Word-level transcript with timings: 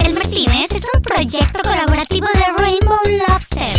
El 0.00 0.14
Martínez 0.14 0.70
es 0.74 0.86
un 0.94 1.02
proyecto 1.02 1.62
colaborativo 1.62 2.26
de 2.34 2.62
Rainbow 2.62 2.98
Lobster. 3.28 3.76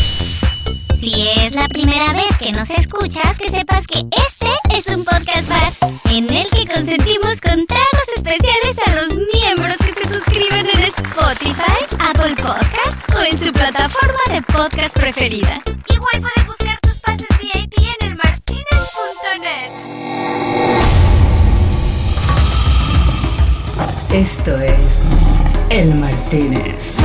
Si 0.99 1.27
es 1.39 1.55
la 1.55 1.67
primera 1.67 2.13
vez 2.13 2.38
que 2.39 2.51
nos 2.51 2.69
escuchas, 2.69 3.38
que 3.38 3.49
sepas 3.49 3.88
que 3.88 3.99
este 3.99 4.77
es 4.77 4.88
un 4.96 5.04
podcast 5.04 5.49
bar 5.49 5.91
en 6.12 6.31
el 6.31 6.49
que 6.49 6.67
consentimos 6.67 7.41
con 7.41 7.65
tragos 7.65 8.07
especiales 8.15 8.78
a 8.86 8.96
los 8.96 9.16
miembros 9.34 9.78
que 9.78 9.94
se 9.94 10.14
suscriben 10.14 10.68
en 10.73 10.84
Spotify, 10.84 11.86
Apple 12.00 12.36
Podcast 12.36 13.16
o 13.16 13.21
en 13.21 13.39
su 13.39 13.52
plataforma 13.52 14.20
de 14.30 14.42
podcast 14.44 14.96
preferida. 14.96 15.62
Igual 15.89 16.21
puedes 16.21 16.61
Esto 24.14 24.52
es 24.59 25.08
El 25.70 25.95
Martínez. 25.95 26.98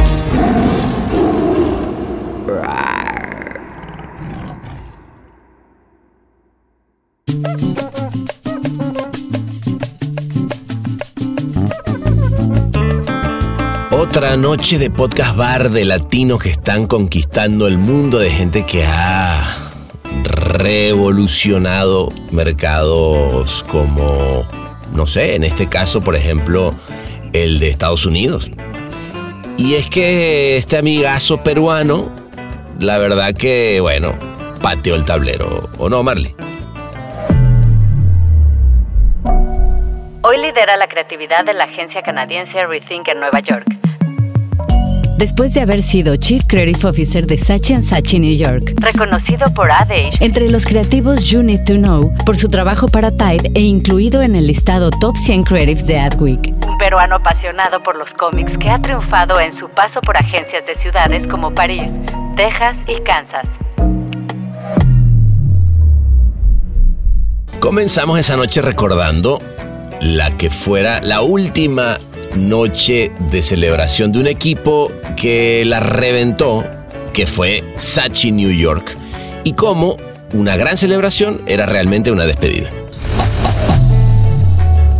Otra 13.92 14.36
noche 14.36 14.78
de 14.80 14.90
podcast 14.90 15.36
bar 15.36 15.70
de 15.70 15.84
latinos 15.84 16.42
que 16.42 16.50
están 16.50 16.88
conquistando 16.88 17.68
el 17.68 17.78
mundo, 17.78 18.18
de 18.18 18.30
gente 18.30 18.66
que 18.66 18.84
ha 18.84 19.56
revolucionado 20.24 22.12
mercados 22.32 23.64
como, 23.68 24.44
no 24.92 25.06
sé, 25.06 25.36
en 25.36 25.44
este 25.44 25.68
caso, 25.68 26.00
por 26.00 26.16
ejemplo, 26.16 26.74
el 27.32 27.58
de 27.58 27.70
Estados 27.70 28.06
Unidos. 28.06 28.50
Y 29.56 29.74
es 29.74 29.88
que 29.88 30.56
este 30.56 30.76
amigazo 30.76 31.42
peruano, 31.42 32.10
la 32.78 32.98
verdad 32.98 33.34
que, 33.34 33.80
bueno, 33.80 34.14
pateó 34.62 34.94
el 34.94 35.04
tablero, 35.04 35.68
¿o 35.78 35.88
no, 35.88 36.02
Marley? 36.02 36.34
Hoy 40.22 40.38
lidera 40.38 40.76
la 40.76 40.88
creatividad 40.88 41.44
de 41.44 41.54
la 41.54 41.64
agencia 41.64 42.02
canadiense 42.02 42.66
Rethink 42.66 43.08
en 43.08 43.20
Nueva 43.20 43.40
York. 43.40 43.66
Después 45.16 45.54
de 45.54 45.62
haber 45.62 45.82
sido 45.82 46.14
Chief 46.16 46.44
Creative 46.46 46.90
Officer 46.90 47.26
de 47.26 47.38
Sachi 47.38 47.82
Sachi 47.82 48.20
New 48.20 48.36
York, 48.36 48.74
Reconocido 48.76 49.46
por 49.54 49.70
Ad 49.70 49.90
Age, 49.90 50.12
entre 50.20 50.50
los 50.50 50.66
creativos 50.66 51.30
You 51.30 51.42
Need 51.42 51.64
to 51.64 51.76
Know 51.76 52.12
por 52.26 52.36
su 52.36 52.50
trabajo 52.50 52.86
para 52.86 53.10
Tide 53.10 53.50
e 53.54 53.60
incluido 53.60 54.20
en 54.20 54.36
el 54.36 54.46
listado 54.46 54.90
Top 54.90 55.16
100 55.16 55.44
Creatives 55.44 55.86
de 55.86 55.98
Adweek. 56.00 56.66
un 56.68 56.76
peruano 56.76 57.16
apasionado 57.16 57.82
por 57.82 57.96
los 57.96 58.12
cómics 58.12 58.58
que 58.58 58.68
ha 58.68 58.78
triunfado 58.78 59.40
en 59.40 59.54
su 59.54 59.70
paso 59.70 60.02
por 60.02 60.18
agencias 60.18 60.66
de 60.66 60.74
ciudades 60.74 61.26
como 61.26 61.54
París, 61.54 61.90
Texas 62.36 62.76
y 62.86 63.00
Kansas. 63.00 63.46
Comenzamos 67.58 68.18
esa 68.18 68.36
noche 68.36 68.60
recordando 68.60 69.40
la 70.02 70.36
que 70.36 70.50
fuera 70.50 71.00
la 71.00 71.22
última 71.22 71.96
noche 72.36 73.10
de 73.30 73.42
celebración 73.42 74.12
de 74.12 74.20
un 74.20 74.26
equipo 74.26 74.92
que 75.16 75.64
la 75.64 75.80
reventó, 75.80 76.64
que 77.12 77.26
fue 77.26 77.64
Sachi 77.76 78.32
New 78.32 78.50
York, 78.50 78.96
y 79.44 79.54
cómo 79.54 79.96
una 80.32 80.56
gran 80.56 80.76
celebración 80.76 81.40
era 81.46 81.66
realmente 81.66 82.10
una 82.10 82.26
despedida. 82.26 82.70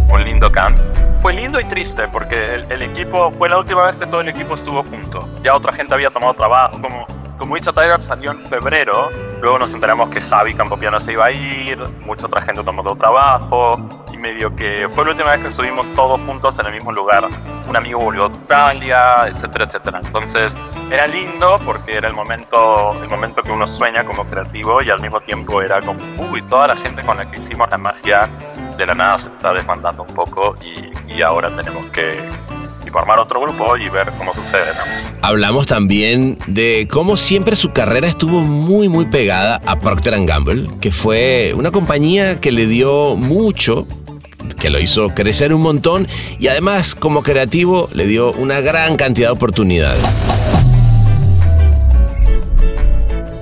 un 0.09 0.25
lindo 0.25 0.51
camp. 0.51 0.79
Fue 1.23 1.33
lindo 1.35 1.61
y 1.61 1.65
triste 1.65 2.09
porque 2.09 2.55
el, 2.55 2.71
el 2.71 2.83
equipo 2.83 3.31
fue 3.33 3.49
la 3.49 3.59
última 3.59 3.87
vez 3.87 3.97
que 3.97 4.07
todo 4.07 4.21
el 4.21 4.29
equipo 4.29 4.55
estuvo 4.55 4.83
junto. 4.83 5.29
Ya 5.43 5.55
otra 5.55 5.73
gente 5.73 5.93
había 5.93 6.11
tomado 6.11 6.35
trabajo, 6.35 6.81
como, 6.81 7.07
como 7.37 7.57
It's 7.57 7.69
a 7.69 7.73
Tiger 7.73 8.03
salió 8.03 8.31
en 8.31 8.39
febrero, 8.47 9.11
luego 9.41 9.59
nos 9.59 9.73
enteramos 9.73 10.11
que 10.11 10.21
Xavi 10.21 10.55
Campopiano 10.55 10.99
se 11.01 11.13
iba 11.13 11.27
a 11.27 11.33
ir, 11.33 11.79
mucha 12.01 12.27
otra 12.27 12.43
gente 12.43 12.63
tomó 12.63 12.83
todo 12.83 12.97
trabajo, 12.97 13.77
y 14.13 14.17
medio 14.17 14.55
que 14.57 14.89
fue 14.95 15.05
la 15.05 15.11
última 15.11 15.31
vez 15.33 15.43
que 15.43 15.49
estuvimos 15.49 15.87
todos 15.95 16.21
juntos 16.23 16.59
en 16.59 16.67
el 16.67 16.73
mismo 16.73 16.93
lugar. 16.93 17.25
Un 17.69 17.77
amigo 17.77 17.99
volvió 17.99 18.23
a 18.23 18.27
Australia, 18.27 19.27
etcétera, 19.27 19.65
etcétera. 19.65 20.01
Entonces 20.05 20.57
era 20.91 21.07
lindo 21.07 21.57
porque 21.65 21.97
era 21.97 22.09
el 22.09 22.15
momento, 22.15 22.93
el 23.03 23.09
momento 23.09 23.43
que 23.43 23.51
uno 23.51 23.67
sueña 23.67 24.05
como 24.05 24.25
creativo 24.27 24.83
y 24.83 24.91
al 24.91 25.01
mismo 25.01 25.21
tiempo 25.21 25.61
era 25.61 25.81
como, 25.81 26.01
uy, 26.31 26.43
toda 26.43 26.69
la 26.69 26.77
gente 26.77 27.03
con 27.03 27.17
la 27.17 27.31
que 27.31 27.39
hicimos 27.39 27.69
la 27.71 27.79
magia 27.79 28.29
de 28.77 28.87
la 28.87 28.95
nada 28.95 29.19
se 29.19 29.29
está 29.29 29.53
desbandando 29.53 30.05
un 30.05 30.15
poco 30.15 30.55
y 31.09 31.23
ahora 31.23 31.51
tenemos 31.51 31.85
que 31.87 32.21
y 32.87 32.91
formar 32.91 33.19
otro 33.19 33.41
grupo 33.41 33.77
y 33.77 33.89
ver 33.89 34.13
cómo 34.17 34.33
sucede. 34.33 34.67
¿no? 34.75 35.19
Hablamos 35.23 35.67
también 35.67 36.39
de 36.47 36.89
cómo 36.91 37.17
siempre 37.17 37.57
su 37.57 37.73
carrera 37.73 38.07
estuvo 38.07 38.41
muy 38.41 38.89
muy 38.89 39.07
pegada 39.07 39.61
a 39.67 39.81
Procter 39.81 40.15
Gamble, 40.25 40.69
que 40.81 40.91
fue 40.91 41.53
una 41.57 41.71
compañía 41.71 42.41
que 42.41 42.53
le 42.53 42.67
dio 42.67 43.17
mucho, 43.17 43.87
que 44.59 44.71
lo 44.71 44.79
hizo 44.79 45.09
crecer 45.11 45.53
un 45.53 45.63
montón 45.63 46.07
y 46.39 46.49
además 46.49 46.95
como 46.95 47.23
creativo 47.23 47.89
le 47.93 48.07
dio 48.07 48.33
una 48.33 48.61
gran 48.61 48.97
cantidad 48.97 49.29
de 49.29 49.33
oportunidades. 49.33 50.05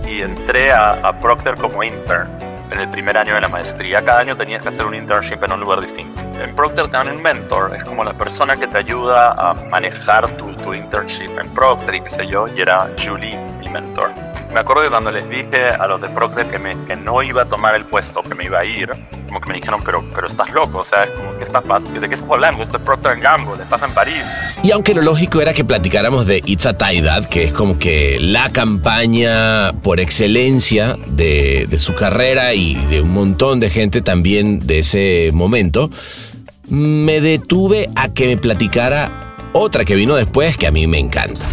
Y 0.09 0.22
entré 0.22 0.72
a, 0.72 0.93
a 0.93 1.19
Procter 1.19 1.54
como 1.56 1.83
intern 1.83 2.44
en 2.71 2.79
el 2.79 2.89
primer 2.89 3.17
año 3.17 3.35
de 3.35 3.41
la 3.41 3.49
maestría. 3.49 4.05
Cada 4.05 4.21
año 4.21 4.37
tenías 4.37 4.63
que 4.63 4.71
hacer 4.71 4.85
un 4.85 4.95
internship 4.95 5.43
en 5.43 5.53
un 5.53 5.61
lugar 5.61 5.81
distinto. 5.81 6.21
En 6.41 6.55
Procter 6.55 6.87
te 6.87 6.93
dan 6.93 7.09
un 7.09 7.23
mentor, 7.23 7.75
es 7.77 7.85
como 7.85 8.05
la 8.05 8.13
persona 8.13 8.57
que 8.57 8.67
te 8.67 8.79
ayuda 8.79 9.33
a 9.33 9.55
manejar 9.71 10.29
tu, 10.37 10.53
tu 10.55 10.75
internship 10.75 11.39
en 11.39 11.49
Procter 11.55 11.95
y 11.95 12.01
qué 12.01 12.11
sé 12.11 12.27
yo, 12.27 12.47
y 12.49 12.61
era 12.61 12.89
Julie, 12.99 13.39
mi 13.61 13.69
mentor. 13.69 14.13
Me 14.54 14.60
acuerdo 14.60 14.82
que 14.84 14.91
cuando 14.91 15.10
les 15.10 15.28
dije 15.28 15.69
a 15.81 15.88
los 15.88 16.00
de 16.00 16.09
Procter 16.10 16.47
que, 16.47 16.94
no 16.94 17.25
iba 17.25 17.42
a 17.42 17.44
tomar 17.44 17.75
el 17.75 17.84
puesto, 17.87 18.22
que 18.22 18.37
me 18.37 18.44
iba 18.44 18.60
a 18.60 18.65
ir, 18.65 18.88
como 19.26 19.41
que 19.41 19.48
me 19.48 19.56
dijeron, 19.56 19.82
pero, 19.84 20.04
pero 20.15 20.28
estás 20.28 20.53
loco, 20.53 20.78
o 20.78 20.84
sea, 20.84 21.12
como 21.12 21.37
que 21.37 21.42
estás, 21.42 21.65
¿de 21.92 22.09
qué 22.09 22.15
estás 22.15 22.31
hablando? 22.31 22.62
Esto 22.62 22.76
es 22.76 22.84
Procter 22.84 23.19
Gamble, 23.19 23.60
estás 23.60 23.82
en 23.82 23.91
París. 23.91 24.22
Y 24.62 24.70
aunque 24.70 24.94
lo 24.94 25.03
lógico 25.03 25.41
era 25.41 25.53
que 25.54 25.65
platicáramos 25.65 26.28
de 26.28 26.41
It's 26.47 26.66
a 26.66 26.78
Tie 26.78 27.03
que 27.28 27.44
es 27.44 27.53
como 27.53 27.81
que 27.81 28.19
la 28.20 28.48
campaña 28.50 29.72
por 29.82 29.98
excelencia 29.98 30.97
de, 31.09 31.66
de 31.69 31.78
su 31.81 31.97
carrera 31.97 32.54
y 32.54 32.76
de 32.86 33.00
un 33.00 33.12
montón 33.12 33.59
de 33.59 33.71
gente 33.71 34.03
también 34.03 34.60
de 34.60 34.78
ese 34.78 35.31
momento, 35.32 35.91
me 36.69 37.21
detuve 37.21 37.91
a 37.97 38.10
que 38.10 38.28
me 38.28 38.36
platicara 38.36 39.34
otra 39.53 39.84
que 39.84 39.97
vino 39.97 40.15
después 40.15 40.56
que 40.56 40.69
a 40.69 40.71
mí 40.71 40.86
me 40.86 41.00
encanta. 41.00 41.44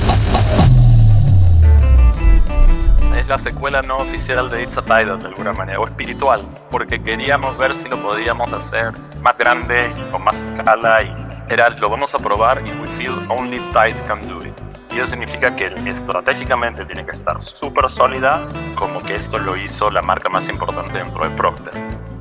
Es 3.16 3.28
la 3.28 3.38
secuela 3.38 3.82
no 3.82 3.98
oficial 3.98 4.50
de 4.50 4.64
It's 4.64 4.78
a 4.78 4.82
Tidal 4.82 5.22
de 5.22 5.28
alguna 5.28 5.54
manera, 5.54 5.80
o 5.80 5.88
espiritual, 5.88 6.42
porque 6.70 7.02
queríamos 7.02 7.58
ver 7.58 7.76
si 7.76 7.88
lo 7.88 8.02
podíamos 8.02 8.52
hacer 8.52 8.92
más 9.22 9.38
grande 9.38 9.92
con 10.12 10.24
más 10.24 10.40
escala 10.40 11.04
y 11.04 11.14
era 11.50 11.70
lo 11.70 11.90
vamos 11.90 12.16
a 12.16 12.18
probar 12.18 12.62
y 12.66 12.72
we 12.72 12.88
feel 12.98 13.14
only 13.30 13.60
Tide 13.74 13.96
can 14.08 14.28
do 14.28 14.46
it. 14.46 14.54
Y 14.92 14.98
eso 14.98 15.08
significa 15.08 15.56
que 15.56 15.68
estratégicamente 15.68 16.86
tiene 16.86 17.06
que 17.06 17.12
estar 17.12 17.42
súper 17.42 17.90
sólida, 17.90 18.42
como 18.76 19.02
que 19.04 19.16
esto 19.16 19.38
lo 19.38 19.56
hizo 19.56 19.90
la 19.90 20.02
marca 20.02 20.28
más 20.28 20.50
importante 20.50 20.98
dentro 20.98 21.24
de 21.24 21.36
Procter. 21.36 21.74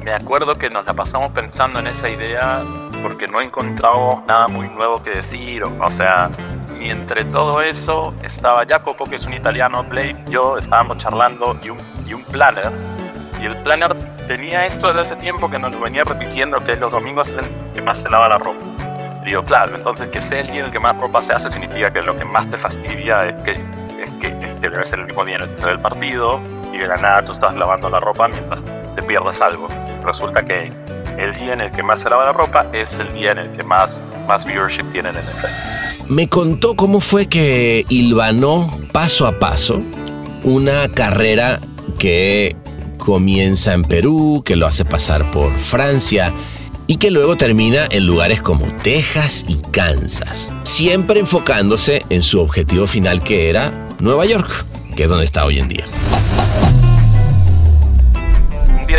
Me 0.04 0.12
acuerdo 0.12 0.54
que 0.54 0.70
nos 0.70 0.86
la 0.86 0.94
pasamos 0.94 1.32
pensando 1.32 1.78
en 1.78 1.88
esa 1.88 2.08
idea 2.08 2.62
porque 3.02 3.26
no 3.26 3.40
encontramos 3.40 4.24
nada 4.26 4.48
muy 4.48 4.68
nuevo 4.68 5.02
que 5.02 5.10
decir, 5.10 5.64
o, 5.64 5.72
o 5.80 5.90
sea, 5.90 6.30
y 6.80 6.90
entre 6.90 7.24
todo 7.26 7.60
eso 7.60 8.14
estaba 8.22 8.64
Jacopo, 8.66 9.04
que 9.04 9.16
es 9.16 9.24
un 9.24 9.34
italiano, 9.34 9.84
Blake, 9.84 10.16
yo 10.28 10.56
estábamos 10.56 10.98
charlando 10.98 11.56
y 11.62 11.70
un, 11.70 11.78
y 12.06 12.14
un 12.14 12.24
planner. 12.24 12.70
Y 13.40 13.46
el 13.46 13.56
planner 13.56 13.94
tenía 14.26 14.66
esto 14.66 14.88
desde 14.88 15.00
hace 15.00 15.16
tiempo 15.16 15.50
que 15.50 15.58
nos 15.58 15.72
lo 15.72 15.80
venía 15.80 16.04
repitiendo, 16.04 16.58
que 16.64 16.76
los 16.76 16.90
domingos 16.90 17.28
es 17.28 17.38
el 17.38 17.74
que 17.74 17.82
más 17.82 17.98
se 17.98 18.08
lava 18.08 18.28
la 18.28 18.38
ropa. 18.38 18.64
Y 19.22 19.26
digo, 19.26 19.44
claro, 19.44 19.76
entonces 19.76 20.08
que 20.08 20.22
sea 20.22 20.40
el 20.40 20.46
día 20.46 20.60
en 20.60 20.66
el 20.66 20.72
que 20.72 20.78
más 20.78 20.98
ropa 20.98 21.22
se 21.22 21.34
hace 21.34 21.50
significa 21.50 21.92
que 21.92 22.00
lo 22.00 22.16
que 22.16 22.24
más 22.24 22.50
te 22.50 22.56
fastidia 22.56 23.26
es 23.26 23.40
que, 23.42 23.52
es 23.52 24.10
que, 24.20 24.28
es 24.28 24.58
que 24.60 24.70
debe 24.70 24.84
ser 24.86 25.00
el 25.00 25.06
mismo 25.06 25.24
día 25.24 25.36
en 25.36 25.42
el 25.42 25.56
que 25.56 25.78
partido 25.78 26.40
y 26.72 26.78
de 26.78 26.86
la 26.86 26.96
nada 26.96 27.24
tú 27.24 27.32
estás 27.32 27.54
lavando 27.54 27.90
la 27.90 28.00
ropa 28.00 28.28
mientras 28.28 28.60
te 28.94 29.02
pierdes 29.02 29.40
algo. 29.40 29.68
Resulta 30.04 30.42
que 30.42 30.72
el 31.18 31.34
día 31.34 31.52
en 31.52 31.60
el 31.60 31.72
que 31.72 31.82
más 31.82 32.00
se 32.00 32.08
lava 32.08 32.24
la 32.24 32.32
ropa 32.32 32.64
es 32.72 32.98
el 32.98 33.12
día 33.12 33.32
en 33.32 33.38
el 33.38 33.56
que 33.56 33.62
más, 33.62 33.98
más 34.26 34.46
viewership 34.46 34.90
tiene 34.92 35.10
en 35.10 35.16
el 35.16 35.24
NFL. 35.24 35.89
Me 36.10 36.28
contó 36.28 36.74
cómo 36.74 36.98
fue 36.98 37.28
que 37.28 37.86
hilvanó 37.88 38.68
paso 38.90 39.28
a 39.28 39.38
paso 39.38 39.80
una 40.42 40.88
carrera 40.88 41.60
que 42.00 42.56
comienza 42.98 43.74
en 43.74 43.84
Perú, 43.84 44.42
que 44.44 44.56
lo 44.56 44.66
hace 44.66 44.84
pasar 44.84 45.30
por 45.30 45.56
Francia 45.56 46.34
y 46.88 46.96
que 46.96 47.12
luego 47.12 47.36
termina 47.36 47.86
en 47.90 48.06
lugares 48.06 48.42
como 48.42 48.66
Texas 48.82 49.44
y 49.46 49.58
Kansas, 49.70 50.50
siempre 50.64 51.20
enfocándose 51.20 52.04
en 52.10 52.24
su 52.24 52.40
objetivo 52.40 52.88
final 52.88 53.22
que 53.22 53.48
era 53.48 53.86
Nueva 54.00 54.26
York, 54.26 54.66
que 54.96 55.04
es 55.04 55.08
donde 55.08 55.26
está 55.26 55.44
hoy 55.44 55.60
en 55.60 55.68
día. 55.68 55.84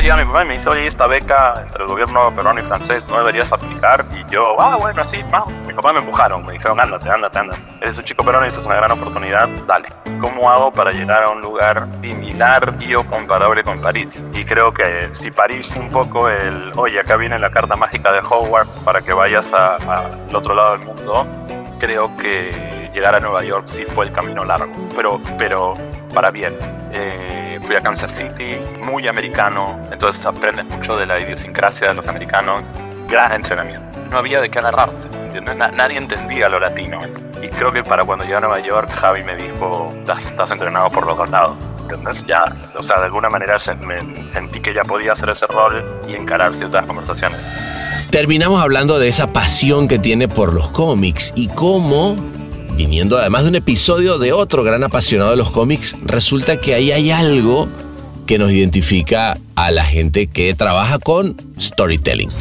Llega 0.01 0.17
mi 0.17 0.25
papá 0.25 0.43
y 0.43 0.47
me 0.47 0.53
dice, 0.55 0.69
oye, 0.69 0.87
esta 0.87 1.05
beca 1.07 1.53
entre 1.61 1.83
el 1.83 1.89
gobierno 1.89 2.35
peruano 2.35 2.59
y 2.59 2.63
francés, 2.63 3.07
¿no 3.07 3.19
deberías 3.19 3.51
aplicar? 3.51 4.05
Y 4.13 4.31
yo, 4.31 4.59
ah, 4.59 4.77
bueno, 4.77 5.03
sí, 5.03 5.19
vamos. 5.29 5.53
Mi 5.67 5.73
papá 5.73 5.93
me 5.93 5.99
empujaron, 5.99 6.43
me 6.45 6.53
dijeron, 6.53 6.79
ándate, 6.79 7.09
ándate, 7.09 7.39
ándate. 7.39 7.59
Eres 7.81 7.97
un 7.97 8.03
chico 8.03 8.23
peruano 8.23 8.45
y 8.45 8.49
esa 8.49 8.61
es 8.61 8.65
una 8.65 8.75
gran 8.75 8.91
oportunidad, 8.91 9.47
dale. 9.67 9.89
¿Cómo 10.19 10.49
hago 10.49 10.71
para 10.71 10.91
llegar 10.91 11.23
a 11.23 11.29
un 11.29 11.41
lugar 11.41 11.87
similar 12.01 12.73
y 12.79 12.95
o 12.95 13.05
comparable 13.05 13.63
con 13.63 13.79
París? 13.81 14.09
Y 14.33 14.43
creo 14.43 14.71
que 14.71 15.09
si 15.13 15.29
París 15.31 15.71
un 15.75 15.89
poco 15.91 16.29
el, 16.29 16.71
oye, 16.75 16.99
acá 16.99 17.15
viene 17.15 17.37
la 17.37 17.51
carta 17.51 17.75
mágica 17.75 18.11
de 18.11 18.19
Hogwarts 18.19 18.79
para 18.79 19.01
que 19.01 19.13
vayas 19.13 19.53
al 19.53 20.35
otro 20.35 20.55
lado 20.55 20.77
del 20.77 20.85
mundo, 20.85 21.27
creo 21.79 22.15
que 22.17 22.80
llegar 22.93 23.15
a 23.15 23.19
Nueva 23.19 23.43
York 23.43 23.65
sí 23.67 23.85
fue 23.89 24.05
el 24.05 24.11
camino 24.11 24.43
largo, 24.43 24.71
pero, 24.95 25.21
pero 25.37 25.73
para 26.13 26.31
bien. 26.31 26.53
Eh, 26.93 27.59
fui 27.65 27.75
a 27.75 27.79
Kansas 27.79 28.11
City, 28.11 28.57
muy 28.83 29.07
americano, 29.07 29.79
entonces 29.91 30.25
aprendes 30.25 30.65
mucho 30.65 30.97
de 30.97 31.05
la 31.05 31.19
idiosincrasia 31.19 31.89
de 31.89 31.93
los 31.93 32.07
americanos, 32.07 32.63
gran 33.07 33.31
entrenamiento. 33.31 33.85
No 34.09 34.17
había 34.17 34.41
de 34.41 34.49
qué 34.49 34.59
agarrarse, 34.59 35.07
nadie 35.39 35.97
entendía 35.97 36.49
lo 36.49 36.59
latino. 36.59 36.99
Y 37.41 37.47
creo 37.47 37.71
que 37.71 37.83
para 37.83 38.03
cuando 38.03 38.25
llegué 38.25 38.37
a 38.37 38.41
Nueva 38.41 38.59
York, 38.59 38.91
Javi 38.91 39.23
me 39.23 39.35
dijo, 39.35 39.93
estás, 40.19 40.51
entrenado 40.51 40.89
por 40.89 41.07
los 41.07 41.17
dos 41.17 41.29
lados. 41.29 41.55
Entonces 41.89 42.25
ya, 42.25 42.45
o 42.77 42.83
sea, 42.83 42.97
de 42.97 43.05
alguna 43.05 43.29
manera 43.29 43.57
me 43.79 44.15
sentí 44.31 44.59
que 44.59 44.73
ya 44.73 44.83
podía 44.83 45.13
hacer 45.13 45.29
ese 45.29 45.47
rol 45.47 45.83
y 46.07 46.13
encarar 46.13 46.53
ciertas 46.53 46.85
conversaciones. 46.85 47.39
Terminamos 48.11 48.61
hablando 48.61 48.99
de 48.99 49.07
esa 49.07 49.27
pasión 49.27 49.87
que 49.87 49.97
tiene 49.97 50.27
por 50.27 50.53
los 50.53 50.69
cómics 50.69 51.31
y 51.35 51.47
cómo 51.47 52.17
viniendo 52.75 53.17
además 53.17 53.43
de 53.43 53.49
un 53.49 53.55
episodio 53.55 54.17
de 54.17 54.33
otro 54.33 54.63
gran 54.63 54.83
apasionado 54.83 55.31
de 55.31 55.37
los 55.37 55.51
cómics, 55.51 55.97
resulta 56.03 56.57
que 56.57 56.73
ahí 56.73 56.91
hay 56.91 57.11
algo 57.11 57.67
que 58.25 58.37
nos 58.37 58.51
identifica 58.51 59.37
a 59.55 59.71
la 59.71 59.83
gente 59.83 60.27
que 60.27 60.53
trabaja 60.55 60.99
con 60.99 61.35
storytelling. 61.59 62.31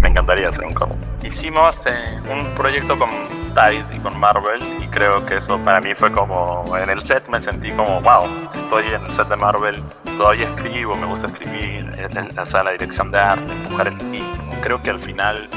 Me 0.00 0.08
encantaría 0.08 0.48
hacer 0.48 0.64
un 0.64 0.74
cómic. 0.74 0.96
Hicimos 1.24 1.74
eh, 1.86 2.20
un 2.30 2.54
proyecto 2.54 2.98
con 2.98 3.08
Tide 3.54 3.84
y 3.92 3.98
con 3.98 4.20
Marvel 4.20 4.60
y 4.82 4.86
creo 4.88 5.24
que 5.24 5.38
eso 5.38 5.58
para 5.64 5.80
mí 5.80 5.94
fue 5.94 6.12
como 6.12 6.76
en 6.76 6.90
el 6.90 7.00
set 7.00 7.26
me 7.28 7.42
sentí 7.42 7.70
como 7.72 8.00
wow, 8.02 8.28
estoy 8.54 8.84
en 8.86 9.04
el 9.04 9.12
set 9.12 9.28
de 9.28 9.36
Marvel, 9.36 9.82
todavía 10.18 10.48
escribo, 10.54 10.94
me 10.94 11.06
gusta 11.06 11.26
escribir, 11.26 11.90
en 11.98 12.36
la 12.36 12.44
sala 12.44 12.70
de 12.70 12.78
dirección 12.78 13.10
de 13.10 13.18
arte, 13.18 13.50
empujar 13.50 13.88
el 13.88 13.94
equipo. 13.94 14.26
Creo 14.62 14.82
que 14.82 14.90
al 14.90 15.02
final 15.02 15.48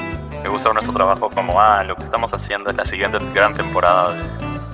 me 0.43 0.49
gusta 0.49 0.71
nuestro 0.73 0.93
trabajo 0.93 1.29
como, 1.29 1.59
ah, 1.59 1.83
lo 1.83 1.95
que 1.95 2.03
estamos 2.03 2.33
haciendo 2.33 2.69
es 2.69 2.75
la 2.75 2.85
siguiente 2.85 3.17
gran 3.33 3.53
temporada 3.53 4.13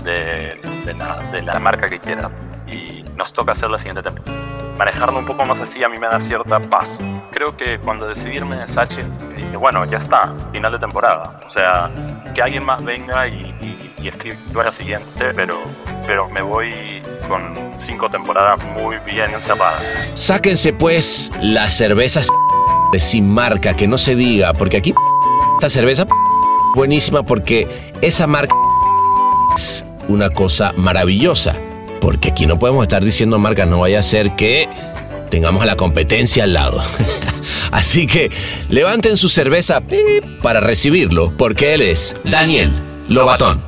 de, 0.04 0.60
de, 0.86 1.42
la, 1.42 1.60
marca 1.60 1.90
que 1.90 2.00
quieras. 2.00 2.32
Y 2.68 3.04
nos 3.16 3.34
toca 3.34 3.54
hacer 3.54 3.70
la 3.70 3.78
siguiente 3.78 4.04
temporada. 4.04 4.36
Manejarlo 4.78 5.20
un 5.20 5.26
poco 5.26 5.46
más 5.46 5.60
así 5.60 5.84
a 5.84 5.90
mí 5.90 5.98
me 5.98 6.08
da 6.08 6.20
cierta 6.20 6.60
paz. 6.60 6.88
Creo 7.32 7.56
que 7.56 7.80
cuando 7.80 8.08
decidí 8.08 8.38
irme 8.38 8.58
de 8.58 8.68
Sachi, 8.68 9.02
dije, 9.36 9.58
bueno, 9.58 9.86
ya 9.86 9.98
está, 9.98 10.34
final 10.52 10.72
de 10.72 10.80
temporada. 10.80 11.38
O 11.46 11.50
sea, 11.50 11.90
que 12.34 12.42
alguien 12.42 12.64
más 12.64 12.84
venga 12.84 13.28
y, 13.28 13.56
y, 13.62 13.94
y 14.02 14.08
escriba 14.08 14.64
la 14.64 14.72
siguiente, 14.72 15.34
pero, 15.36 15.60
pero 16.06 16.30
me 16.30 16.42
voy 16.42 17.02
con 17.28 17.72
cinco 17.86 18.10
temporadas 18.10 18.64
muy 18.66 18.98
bien 19.06 19.32
encerradas. 19.34 19.82
Sáquense 20.16 20.74
pues 20.74 21.32
las 21.42 21.74
cervezas 21.74 22.28
sin 23.00 23.28
marca, 23.28 23.76
que 23.76 23.88
no 23.88 23.98
se 23.98 24.16
diga, 24.16 24.54
porque 24.54 24.78
aquí 24.78 24.94
esta 25.56 25.70
cerveza 25.70 26.06
buenísima 26.76 27.24
porque 27.24 27.68
esa 28.02 28.28
marca 28.28 28.54
es 29.56 29.86
una 30.08 30.30
cosa 30.30 30.74
maravillosa. 30.78 31.56
Porque 32.02 32.30
aquí 32.30 32.46
no 32.46 32.60
podemos 32.60 32.84
estar 32.84 33.04
diciendo 33.04 33.40
marcas, 33.40 33.68
no 33.68 33.80
vaya 33.80 34.00
a 34.00 34.04
ser 34.04 34.36
que 34.36 34.70
tengamos 35.32 35.64
a 35.64 35.66
la 35.66 35.76
competencia 35.76 36.44
al 36.44 36.54
lado. 36.54 36.84
Así 37.72 38.06
que 38.06 38.30
levanten 38.70 39.18
su 39.18 39.30
cerveza 39.30 39.82
para 40.42 40.60
recibirlo, 40.60 41.32
porque 41.38 41.74
él 41.74 41.82
es 41.82 42.16
Daniel 42.26 42.72
Lobatón. 43.08 43.64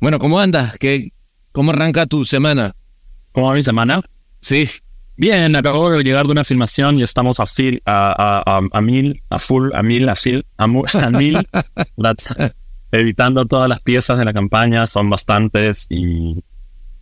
Bueno, 0.00 0.18
¿cómo 0.18 0.38
andas? 0.38 0.76
¿Qué, 0.78 1.12
¿Cómo 1.52 1.70
arranca 1.70 2.04
tu 2.06 2.24
semana? 2.24 2.72
¿Cómo 3.32 3.46
va 3.46 3.54
mi 3.54 3.62
semana? 3.62 4.02
Sí. 4.40 4.68
Bien, 5.16 5.54
acabo 5.54 5.90
de 5.90 6.02
llegar 6.02 6.26
de 6.26 6.32
una 6.32 6.42
filmación 6.42 6.98
y 6.98 7.04
estamos 7.04 7.38
a, 7.38 7.44
a, 7.86 8.60
a, 8.72 8.80
mil, 8.80 9.22
a 9.30 9.38
full, 9.38 9.70
a 9.72 9.82
mil, 9.82 10.08
a, 10.08 10.14
mil, 10.66 10.86
a, 10.94 11.10
mil, 11.10 11.48
editando 12.90 13.46
todas 13.46 13.68
las 13.68 13.80
piezas 13.80 14.18
de 14.18 14.24
la 14.24 14.32
campaña, 14.32 14.86
son 14.88 15.08
bastantes 15.08 15.86
y 15.88 16.42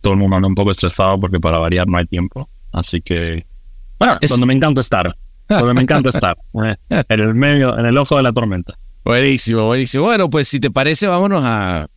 todo 0.01 0.13
el 0.13 0.19
mundo 0.19 0.35
anda 0.35 0.47
un 0.47 0.53
poco 0.53 0.69
estresado 0.69 1.19
porque 1.19 1.39
para 1.39 1.57
variar 1.57 1.87
no 1.87 1.97
hay 1.97 2.05
tiempo. 2.05 2.47
Así 2.71 3.01
que, 3.01 3.47
bueno, 3.97 4.17
es 4.21 4.29
donde 4.29 4.45
me 4.45 4.53
encanta 4.53 4.81
estar, 4.81 5.15
donde 5.49 5.73
me 5.73 5.81
encanta 5.81 6.09
estar, 6.09 6.37
eh, 6.65 6.75
en 7.09 7.19
el 7.19 7.33
medio, 7.33 7.77
en 7.77 7.85
el 7.87 7.97
ojo 7.97 8.17
de 8.17 8.23
la 8.23 8.31
tormenta. 8.31 8.75
Buenísimo, 9.03 9.65
buenísimo. 9.65 10.03
Bueno, 10.03 10.29
pues 10.29 10.47
si 10.47 10.59
te 10.59 10.69
parece, 10.69 11.07
vámonos 11.07 11.41
a, 11.43 11.87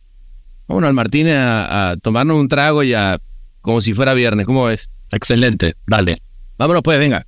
vámonos 0.67 0.87
al 0.87 0.93
Martínez 0.95 1.35
a, 1.35 1.89
a 1.91 1.97
tomarnos 1.97 2.37
un 2.37 2.47
trago 2.47 2.81
y 2.81 2.95
a, 2.95 3.19
como 3.61 3.81
si 3.81 3.93
fuera 3.93 4.15
viernes, 4.15 4.47
¿cómo 4.47 4.65
ves? 4.65 4.89
Excelente, 5.11 5.75
dale. 5.85 6.21
Vámonos 6.57 6.83
pues, 6.83 6.99
venga. 6.99 7.23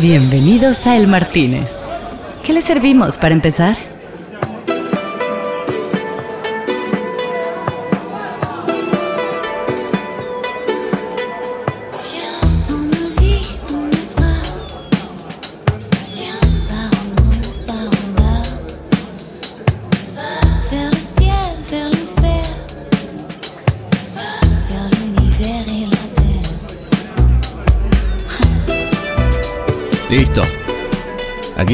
Bienvenidos 0.00 0.86
a 0.86 0.96
El 0.96 1.06
Martínez. 1.06 1.78
¿Qué 2.42 2.52
le 2.52 2.60
servimos 2.60 3.18
para 3.18 3.34
empezar? 3.34 3.91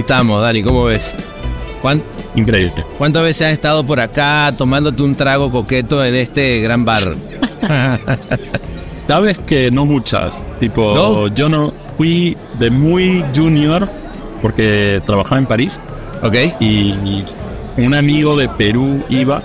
Estamos, 0.08 0.40
Dani, 0.40 0.62
¿cómo 0.62 0.84
ves? 0.84 1.14
Increíble. 2.34 2.82
¿Cuántas 2.96 3.22
veces 3.22 3.48
has 3.48 3.52
estado 3.52 3.84
por 3.84 4.00
acá 4.00 4.54
tomándote 4.56 5.02
un 5.02 5.14
trago 5.14 5.50
coqueto 5.50 6.02
en 6.02 6.14
este 6.14 6.62
gran 6.62 6.86
bar? 6.86 7.14
Sabes 9.06 9.36
que 9.40 9.70
no 9.70 9.84
muchas. 9.84 10.46
Tipo, 10.60 11.28
yo 11.28 11.50
no 11.50 11.74
fui 11.98 12.38
de 12.58 12.70
muy 12.70 13.22
junior 13.36 13.86
porque 14.40 15.02
trabajaba 15.04 15.40
en 15.40 15.46
París. 15.46 15.78
Ok. 16.22 16.36
Y 16.58 17.22
un 17.76 17.92
amigo 17.92 18.34
de 18.34 18.48
Perú 18.48 19.04
iba. 19.10 19.42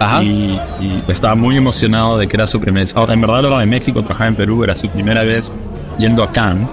Ajá. 0.00 0.24
Y, 0.24 0.58
estaba 1.06 1.36
muy 1.36 1.56
emocionado 1.56 2.18
de 2.18 2.26
que 2.26 2.36
era 2.36 2.48
su 2.48 2.60
primera 2.60 2.82
vez. 2.82 2.96
Ahora, 2.96 3.14
en 3.14 3.20
verdad, 3.20 3.42
lo 3.42 3.56
de 3.56 3.66
México, 3.66 4.00
trabajaba 4.00 4.26
en 4.26 4.34
Perú, 4.34 4.64
era 4.64 4.74
su 4.74 4.88
primera 4.88 5.22
vez 5.22 5.54
yendo 5.96 6.24
a 6.24 6.32
Cannes. 6.32 6.66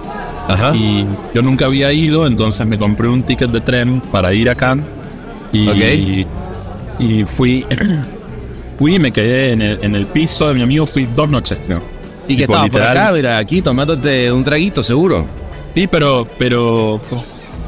Y 0.74 1.04
yo 1.34 1.42
nunca 1.42 1.66
había 1.66 1.92
ido, 1.92 2.26
entonces 2.26 2.66
me 2.66 2.78
compré 2.78 3.08
un 3.08 3.22
ticket 3.22 3.50
de 3.50 3.60
tren 3.60 4.00
para 4.00 4.32
ir 4.32 4.48
a 4.48 4.54
Cannes. 4.54 4.86
Y, 5.52 6.26
y 6.98 7.24
fui, 7.24 7.64
fui 8.78 8.94
y 8.96 8.98
me 8.98 9.12
quedé 9.12 9.52
en 9.52 9.62
el, 9.62 9.78
en 9.82 9.94
el, 9.94 10.06
piso 10.06 10.48
de 10.48 10.54
mi 10.54 10.62
amigo, 10.62 10.86
fui 10.86 11.06
dos 11.14 11.28
noches, 11.28 11.58
¿no? 11.68 11.80
¿Y 12.26 12.36
que 12.36 12.42
estaba 12.42 12.66
por 12.66 12.82
acá, 12.82 13.12
mira, 13.14 13.38
aquí 13.38 13.62
tomándote 13.62 14.30
un 14.30 14.44
traguito, 14.44 14.82
seguro? 14.82 15.26
Sí, 15.74 15.86
pero, 15.86 16.26
pero 16.38 17.00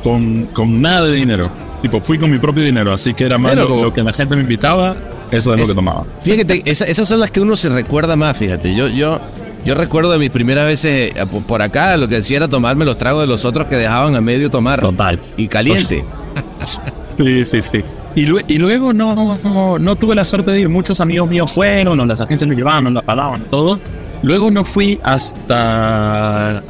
con, 0.03 0.47
con 0.47 0.83
nada 0.83 1.07
de 1.07 1.17
dinero. 1.17 1.51
Tipo, 1.81 2.01
fui 2.01 2.19
con 2.19 2.31
mi 2.31 2.39
propio 2.39 2.63
dinero, 2.63 2.93
así 2.93 3.15
que 3.15 3.25
era 3.25 3.39
más 3.39 3.57
lo, 3.57 3.93
que 3.93 4.03
la 4.03 4.13
gente 4.13 4.37
me 4.37 4.43
invitaba, 4.43 4.95
eso 5.31 5.55
es, 5.55 5.61
lo 5.61 5.67
que 5.67 5.75
tomaba. 5.75 6.05
Fíjate, 6.21 6.63
esas 6.67 7.09
son 7.09 7.21
las 7.21 7.31
que 7.31 7.41
uno 7.41 7.57
se 7.57 7.71
recuerda 7.71 8.17
más, 8.17 8.37
fíjate. 8.37 8.75
Yo, 8.75 8.89
yo, 8.89 9.19
yo 9.65 9.75
recuerdo 9.75 10.13
de 10.13 10.19
mis 10.19 10.31
primeras 10.31 10.67
veces 10.67 11.13
eh, 11.15 11.27
por 11.47 11.63
acá, 11.63 11.97
lo 11.97 12.09
que 12.09 12.17
hacía 12.17 12.39
era 12.39 12.49
tomarme 12.49 12.85
los 12.85 12.97
tragos 12.97 13.23
de 13.23 13.27
los 13.27 13.45
otros 13.45 13.67
que 13.67 13.77
dejaban 13.77 14.15
a 14.15 14.21
medio 14.21 14.51
tomar. 14.51 14.81
Total. 14.81 15.19
Y 15.37 15.49
caliente. 15.49 16.05
sí, 17.19 17.45
sí, 17.45 17.63
sí. 17.63 17.85
Y, 18.15 18.23
y 18.53 18.59
luego 18.59 18.93
no, 18.93 19.37
no, 19.79 19.97
tuve 19.97 20.15
la 20.15 20.25
suerte 20.25 20.51
de 20.51 20.61
ir. 20.61 20.69
Muchos 20.69 21.01
amigos 21.01 21.29
míos 21.29 21.53
fueron, 21.53 22.07
las 22.09 22.21
agencias 22.21 22.49
me 22.49 22.57
llevaban, 22.57 22.93
nos 22.93 23.05
pagaban, 23.05 23.43
todo. 23.51 23.79
Luego 24.23 24.51
no 24.51 24.65
fui 24.65 24.99
hasta 25.03 26.63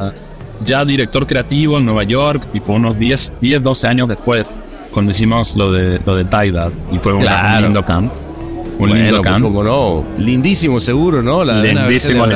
ya 0.64 0.84
director 0.84 1.26
creativo 1.26 1.78
en 1.78 1.86
Nueva 1.86 2.04
York, 2.04 2.44
tipo 2.52 2.74
unos 2.74 2.98
10, 2.98 3.32
10 3.40 3.62
12 3.62 3.88
años 3.88 4.08
después, 4.08 4.56
cuando 4.92 5.12
hicimos 5.12 5.56
lo 5.56 5.72
de, 5.72 6.00
lo 6.04 6.14
de 6.16 6.24
Tidal. 6.24 6.72
Y 6.92 6.98
fue 6.98 7.14
un 7.14 7.24
lindo 7.24 7.84
camp. 7.84 8.12
Un 8.84 8.90
lindo. 8.98 9.22
Como 9.40 9.62
no, 9.64 10.04
lindísimo 10.18 10.80
seguro, 10.80 11.22
¿no? 11.22 11.44
La 11.44 11.62
lindísimo, 11.62 12.26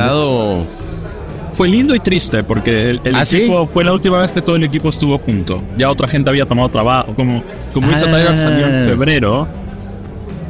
fue 1.52 1.68
lindo 1.68 1.94
y 1.94 2.00
triste 2.00 2.42
porque 2.42 2.90
el, 2.90 3.00
el 3.04 3.14
¿Ah, 3.14 3.24
sí? 3.24 3.38
equipo 3.38 3.66
fue 3.72 3.84
la 3.84 3.92
última 3.92 4.18
vez 4.18 4.32
que 4.32 4.42
todo 4.42 4.56
el 4.56 4.64
equipo 4.64 4.88
estuvo 4.88 5.18
junto. 5.18 5.62
Ya 5.78 5.88
otra 5.90 6.08
gente 6.08 6.28
había 6.28 6.46
tomado 6.46 6.68
trabajo. 6.68 7.14
Como, 7.14 7.42
como 7.72 7.86
Ah. 7.92 7.98
Salió 7.98 8.66
en 8.66 8.88
febrero. 8.88 9.46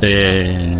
eh, 0.01 0.77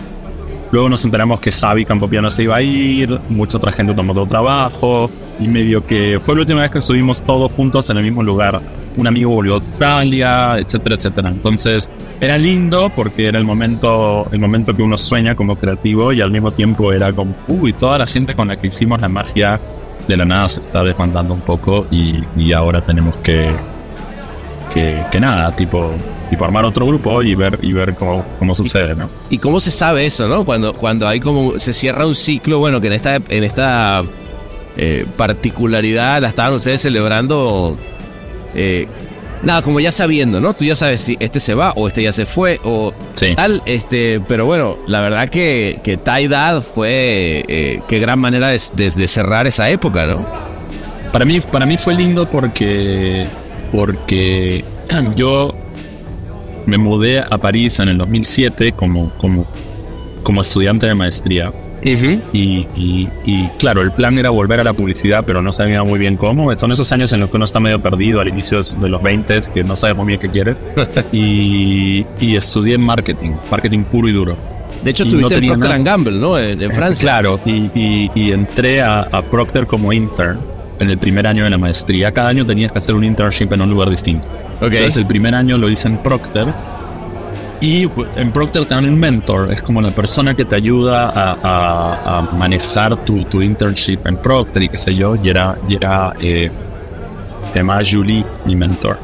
luego 0.73 0.89
nos 0.89 1.05
enteramos 1.05 1.41
que 1.41 1.53
Xavi 1.53 1.85
Campopiano 1.85 2.31
se 2.31 2.45
iba 2.45 2.57
a 2.57 2.63
ir. 2.63 3.21
Mucha 3.29 3.59
otra 3.59 3.71
gente 3.73 3.93
tomó 3.95 4.13
otro 4.13 4.27
trabajo. 4.27 5.11
Y 5.41 5.49
medio 5.49 5.85
que 5.85 6.21
fue 6.23 6.35
la 6.35 6.43
última 6.43 6.61
vez 6.63 6.71
que 6.71 6.79
estuvimos 6.79 7.21
todos 7.23 7.51
juntos 7.53 7.91
en 7.91 7.97
el 7.97 8.05
mismo 8.05 8.23
lugar. 8.23 8.61
Un 8.97 9.07
amigo 9.07 9.31
volvió 9.31 9.55
a 9.55 9.57
Australia, 9.57 10.59
etcétera, 10.59 10.95
etcétera. 10.95 11.29
Entonces 11.31 11.91
era 12.21 12.39
lindo 12.39 12.93
porque 12.95 13.27
era 13.27 13.39
el 13.39 13.45
momento, 13.45 14.27
el 14.31 14.39
momento 14.39 14.75
que 14.75 14.83
uno 14.83 14.97
sueña 14.97 15.35
como 15.35 15.57
creativo 15.57 16.13
y 16.13 16.21
al 16.21 16.31
mismo 16.31 16.53
tiempo 16.53 16.93
era 16.93 17.13
como, 17.13 17.35
uy, 17.49 17.73
toda 17.73 17.99
la 17.99 18.07
gente 18.07 18.35
con 18.35 18.49
la 18.49 18.57
que 18.57 18.69
hicimos 18.69 19.01
la 19.01 19.09
magia 19.09 19.61
de 20.07 20.17
la 20.17 20.25
nada 20.25 20.49
se 20.49 20.61
está 20.61 20.85
desbandando 20.85 21.35
un 21.35 21.41
poco 21.41 21.87
y, 21.91 22.23
y 22.37 22.53
ahora 22.53 22.81
tenemos 22.81 23.17
que, 23.17 23.51
que, 24.73 25.03
que 25.11 25.21
nada, 25.21 25.55
tipo, 25.57 25.91
tipo 26.31 26.45
armar 26.45 26.65
otro 26.65 26.87
grupo 26.87 27.23
y 27.23 27.35
ver, 27.35 27.59
y 27.63 27.73
ver 27.73 27.95
cómo, 27.95 28.25
cómo 28.39 28.55
sucede, 28.55 28.95
¿no? 28.95 29.09
¿Y 29.31 29.39
cómo 29.39 29.61
se 29.61 29.71
sabe 29.71 30.07
eso, 30.07 30.29
no? 30.29 30.45
Cuando, 30.45 30.75
cuando 30.75 31.09
hay 31.09 31.21
como. 31.21 31.59
Se 31.59 31.73
cierra 31.73 32.07
un 32.07 32.15
ciclo, 32.15 32.59
bueno, 32.59 32.81
que 32.81 32.89
en 32.89 32.93
esta, 32.93 33.17
en 33.17 33.45
esta 33.45 34.05
eh, 34.77 35.07
particularidad 35.17 36.21
la 36.23 36.29
estaban 36.29 36.55
ustedes 36.55 36.83
celebrando. 36.83 37.79
eh, 38.55 38.87
nada, 39.43 39.61
como 39.63 39.79
ya 39.81 39.93
sabiendo, 39.93 40.41
¿no? 40.41 40.55
Tú 40.55 40.65
ya 40.65 40.75
sabes 40.75 41.01
si 41.03 41.17
este 41.21 41.39
se 41.41 41.55
va 41.55 41.73
o 41.77 41.87
este 41.89 42.03
ya 42.03 42.13
se 42.13 42.25
fue 42.25 42.61
o 42.65 42.95
Sí. 43.15 43.35
tal. 43.37 43.63
Este, 43.67 44.21
pero 44.27 44.47
bueno, 44.47 44.79
la 44.87 45.01
verdad 45.03 45.29
que, 45.29 45.81
que 45.85 45.99
Dad 46.29 46.63
fue. 46.63 47.45
eh, 47.49 47.81
qué 47.89 47.99
gran 47.99 48.19
manera 48.19 48.49
de, 48.49 48.61
de- 48.75 48.91
de 48.91 49.09
cerrar 49.09 49.47
esa 49.47 49.69
época, 49.71 50.07
¿no? 50.07 50.27
Para 51.13 51.25
mí, 51.25 51.41
para 51.41 51.67
mí 51.67 51.77
fue 51.79 51.95
lindo 51.95 52.29
porque, 52.31 53.27
porque 53.73 54.65
yo 55.17 55.55
me 56.67 56.79
mudé 56.79 57.21
a 57.21 57.37
París 57.39 57.79
en 57.81 57.91
el 57.91 57.99
2007 57.99 58.73
como, 58.73 59.11
como, 59.19 59.47
como 60.23 60.41
estudiante 60.41 60.87
de 60.87 60.95
maestría. 60.95 61.53
Y, 62.33 62.67
y- 62.77 63.09
y, 63.27 63.49
claro, 63.59 63.83
el 63.83 63.93
plan 63.93 64.19
era 64.19 64.31
volver 64.31 64.59
a 64.61 64.65
la 64.65 64.73
publicidad, 64.73 65.23
pero 65.27 65.43
no 65.43 65.53
sabía 65.53 65.83
muy 65.83 65.99
bien 65.99 66.17
cómo. 66.17 66.57
Son 66.59 66.73
esos 66.73 66.91
años 66.93 67.13
en 67.13 67.21
los 67.21 67.31
que 67.31 67.37
uno 67.37 67.45
está 67.45 67.61
medio 67.61 67.81
perdido 67.81 68.21
al 68.21 68.29
inicio 68.29 68.61
de 68.63 68.89
los 68.89 69.03
20, 69.03 69.43
que 69.53 69.63
no 69.65 69.77
sabe 69.77 69.95
muy 69.95 70.07
bien 70.07 70.21
qué 70.21 70.29
quiere. 70.31 70.57
y, 71.13 72.07
y 72.21 72.37
estudié 72.37 72.79
marketing, 72.79 73.33
marketing 73.51 73.85
puro 73.85 74.09
y 74.09 74.13
duro. 74.13 74.37
De 74.83 74.91
hecho, 74.91 75.05
tuviste 75.07 75.41
no 75.41 75.53
Procter 75.55 75.73
and 75.73 75.87
Gamble, 75.87 76.19
¿no? 76.19 76.39
En, 76.39 76.61
en 76.61 76.71
Francia. 76.73 77.07
Claro, 77.09 77.41
y, 77.45 77.71
y- 77.75 78.11
y 78.15 78.33
entré 78.33 78.83
a, 78.83 79.01
a 79.01 79.23
Procter 79.23 79.67
como 79.67 79.93
intern 79.93 80.39
en 80.79 80.91
el 80.91 80.99
primer 80.99 81.27
año 81.27 81.45
de 81.45 81.51
la 81.51 81.59
maestría. 81.59 82.13
Cada 82.13 82.29
año 82.29 82.45
tenías 82.45 82.73
que 82.73 82.79
hacer 82.79 82.95
un 82.95 83.05
internship 83.05 83.53
en 83.53 83.63
un 83.63 83.71
lugar 83.71 83.89
distinto. 83.91 84.25
Ok. 84.61 84.73
Entonces 84.73 84.97
el 84.99 85.07
primer 85.07 85.35
año 85.35 85.57
lo 85.57 85.71
hice 85.71 85.89
en 85.89 85.99
Procter. 85.99 86.47
Y 87.65 87.89
en 88.17 88.31
Procter 88.31 88.67
te 88.67 88.75
dan 88.75 88.85
un 88.85 88.99
mentor, 88.99 89.51
es 89.51 89.63
como 89.63 89.81
la 89.81 89.91
persona 89.91 90.35
que 90.35 90.45
te 90.45 90.55
ayuda 90.55 91.09
a, 91.09 91.33
a- 91.43 92.19
a 92.19 92.23
manejar 92.37 92.95
tu, 93.07 93.25
tu 93.25 93.41
internship 93.41 94.01
en 94.07 94.19
Procter 94.19 94.65
y 94.65 94.69
qué 94.69 94.77
sé 94.77 94.95
yo. 94.95 95.17
Y 95.17 95.31
era, 95.31 95.57
y 95.67 95.77
era 95.77 96.13
eh, 96.21 96.51
llamaba 97.55 97.81
Julie, 97.91 98.23
mi 98.45 98.55
mentor. 98.55 98.99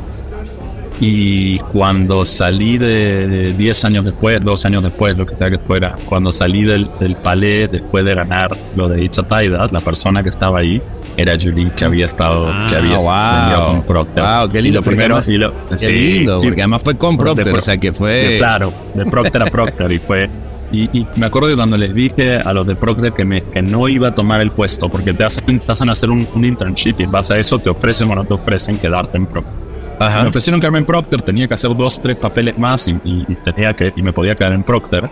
Y 1.01 1.59
cuando 1.73 2.27
salí 2.27 2.77
de, 2.77 3.27
de 3.27 3.53
10 3.55 3.85
años 3.87 4.05
después, 4.05 4.45
2 4.45 4.67
años 4.67 4.83
después, 4.83 5.17
lo 5.17 5.25
que 5.25 5.35
sea 5.35 5.49
que 5.51 5.59
fuera, 5.59 5.97
cuando 6.05 6.31
salí 6.31 6.63
del, 6.65 6.91
del 7.01 7.17
palais 7.17 7.73
después 7.73 8.05
de 8.05 8.15
ganar 8.15 8.55
lo 8.77 8.89
de 8.89 9.03
It's 9.03 9.19
a 9.19 9.25
la 9.73 9.81
persona 9.81 10.23
que 10.23 10.29
estaba 10.29 10.59
ahí 10.59 10.83
era 11.21 11.37
Julie, 11.41 11.71
que 11.77 11.85
había 11.85 12.07
estado, 12.07 12.47
que 12.69 12.77
había 12.77 12.99
Ah, 13.09 13.55
wow. 13.59 13.67
con 13.67 13.83
Procter. 13.83 14.25
Wow, 14.25 14.49
qué 14.51 14.63
lindo, 14.63 14.83
porque 14.83 14.97
primero, 14.97 15.17
además- 15.19 15.39
lo- 15.41 15.69
Qué 15.71 15.79
sí, 15.79 15.93
lindo, 15.93 16.41
sí, 16.41 16.47
porque 16.49 16.63
además 16.63 16.83
fue 16.83 16.97
con 16.97 17.17
Procter, 17.17 17.47
Pro- 17.49 17.59
o 17.59 17.63
sea 17.63 17.77
que 17.79 17.93
fue. 17.93 18.37
claro, 18.39 18.73
de 18.95 19.07
Procter 19.07 19.43
a 19.43 19.47
Procter 19.47 19.91
y 19.93 19.99
fue. 19.99 20.29
Y, 20.73 20.83
y 20.97 21.07
me 21.17 21.27
acuerdo 21.27 21.49
que 21.49 21.57
cuando 21.57 21.77
les 21.77 21.93
dije 21.93 22.37
a 22.37 22.53
los 22.53 22.65
de 22.67 22.77
Procter 22.77 23.13
que, 23.13 23.25
me, 23.25 23.43
que 23.43 23.61
no 23.61 23.89
iba 23.89 24.09
a 24.09 24.15
tomar 24.15 24.41
el 24.41 24.53
puesto 24.53 24.89
porque 24.89 25.13
te 25.13 25.25
hacen, 25.25 25.59
te 25.59 25.73
hacen 25.73 25.89
hacer 25.91 26.11
un, 26.11 26.29
un 26.33 26.45
internship 26.45 26.95
y 27.01 27.03
en 27.03 27.11
base 27.11 27.35
a 27.35 27.39
eso 27.39 27.59
te 27.59 27.69
ofrecen 27.71 28.09
o 28.11 28.15
no 28.15 28.25
te 28.25 28.35
ofrecen 28.35 28.79
quedarte 28.79 29.17
en 29.19 29.27
Procter. 29.27 29.53
Ajá. 29.99 30.23
Me 30.23 30.29
ofrecieron 30.29 30.61
quedarme 30.61 30.79
en 30.79 30.85
Procter, 30.87 31.21
tenía 31.23 31.49
que 31.49 31.55
hacer 31.55 31.77
dos, 31.77 32.01
tres 32.01 32.17
papeles 32.17 32.57
más 32.57 32.87
y, 32.89 32.93
y- 33.05 33.25
y 33.29 33.35
tenía 33.35 33.75
que, 33.75 33.93
y 33.97 34.03
me 34.03 34.13
podía 34.13 34.35
quedar 34.37 34.53
en 34.53 34.63
Procter. 34.63 35.11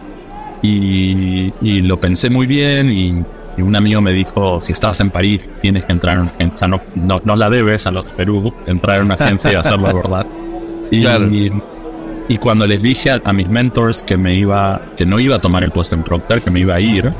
Y, 0.62 1.52
y 1.62 1.82
lo 1.82 2.00
pensé 2.00 2.30
muy 2.30 2.46
bien 2.46 2.90
y, 2.90 3.22
y 3.58 3.62
un 3.62 3.74
amigo 3.76 4.00
me 4.00 4.12
dijo, 4.12 4.60
si 4.60 4.72
estás 4.72 5.00
en 5.00 5.10
París 5.10 5.48
tienes 5.60 5.84
que 5.84 5.92
entrar 5.92 6.14
en 6.16 6.22
una 6.22 6.30
agencia, 6.30 6.54
o 6.54 6.58
sea, 6.58 6.68
no, 6.68 6.80
no, 6.94 7.20
no 7.24 7.36
la 7.36 7.50
debes 7.50 7.86
a 7.86 7.90
los 7.90 8.04
de 8.04 8.10
Perú, 8.12 8.54
entrar 8.66 8.98
en 9.00 9.06
una 9.06 9.14
agencia 9.14 9.52
y 9.52 9.54
hacerlo 9.56 9.88
de 9.88 9.94
verdad. 9.94 10.26
Y, 10.90 11.00
Claro. 11.00 11.26
y, 11.28 11.52
y 12.28 12.38
cuando 12.38 12.66
les 12.66 12.80
dije 12.82 13.10
a, 13.10 13.20
a 13.24 13.32
mis 13.32 13.48
mentors 13.48 14.02
que 14.02 14.16
me 14.16 14.34
iba, 14.34 14.80
que 14.96 15.04
no 15.04 15.18
iba 15.20 15.36
a 15.36 15.38
tomar 15.40 15.64
el 15.64 15.70
puesto 15.70 15.94
en 15.94 16.02
Procter, 16.04 16.40
que 16.42 16.50
me 16.50 16.60
iba 16.60 16.74
a 16.74 16.80
ir, 16.80 17.12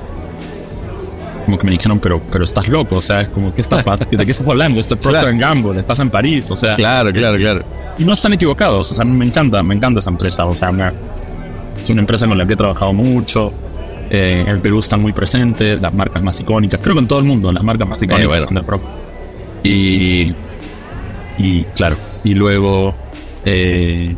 como 1.44 1.58
que 1.58 1.64
me 1.64 1.72
dijeron, 1.72 1.98
pero, 1.98 2.20
pero 2.30 2.44
estás 2.44 2.68
loco, 2.68 2.96
o 2.96 3.00
sea, 3.00 3.22
es 3.22 3.28
como, 3.28 3.54
¿qué 3.54 3.62
estás, 3.62 3.82
¿de 3.84 4.24
qué 4.24 4.30
estás 4.30 4.46
hablando? 4.46 4.78
Esto 4.80 4.94
es 4.96 5.00
Procter 5.00 5.34
Claro. 5.34 5.38
Gamble, 5.38 5.80
estás 5.80 5.98
en 6.00 6.10
París, 6.10 6.50
o 6.50 6.56
sea. 6.56 6.76
Claro, 6.76 7.10
claro, 7.12 7.38
claro. 7.38 7.64
Y 7.98 8.04
no 8.04 8.12
están 8.12 8.34
equivocados, 8.34 8.92
o 8.92 8.94
sea, 8.94 9.04
me 9.04 9.24
encanta, 9.24 9.62
me 9.62 9.74
encanta 9.74 10.00
esa 10.00 10.10
empresa, 10.10 10.44
o 10.44 10.54
sea, 10.54 10.70
me- 10.70 10.92
es 11.82 11.88
una 11.88 12.00
empresa 12.02 12.26
con 12.28 12.36
la 12.36 12.46
que 12.46 12.52
he 12.52 12.56
trabajado 12.56 12.92
mucho, 12.92 13.52
eh, 14.10 14.42
en 14.46 14.48
el 14.48 14.58
Perú 14.60 14.78
están 14.78 15.00
muy 15.02 15.12
presentes, 15.12 15.80
las 15.80 15.92
marcas 15.94 16.22
más 16.22 16.40
icónicas, 16.40 16.80
creo 16.82 16.94
que 16.94 17.00
en 17.00 17.08
todo 17.08 17.18
el 17.18 17.24
mundo 17.24 17.52
las 17.52 17.62
marcas 17.62 17.88
más 17.88 18.02
icónicas 18.02 18.46
bueno. 18.46 18.64
son. 18.70 18.80
Y, 19.64 20.34
y 21.38 21.62
claro, 21.74 21.96
y 22.24 22.34
luego 22.34 22.94
eh, 23.44 24.14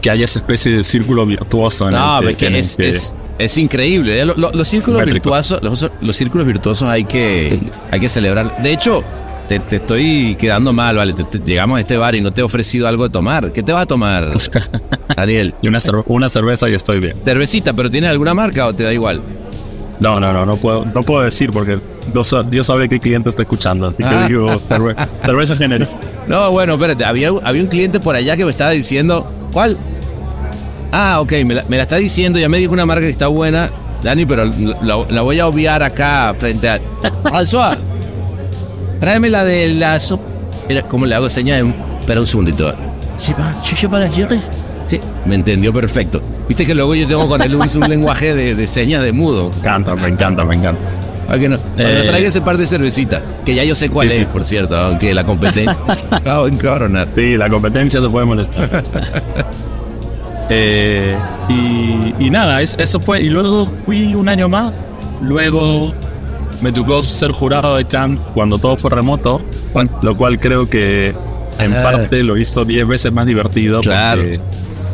que 0.00 0.10
haya 0.10 0.24
esa 0.24 0.38
especie 0.40 0.72
de 0.72 0.84
círculo 0.84 1.24
virtuoso 1.26 1.88
en 1.88 1.94
No, 1.94 2.20
el 2.20 2.28
es 2.28 2.36
que 2.36 2.46
en 2.46 2.54
el 2.54 2.60
es, 2.60 2.78
es, 2.78 3.14
es 3.38 3.58
increíble. 3.58 4.20
¿eh? 4.20 4.24
Lo- 4.24 4.34
lo- 4.36 4.50
los 4.52 4.68
círculos 4.68 5.00
Métrico. 5.00 5.30
virtuosos, 5.30 5.62
los, 5.62 5.90
los 6.00 6.16
círculos 6.16 6.46
virtuosos 6.46 6.88
hay 6.88 7.04
que, 7.04 7.58
hay 7.90 8.00
que 8.00 8.08
celebrar. 8.08 8.62
De 8.62 8.72
hecho, 8.72 9.02
te, 9.48 9.58
te 9.58 9.76
estoy 9.76 10.36
quedando 10.36 10.72
mal, 10.72 10.96
vale. 10.96 11.12
Te- 11.12 11.24
te- 11.24 11.38
llegamos 11.38 11.76
a 11.78 11.80
este 11.80 11.96
bar 11.96 12.14
y 12.14 12.20
no 12.20 12.32
te 12.32 12.40
he 12.40 12.44
ofrecido 12.44 12.86
algo 12.88 13.04
de 13.04 13.10
tomar. 13.10 13.52
¿Qué 13.52 13.62
te 13.62 13.72
vas 13.72 13.82
a 13.82 13.86
tomar, 13.86 14.28
Ariel? 15.16 15.54
y 15.62 15.68
una, 15.68 15.78
cerve- 15.78 16.04
una 16.06 16.28
cerveza 16.28 16.68
y 16.68 16.74
estoy 16.74 17.00
bien. 17.00 17.16
Cervecita, 17.24 17.72
pero 17.72 17.90
¿tienes 17.90 18.10
alguna 18.10 18.34
marca 18.34 18.66
o 18.66 18.74
te 18.74 18.82
da 18.84 18.92
igual? 18.92 19.22
No, 20.00 20.18
no, 20.18 20.32
no, 20.32 20.44
no 20.46 20.56
puedo, 20.56 20.84
no 20.84 21.02
puedo 21.02 21.22
decir 21.22 21.50
porque 21.52 21.78
Dios, 22.12 22.34
Dios 22.50 22.66
sabe 22.66 22.88
qué 22.88 22.98
cliente 22.98 23.28
está 23.30 23.42
escuchando, 23.42 23.86
así 23.86 23.98
que 23.98 24.04
Ah. 24.04 24.26
digo 24.26 24.48
cerve- 24.68 24.96
cerveza 25.24 25.56
genérica. 25.56 25.92
No, 26.26 26.50
bueno, 26.50 26.74
espérate. 26.74 27.04
Había, 27.04 27.30
había 27.44 27.62
un 27.62 27.68
cliente 27.68 28.00
por 28.00 28.16
allá 28.16 28.36
que 28.36 28.44
me 28.44 28.50
estaba 28.50 28.70
diciendo. 28.70 29.30
¿Cuál? 29.52 29.76
Ah, 30.92 31.20
ok, 31.20 31.32
me 31.44 31.54
la, 31.54 31.64
me 31.68 31.76
la 31.76 31.82
está 31.82 31.96
diciendo. 31.96 32.38
Ya 32.38 32.48
me 32.48 32.58
dijo 32.58 32.72
una 32.72 32.86
marca 32.86 33.02
que 33.02 33.10
está 33.10 33.26
buena, 33.28 33.70
Dani, 34.02 34.26
pero 34.26 34.44
la, 34.82 35.04
la 35.08 35.22
voy 35.22 35.38
a 35.40 35.46
obviar 35.46 35.82
acá 35.82 36.34
frente 36.38 36.68
a. 36.68 36.80
Alzoa, 37.32 37.76
tráeme 39.02 39.28
la 39.30 39.44
de 39.44 39.74
la. 39.74 39.98
so- 39.98 40.20
Era, 40.68 40.82
¿Cómo 40.82 41.06
le 41.06 41.14
hago 41.16 41.28
señas? 41.28 41.60
Espera 42.00 42.20
un 42.20 42.26
segundito. 42.26 42.72
Sí, 43.16 43.34
va, 43.38 43.52
sí, 43.64 43.86
para. 43.88 44.08
Sí, 44.10 45.00
me 45.26 45.34
entendió 45.34 45.72
perfecto. 45.72 46.22
Viste 46.48 46.64
que 46.64 46.72
luego 46.74 46.94
yo 46.94 47.04
tengo 47.06 47.26
con 47.26 47.42
él 47.42 47.54
un, 47.56 47.62
un 47.82 47.88
lenguaje 47.90 48.32
de, 48.34 48.54
de 48.54 48.66
señas 48.68 49.02
de 49.02 49.12
mudo. 49.12 49.50
Me 49.50 49.56
encanta, 49.58 49.96
me 49.96 50.06
encanta, 50.08 50.44
me 50.44 50.54
encanta. 50.54 50.80
¿A 51.28 51.36
que 51.38 51.48
no? 51.48 51.56
Eh. 51.78 52.04
traiga 52.06 52.28
ese 52.28 52.42
par 52.42 52.56
de 52.58 52.64
cervecita, 52.66 53.22
que 53.44 53.54
ya 53.56 53.64
yo 53.64 53.74
sé 53.74 53.88
cuál 53.90 54.10
Sí, 54.12 54.20
es, 54.20 54.26
sí. 54.26 54.28
por 54.32 54.44
cierto, 54.44 54.76
aunque 54.76 55.12
la 55.14 55.24
competencia. 55.24 55.76
Encabronar. 56.46 57.08
Sí, 57.14 57.36
la 57.36 57.48
competencia 57.48 58.00
te 58.00 58.08
puede 58.08 58.24
molestar. 58.26 58.84
Eh, 60.54 61.16
y, 61.48 62.14
y 62.26 62.28
nada, 62.30 62.60
es- 62.60 62.76
eso 62.78 63.00
fue. 63.00 63.22
Y 63.22 63.30
luego 63.30 63.66
fui 63.86 64.14
un 64.14 64.28
año 64.28 64.48
más. 64.50 64.78
Luego 65.22 65.94
me 66.62 66.72
tocó 66.72 67.02
ser 67.02 67.32
jurado 67.32 67.76
de 67.76 67.86
Chan 67.86 68.18
cuando 68.34 68.58
todo 68.58 68.76
fue 68.76 68.90
remoto, 68.90 69.42
lo 70.02 70.16
cual 70.16 70.38
creo 70.40 70.68
que 70.70 71.14
en 71.58 71.72
Ah. 71.74 71.82
parte 71.82 72.22
lo 72.22 72.36
hizo 72.38 72.64
10 72.64 72.86
veces 72.86 73.12
más 73.12 73.26
divertido 73.26 73.80
Claro. 73.80 74.22
porque 74.22 74.40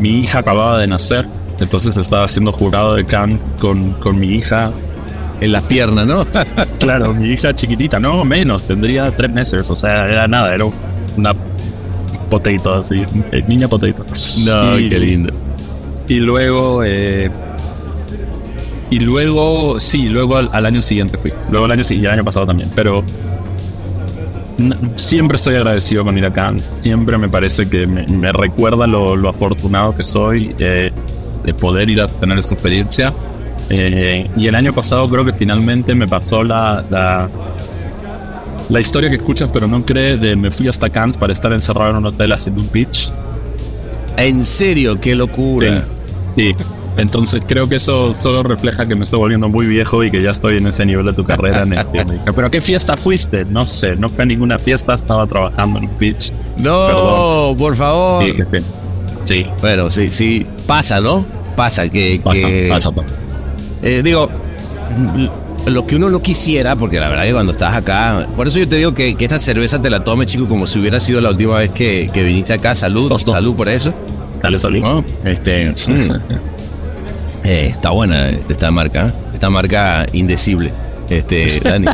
mi 0.01 0.19
hija 0.21 0.41
acababa 0.41 0.79
de 0.79 0.87
nacer. 0.89 1.27
Entonces 1.61 1.97
estaba 1.97 2.27
siendo 2.29 2.53
jurado 2.53 2.95
de 2.95 3.05
Cannes 3.05 3.39
con, 3.61 3.93
con 3.95 4.19
mi 4.19 4.29
hija. 4.35 4.71
En 5.41 5.53
las 5.53 5.63
piernas, 5.65 6.05
¿no? 6.07 6.27
Claro, 6.81 7.15
mi 7.15 7.29
hija 7.29 7.55
chiquitita, 7.55 8.01
no 8.01 8.25
menos, 8.25 8.65
tendría 8.65 9.09
tres 9.15 9.31
meses, 9.31 9.71
o 9.71 9.77
sea, 9.77 10.09
era 10.09 10.27
nada, 10.27 10.53
era 10.53 10.65
una 11.17 11.33
potato, 12.29 12.75
así, 12.75 13.05
eh, 13.31 13.45
niña 13.47 13.69
potato. 13.69 14.05
No, 14.47 14.79
Y- 14.79 14.89
qué 14.89 14.99
lindo. 14.99 15.33
Y 16.09 16.17
luego, 16.21 16.83
eh, 16.85 17.31
y 18.90 19.00
luego, 19.00 19.78
sí, 19.80 20.09
luego 20.09 20.37
al, 20.37 20.50
al 20.52 20.66
año 20.66 20.83
siguiente 20.83 21.18
fui, 21.18 21.33
luego 21.50 21.66
al 21.66 21.73
año 21.73 21.85
siguiente, 21.85 22.09
el 22.09 22.14
año 22.14 22.25
pasado 22.25 22.47
también, 22.47 22.71
pero 22.75 23.04
siempre 24.97 25.37
estoy 25.37 25.54
agradecido 25.54 26.04
con 26.04 26.16
ir 26.18 26.25
a 26.26 26.33
Cannes, 26.33 26.64
siempre 26.80 27.16
me 27.18 27.28
parece 27.28 27.68
que 27.68 27.87
me, 27.87 28.07
me 28.07 28.33
recuerda 28.33 28.87
lo, 28.87 29.14
lo 29.16 29.28
afortunado 29.28 29.95
que 29.95 30.02
soy 30.02 30.54
eh, 30.59 30.90
de 31.45 31.54
poder 31.54 31.88
ir 31.90 32.00
a 32.00 32.09
tener 32.09 32.38
esa 32.38 32.54
experiencia. 32.54 33.12
Eh, 33.71 34.28
y 34.35 34.47
el 34.47 34.54
año 34.54 34.73
pasado 34.73 35.07
creo 35.11 35.26
que 35.26 35.35
finalmente 35.35 35.95
me 35.95 36.09
pasó 36.09 36.42
la, 36.42 36.83
la, 36.88 37.28
la 38.71 38.80
historia 38.80 39.11
que 39.11 39.16
escuchas 39.16 39.50
pero 39.52 39.68
no 39.68 39.85
crees 39.85 40.18
de 40.23 40.37
me 40.37 40.50
fui 40.50 40.68
hasta 40.68 40.88
Cannes 40.88 41.18
para 41.18 41.35
estar 41.35 41.52
encerrado 41.52 41.90
en 41.90 41.97
un 41.97 42.07
hotel 42.07 42.33
haciendo 42.33 42.62
un 42.62 42.68
pitch. 42.68 43.12
En 44.16 44.45
serio, 44.45 44.99
qué 45.00 45.14
locura. 45.14 45.85
Sí. 46.35 46.54
Entonces 46.99 47.43
creo 47.47 47.69
que 47.69 47.76
eso 47.76 48.14
solo 48.14 48.43
refleja 48.43 48.87
que 48.87 48.95
me 48.97 49.05
estoy 49.05 49.19
volviendo 49.21 49.49
muy 49.49 49.67
viejo 49.67 50.05
y 50.05 50.11
que 50.11 50.21
ya 50.23 50.31
estoy 50.33 50.59
en 50.59 50.67
ese 50.67 50.85
nivel 50.85 51.07
de 51.07 51.12
tu 51.14 51.25
carrera 51.25 51.62
en 51.62 51.71
Latinoamérica. 51.75 52.33
Pero 52.35 52.47
¿a 52.49 52.50
qué 52.50 52.61
fiesta 52.61 52.97
fuiste? 52.97 53.45
No 53.45 53.67
sé, 53.67 53.97
no 53.97 54.09
fue 54.09 54.25
a 54.25 54.26
ninguna 54.26 54.59
fiesta, 54.59 54.95
estaba 54.95 55.26
trabajando 55.26 55.78
en 55.78 55.85
un 55.87 55.90
pitch. 55.93 56.33
No, 56.57 56.87
Perdón. 56.87 57.57
por 57.57 57.76
favor. 57.76 58.25
Sí, 58.25 58.33
que- 58.33 58.62
sí. 59.25 59.47
Bueno, 59.61 59.88
sí, 59.90 60.11
sí, 60.11 60.47
pasa, 60.67 61.00
¿no? 61.00 61.25
Pasa 61.57 61.88
que... 61.88 62.21
Pasa, 62.23 62.49
que- 62.49 62.69
pasa, 62.69 62.90
pasa. 62.90 63.09
Eh, 63.83 64.02
digo, 64.05 64.28
l- 65.17 65.31
lo 65.73 65.87
que 65.87 65.97
uno 65.97 66.09
no 66.11 66.21
quisiera, 66.21 66.75
porque 66.76 66.99
la 66.99 67.09
verdad 67.09 67.25
que 67.25 67.33
cuando 67.33 67.52
estás 67.52 67.75
acá, 67.75 68.26
por 68.35 68.49
eso 68.49 68.59
yo 68.59 68.69
te 68.69 68.76
digo 68.76 68.93
que, 68.95 69.14
que 69.14 69.25
esta 69.25 69.38
cerveza 69.38 69.81
te 69.81 69.88
la 69.90 70.02
tome, 70.02 70.26
chico, 70.26 70.49
como 70.49 70.67
si 70.67 70.78
hubiera 70.81 70.99
sido 70.99 71.21
la 71.21 71.31
última 71.31 71.59
vez 71.59 71.71
que, 71.71 72.11
que 72.12 72.23
viniste 72.25 72.55
acá. 72.55 72.75
Salud, 72.75 73.09
dos. 73.09 73.23
salud 73.23 73.55
por 73.55 73.69
eso. 73.69 73.93
Dale, 74.43 74.59
Solín. 74.59 74.83
¿no? 74.83 75.05
Este, 75.25 75.71
mm. 75.71 75.75
Eh, 77.49 77.69
está 77.69 77.88
buena 77.88 78.28
esta 78.28 78.71
marca, 78.71 79.07
¿eh? 79.07 79.12
esta 79.33 79.49
marca 79.49 80.05
indecible. 80.12 80.71
Este, 81.09 81.47
Dani. 81.64 81.87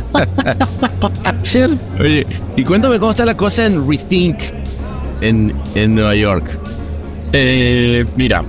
Oye, 1.97 2.27
y 2.57 2.63
cuéntame 2.65 2.99
cómo 2.99 3.11
está 3.11 3.23
la 3.23 3.37
cosa 3.37 3.65
en 3.65 3.89
Rethink 3.89 4.35
en, 5.21 5.55
en 5.73 5.95
Nueva 5.95 6.13
York. 6.13 6.59
Eh, 7.31 8.05
mira, 8.17 8.43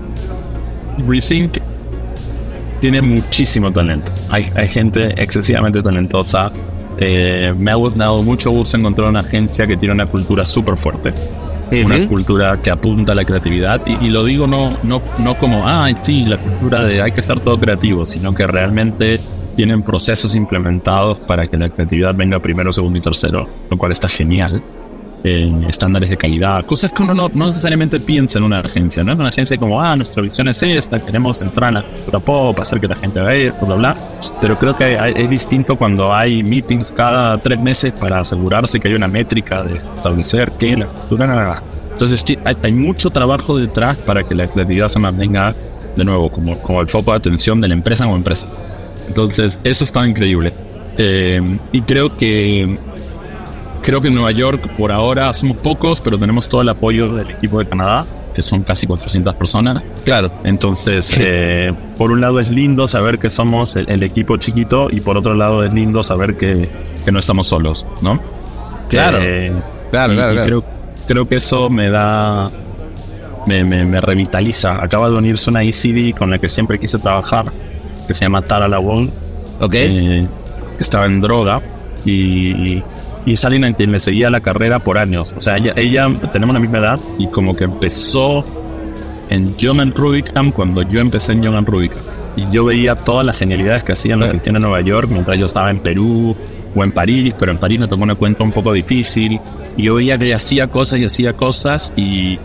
Resync 1.06 1.58
tiene 2.80 3.00
muchísimo 3.00 3.72
talento. 3.72 4.10
Hay, 4.28 4.50
hay 4.56 4.66
gente 4.66 5.14
excesivamente 5.22 5.84
talentosa. 5.84 6.50
Eh, 6.98 7.54
me 7.56 7.70
ha 7.70 7.76
dado 7.94 8.20
mucho 8.24 8.50
gusto 8.50 8.78
encontrar 8.78 9.10
una 9.10 9.20
agencia 9.20 9.64
que 9.64 9.76
tiene 9.76 9.94
una 9.94 10.06
cultura 10.06 10.44
súper 10.44 10.76
fuerte. 10.76 11.14
Una 11.70 12.06
cultura 12.08 12.60
que 12.62 12.70
apunta 12.70 13.12
a 13.12 13.14
la 13.14 13.24
creatividad. 13.24 13.82
Y, 13.86 14.06
y 14.06 14.08
lo 14.10 14.24
digo 14.24 14.46
no, 14.46 14.78
no, 14.82 15.02
no 15.18 15.36
como, 15.36 15.66
ah, 15.66 15.88
sí, 16.02 16.24
la 16.24 16.38
cultura 16.38 16.82
de 16.82 17.02
hay 17.02 17.12
que 17.12 17.22
ser 17.22 17.40
todo 17.40 17.58
creativo, 17.58 18.06
sino 18.06 18.34
que 18.34 18.46
realmente 18.46 19.20
tienen 19.56 19.82
procesos 19.82 20.34
implementados 20.34 21.18
para 21.18 21.46
que 21.46 21.56
la 21.56 21.68
creatividad 21.70 22.14
venga 22.14 22.38
primero, 22.40 22.72
segundo 22.72 22.98
y 22.98 23.02
tercero, 23.02 23.48
lo 23.70 23.76
cual 23.78 23.92
está 23.92 24.08
genial 24.08 24.62
estándares 25.68 26.10
de 26.10 26.16
calidad, 26.16 26.64
cosas 26.64 26.92
que 26.92 27.02
uno 27.02 27.14
no, 27.14 27.30
no 27.34 27.48
necesariamente 27.48 28.00
piensa 28.00 28.38
en 28.38 28.44
una 28.44 28.60
agencia, 28.60 29.02
¿no? 29.04 29.12
En 29.12 29.20
una 29.20 29.28
agencia 29.30 29.56
como, 29.58 29.80
ah, 29.80 29.96
nuestra 29.96 30.22
visión 30.22 30.48
es 30.48 30.62
esta, 30.62 30.98
queremos 31.00 31.40
entrar 31.42 31.68
en 31.68 31.74
la 31.74 31.82
cultura 31.82 32.20
pop, 32.20 32.58
hacer 32.60 32.80
que 32.80 32.88
la 32.88 32.96
gente 32.96 33.20
vea 33.20 33.52
bla, 33.60 33.74
bla. 33.76 33.96
Pero 34.40 34.58
creo 34.58 34.76
que 34.76 34.84
hay- 34.98 35.14
es 35.16 35.28
distinto 35.30 35.76
cuando 35.76 36.14
hay 36.14 36.42
meetings 36.42 36.92
cada 36.92 37.38
tres 37.38 37.60
meses 37.60 37.92
para 37.92 38.20
asegurarse 38.20 38.78
que 38.80 38.88
hay 38.88 38.94
una 38.94 39.08
métrica 39.08 39.62
de 39.62 39.76
establecer 39.76 40.52
que 40.52 40.76
la 40.76 40.86
cultura... 40.86 41.26
na, 41.26 41.34
na, 41.34 41.44
na. 41.44 41.62
Entonces 41.92 42.24
hay, 42.44 42.56
hay 42.62 42.72
mucho 42.72 43.10
trabajo 43.10 43.56
detrás 43.58 43.96
para 43.96 44.22
que 44.22 44.34
la 44.34 44.46
creatividad 44.48 44.88
se 44.88 44.98
mantenga, 44.98 45.54
de 45.96 46.04
nuevo, 46.04 46.28
como, 46.30 46.58
como 46.58 46.80
el 46.82 46.88
foco 46.88 47.12
de 47.12 47.16
atención 47.18 47.60
de 47.60 47.68
la 47.68 47.74
empresa 47.74 48.04
como 48.04 48.16
empresa. 48.16 48.46
Entonces, 49.08 49.58
eso 49.64 49.84
está 49.84 50.06
increíble. 50.06 50.52
Eh, 50.98 51.40
y 51.72 51.80
creo 51.82 52.14
que 52.16 52.78
creo 53.86 54.00
que 54.02 54.08
en 54.08 54.14
Nueva 54.14 54.32
York 54.32 54.68
por 54.76 54.92
ahora 54.92 55.32
somos 55.32 55.56
pocos, 55.58 56.00
pero 56.02 56.18
tenemos 56.18 56.46
todo 56.48 56.60
el 56.60 56.68
apoyo 56.68 57.14
del 57.14 57.30
equipo 57.30 57.58
de 57.60 57.66
Canadá, 57.66 58.04
que 58.34 58.42
son 58.42 58.62
casi 58.62 58.86
400 58.86 59.34
personas. 59.36 59.82
Claro. 60.04 60.30
Entonces, 60.44 61.16
eh, 61.18 61.72
por 61.96 62.10
un 62.10 62.20
lado 62.20 62.38
es 62.40 62.50
lindo 62.50 62.86
saber 62.88 63.18
que 63.18 63.30
somos 63.30 63.76
el, 63.76 63.88
el 63.88 64.02
equipo 64.02 64.36
chiquito 64.36 64.88
y 64.90 65.00
por 65.00 65.16
otro 65.16 65.34
lado 65.34 65.64
es 65.64 65.72
lindo 65.72 66.02
saber 66.02 66.36
que, 66.36 66.68
que 67.04 67.12
no 67.12 67.18
estamos 67.20 67.46
solos, 67.46 67.86
¿no? 68.02 68.20
Claro. 68.90 69.18
Eh, 69.22 69.52
Claro, 69.90 70.12
y- 70.12 70.16
claro, 70.16 70.32
y 70.32 70.34
claro. 70.34 70.46
Creo, 70.46 70.64
creo 71.06 71.28
que 71.28 71.36
eso 71.36 71.70
me 71.70 71.88
da, 71.88 72.50
me, 73.46 73.62
me, 73.64 73.84
me 73.84 74.00
revitaliza. 74.00 74.82
Acaba 74.82 75.08
de 75.08 75.14
unirse 75.14 75.48
una 75.48 75.62
ECD 75.62 76.12
con 76.18 76.28
la 76.28 76.38
que 76.40 76.48
siempre 76.48 76.78
quise 76.80 76.98
trabajar, 76.98 77.46
que 78.08 78.12
se 78.12 78.24
llama 78.24 78.42
Tara 78.42 78.66
Lawon, 78.66 79.10
¿Ok? 79.60 79.74
eh, 79.74 80.26
que 80.76 80.82
estaba 80.82 81.06
en 81.06 81.20
droga 81.20 81.62
y, 82.04 82.12
y 82.50 82.82
es 83.34 83.44
alguien 83.44 83.64
a 83.64 83.72
quien 83.72 83.92
le 83.92 84.00
seguía 84.00 84.30
la 84.30 84.40
carrera 84.40 84.78
por 84.78 84.98
años. 84.98 85.34
O 85.36 85.40
sea, 85.40 85.56
ella, 85.56 85.72
ella 85.76 86.08
tenemos 86.32 86.54
la 86.54 86.60
misma 86.60 86.78
edad 86.78 87.00
y 87.18 87.26
como 87.28 87.56
que 87.56 87.64
empezó 87.64 88.44
en 89.30 89.56
Young 89.56 89.80
and 89.80 89.96
Rubicam 89.96 90.52
cuando 90.52 90.82
yo 90.82 91.00
empecé 91.00 91.32
en 91.32 91.42
Young 91.42 91.56
and 91.56 91.68
Rubicam. 91.68 91.98
Y 92.36 92.50
yo 92.52 92.64
veía 92.66 92.94
todas 92.94 93.24
las 93.24 93.38
genialidades 93.38 93.82
que 93.82 93.92
hacían 93.92 94.20
la 94.20 94.28
gestión 94.28 94.56
en 94.56 94.62
Nueva 94.62 94.80
York 94.82 95.08
mientras 95.10 95.38
yo 95.38 95.46
estaba 95.46 95.70
en 95.70 95.78
Perú 95.80 96.36
o 96.74 96.84
en 96.84 96.92
París, 96.92 97.34
pero 97.38 97.50
en 97.50 97.58
París 97.58 97.80
me 97.80 97.88
tocó 97.88 98.02
una 98.02 98.14
cuenta 98.14 98.44
un 98.44 98.52
poco 98.52 98.72
difícil. 98.72 99.40
Y 99.76 99.84
yo 99.84 99.94
veía 99.94 100.18
que 100.18 100.26
ella 100.26 100.36
hacía 100.36 100.68
cosas 100.68 100.98
y 101.00 101.04
hacía 101.04 101.32
cosas 101.32 101.92
y 101.96 102.38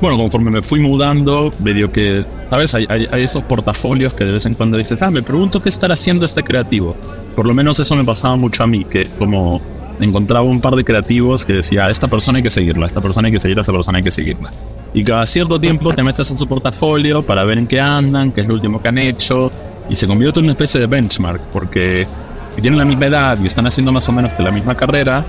bueno, 0.00 0.16
conforme 0.16 0.50
me 0.50 0.62
fui 0.62 0.80
mudando, 0.80 1.52
medio 1.60 1.92
que, 1.92 2.24
¿sabes? 2.50 2.74
Hay, 2.74 2.86
hay- 2.88 3.06
hay 3.12 3.22
esos 3.22 3.44
portafolios 3.44 4.12
que 4.14 4.24
de 4.24 4.32
vez 4.32 4.46
en 4.46 4.54
cuando 4.54 4.76
dices, 4.76 5.00
ah, 5.02 5.10
me 5.12 5.22
pregunto 5.22 5.62
qué 5.62 5.68
estará 5.68 5.92
haciendo 5.94 6.24
este 6.24 6.42
creativo. 6.42 6.96
Por 7.36 7.46
lo 7.46 7.54
menos 7.54 7.78
eso 7.78 7.94
me 7.94 8.02
pasaba 8.04 8.34
mucho 8.36 8.64
a 8.64 8.66
mí, 8.66 8.84
que 8.84 9.06
como 9.18 9.60
encontraba 10.00 10.44
un 10.44 10.60
par 10.60 10.74
de 10.74 10.84
creativos 10.84 11.44
que 11.44 11.54
decía, 11.54 11.90
esta 11.90 12.08
persona 12.08 12.38
hay 12.38 12.42
que 12.42 12.50
seguirla, 12.50 12.86
esta 12.86 13.00
persona 13.00 13.26
hay 13.26 13.32
que 13.32 13.40
seguirla, 13.40 13.60
esta 13.62 13.72
persona 13.72 13.98
hay 13.98 14.04
que 14.04 14.12
seguirla. 14.12 14.52
Y 14.94 15.04
cada 15.04 15.24
cierto 15.26 15.60
tiempo 15.60 15.92
te 15.92 16.02
metes 16.02 16.30
en 16.30 16.36
su 16.36 16.46
portafolio 16.46 17.22
para 17.22 17.44
ver 17.44 17.58
en 17.58 17.66
qué 17.66 17.80
andan, 17.80 18.32
qué 18.32 18.42
es 18.42 18.48
lo 18.48 18.54
último 18.54 18.80
que 18.82 18.88
han 18.88 18.98
hecho, 18.98 19.50
y 19.88 19.96
se 19.96 20.06
convierte 20.06 20.40
en 20.40 20.44
una 20.44 20.52
especie 20.52 20.80
de 20.80 20.86
benchmark, 20.86 21.40
porque 21.52 22.06
si 22.54 22.62
tienen 22.62 22.78
la 22.78 22.84
misma 22.84 23.06
edad 23.06 23.38
y 23.42 23.46
están 23.46 23.66
haciendo 23.66 23.92
más 23.92 24.08
o 24.08 24.12
menos 24.12 24.32
que 24.32 24.42
la 24.42 24.50
misma 24.50 24.74
carrera, 24.76 25.24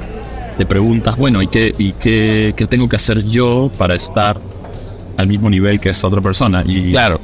te 0.57 0.65
preguntas, 0.65 1.15
bueno, 1.17 1.41
¿y 1.41 1.47
qué, 1.47 1.73
y 1.77 1.93
qué, 1.93 2.53
qué 2.55 2.67
tengo 2.67 2.87
que 2.87 2.95
hacer 2.95 3.23
yo 3.25 3.71
para 3.77 3.95
estar 3.95 4.39
al 5.17 5.27
mismo 5.27 5.49
nivel 5.49 5.79
que 5.79 5.89
esa 5.89 6.07
otra 6.07 6.21
persona? 6.21 6.63
Y 6.65 6.91
Claro. 6.91 7.19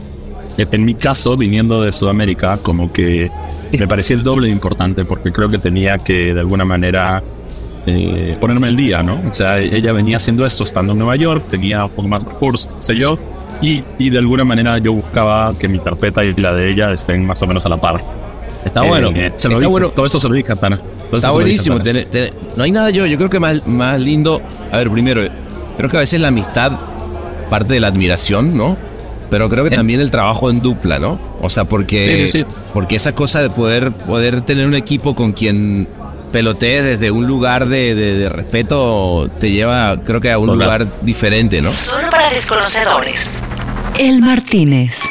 en 0.57 0.85
mi 0.85 0.95
caso, 0.95 1.37
viniendo 1.37 1.81
de 1.81 1.91
Sudamérica, 1.91 2.57
como 2.57 2.91
que 2.91 3.29
me 3.77 3.87
parecía 3.87 4.15
el 4.15 4.23
doble 4.23 4.47
de 4.47 4.53
importante 4.53 5.05
porque 5.05 5.31
creo 5.31 5.49
que 5.49 5.57
tenía 5.57 5.97
que 5.99 6.33
de 6.33 6.39
alguna 6.39 6.65
manera 6.65 7.21
eh, 7.85 8.37
ponerme 8.39 8.67
al 8.67 8.75
día, 8.75 9.03
¿no? 9.03 9.21
O 9.27 9.33
sea, 9.33 9.59
ella 9.59 9.91
venía 9.93 10.17
haciendo 10.17 10.45
esto 10.45 10.63
estando 10.63 10.93
en 10.93 10.99
Nueva 10.99 11.15
York, 11.15 11.45
tenía 11.49 11.85
un 11.85 11.91
poco 11.91 12.07
más 12.07 12.23
de 12.23 12.31
recursos, 12.31 12.67
qué 12.77 12.81
sé 12.83 12.95
yo, 12.95 13.17
y, 13.61 13.83
y 13.97 14.09
de 14.09 14.17
alguna 14.19 14.43
manera 14.43 14.77
yo 14.77 14.93
buscaba 14.93 15.53
que 15.57 15.67
mi 15.67 15.79
carpeta 15.79 16.23
y 16.23 16.33
la 16.35 16.53
de 16.53 16.71
ella 16.71 16.91
estén 16.93 17.25
más 17.25 17.41
o 17.41 17.47
menos 17.47 17.65
a 17.65 17.69
la 17.69 17.77
par. 17.77 18.03
Está 18.65 18.83
Eh, 18.85 18.87
bueno. 18.89 19.09
eh, 19.15 19.31
se 19.35 19.47
lo 19.47 19.53
está 19.53 19.59
dije, 19.59 19.67
bueno. 19.67 19.89
Todo 19.89 20.05
eso 20.05 20.19
se 20.19 20.27
lo 20.27 20.33
dije 20.35 20.55
Tana. 20.55 20.77
Todo 20.77 21.17
Está 21.17 21.29
dije 21.29 21.41
buenísimo. 21.41 21.79
No 22.57 22.63
hay 22.63 22.71
nada 22.71 22.89
yo. 22.89 23.05
Yo 23.05 23.17
creo 23.17 23.29
que 23.29 23.39
más, 23.39 23.65
más 23.65 23.99
lindo. 23.99 24.41
A 24.71 24.77
ver, 24.77 24.89
primero, 24.91 25.21
creo 25.77 25.89
que 25.89 25.97
a 25.97 26.01
veces 26.01 26.19
la 26.19 26.27
amistad 26.27 26.73
parte 27.49 27.73
de 27.75 27.79
la 27.79 27.87
admiración, 27.87 28.55
¿no? 28.57 28.77
Pero 29.29 29.47
creo 29.49 29.63
que 29.63 29.69
también 29.69 29.99
el 30.01 30.09
trabajo 30.11 30.49
en 30.49 30.59
dupla, 30.61 30.97
¿no? 30.99 31.19
O 31.41 31.49
sea, 31.49 31.65
porque, 31.65 32.03
Sí, 32.05 32.17
sí, 32.27 32.39
sí. 32.39 32.45
porque 32.73 32.95
esa 32.95 33.13
cosa 33.13 33.41
de 33.41 33.49
poder, 33.49 33.91
poder 33.91 34.41
tener 34.41 34.65
un 34.67 34.75
equipo 34.75 35.13
con 35.15 35.33
quien 35.33 35.87
pelotee 36.31 36.81
desde 36.81 37.11
un 37.11 37.25
lugar 37.27 37.67
de, 37.67 37.95
de- 37.95 38.17
de 38.17 38.29
respeto 38.29 39.29
te 39.39 39.51
lleva, 39.51 39.97
creo 40.03 40.19
que 40.21 40.31
a 40.31 40.37
un 40.37 40.47
Total. 40.47 40.59
lugar 40.63 40.87
diferente, 41.01 41.61
¿no? 41.61 41.71
Solo 41.73 42.09
para 42.09 42.29
desconocedores. 42.29 43.41
El 43.97 44.21
Martínez. 44.21 45.01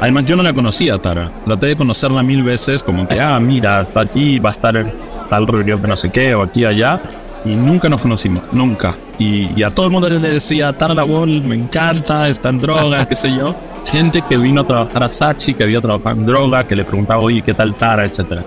Además, 0.00 0.24
yo 0.26 0.36
no 0.36 0.42
la 0.42 0.52
conocía 0.52 0.94
a 0.94 0.98
Tara. 0.98 1.32
Traté 1.44 1.66
de 1.68 1.76
conocerla 1.76 2.22
mil 2.22 2.42
veces, 2.42 2.82
como 2.84 3.08
que, 3.08 3.20
ah, 3.20 3.40
mira, 3.40 3.80
está 3.80 4.00
aquí, 4.02 4.38
va 4.38 4.50
a 4.50 4.52
estar 4.52 4.92
tal 5.28 5.46
reunión 5.46 5.82
de 5.82 5.88
no 5.88 5.96
sé 5.96 6.10
qué, 6.10 6.34
o 6.34 6.42
aquí, 6.42 6.64
allá. 6.64 7.00
Y 7.44 7.54
nunca 7.56 7.88
nos 7.88 8.00
conocimos, 8.00 8.44
nunca. 8.52 8.94
Y, 9.18 9.50
y 9.56 9.62
a 9.64 9.70
todo 9.70 9.86
el 9.86 9.92
mundo 9.92 10.08
le 10.08 10.18
decía, 10.18 10.74
Wall, 11.06 11.42
me 11.42 11.56
encanta, 11.56 12.28
está 12.28 12.50
en 12.50 12.58
droga, 12.58 13.04
qué 13.06 13.16
sé 13.16 13.34
yo. 13.34 13.54
Gente 13.84 14.22
que 14.28 14.36
vino 14.36 14.60
a 14.60 14.66
trabajar 14.66 15.02
a 15.02 15.08
Sachi, 15.08 15.54
que 15.54 15.64
había 15.64 15.80
trabajado 15.80 16.16
en 16.16 16.26
droga, 16.26 16.64
que 16.64 16.76
le 16.76 16.84
preguntaba, 16.84 17.20
oye, 17.20 17.42
¿qué 17.42 17.54
tal 17.54 17.74
Tara, 17.74 18.04
etcétera. 18.04 18.44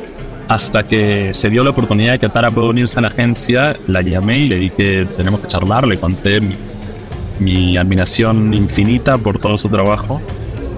Hasta 0.48 0.84
que 0.84 1.34
se 1.34 1.50
dio 1.50 1.64
la 1.64 1.72
oportunidad 1.72 2.14
de 2.14 2.20
que 2.20 2.30
Tara 2.30 2.52
pueda 2.52 2.70
unirse 2.70 3.00
a 3.00 3.02
la 3.02 3.10
agencia, 3.10 3.76
la 3.88 4.02
llamé 4.02 4.40
y 4.40 4.48
le 4.50 4.56
dije, 4.58 5.06
tenemos 5.18 5.42
que 5.42 5.48
charlar, 5.48 5.88
le 5.88 5.98
conté 5.98 6.40
mi, 6.40 6.56
mi 7.40 7.78
admiración 7.78 8.54
infinita 8.54 9.18
por 9.18 9.40
todo 9.40 9.58
su 9.58 9.68
trabajo. 9.68 10.22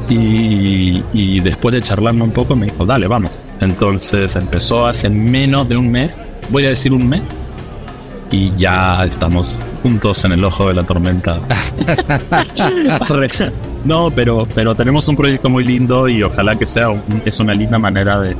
Y, 0.09 1.03
y 1.13 1.39
después 1.39 1.73
de 1.73 1.81
charlarme 1.81 2.23
un 2.23 2.31
poco 2.31 2.55
me 2.55 2.65
dijo, 2.65 2.85
dale, 2.85 3.07
vamos. 3.07 3.41
Entonces 3.61 4.35
empezó 4.35 4.85
hace 4.85 5.09
menos 5.09 5.67
de 5.69 5.77
un 5.77 5.89
mes, 5.91 6.15
voy 6.49 6.65
a 6.65 6.69
decir 6.69 6.93
un 6.93 7.07
mes, 7.07 7.21
y 8.31 8.51
ya 8.57 9.03
estamos 9.05 9.61
juntos 9.83 10.25
en 10.25 10.31
el 10.31 10.43
ojo 10.43 10.67
de 10.69 10.73
la 10.73 10.83
tormenta. 10.83 11.39
no, 13.85 14.09
pero, 14.11 14.47
pero 14.55 14.73
tenemos 14.75 15.07
un 15.07 15.15
proyecto 15.15 15.49
muy 15.49 15.63
lindo 15.63 16.07
y 16.07 16.23
ojalá 16.23 16.55
que 16.55 16.65
sea 16.65 16.89
un- 16.89 17.03
es 17.25 17.39
una 17.39 17.53
linda 17.53 17.77
manera 17.77 18.19
de, 18.19 18.35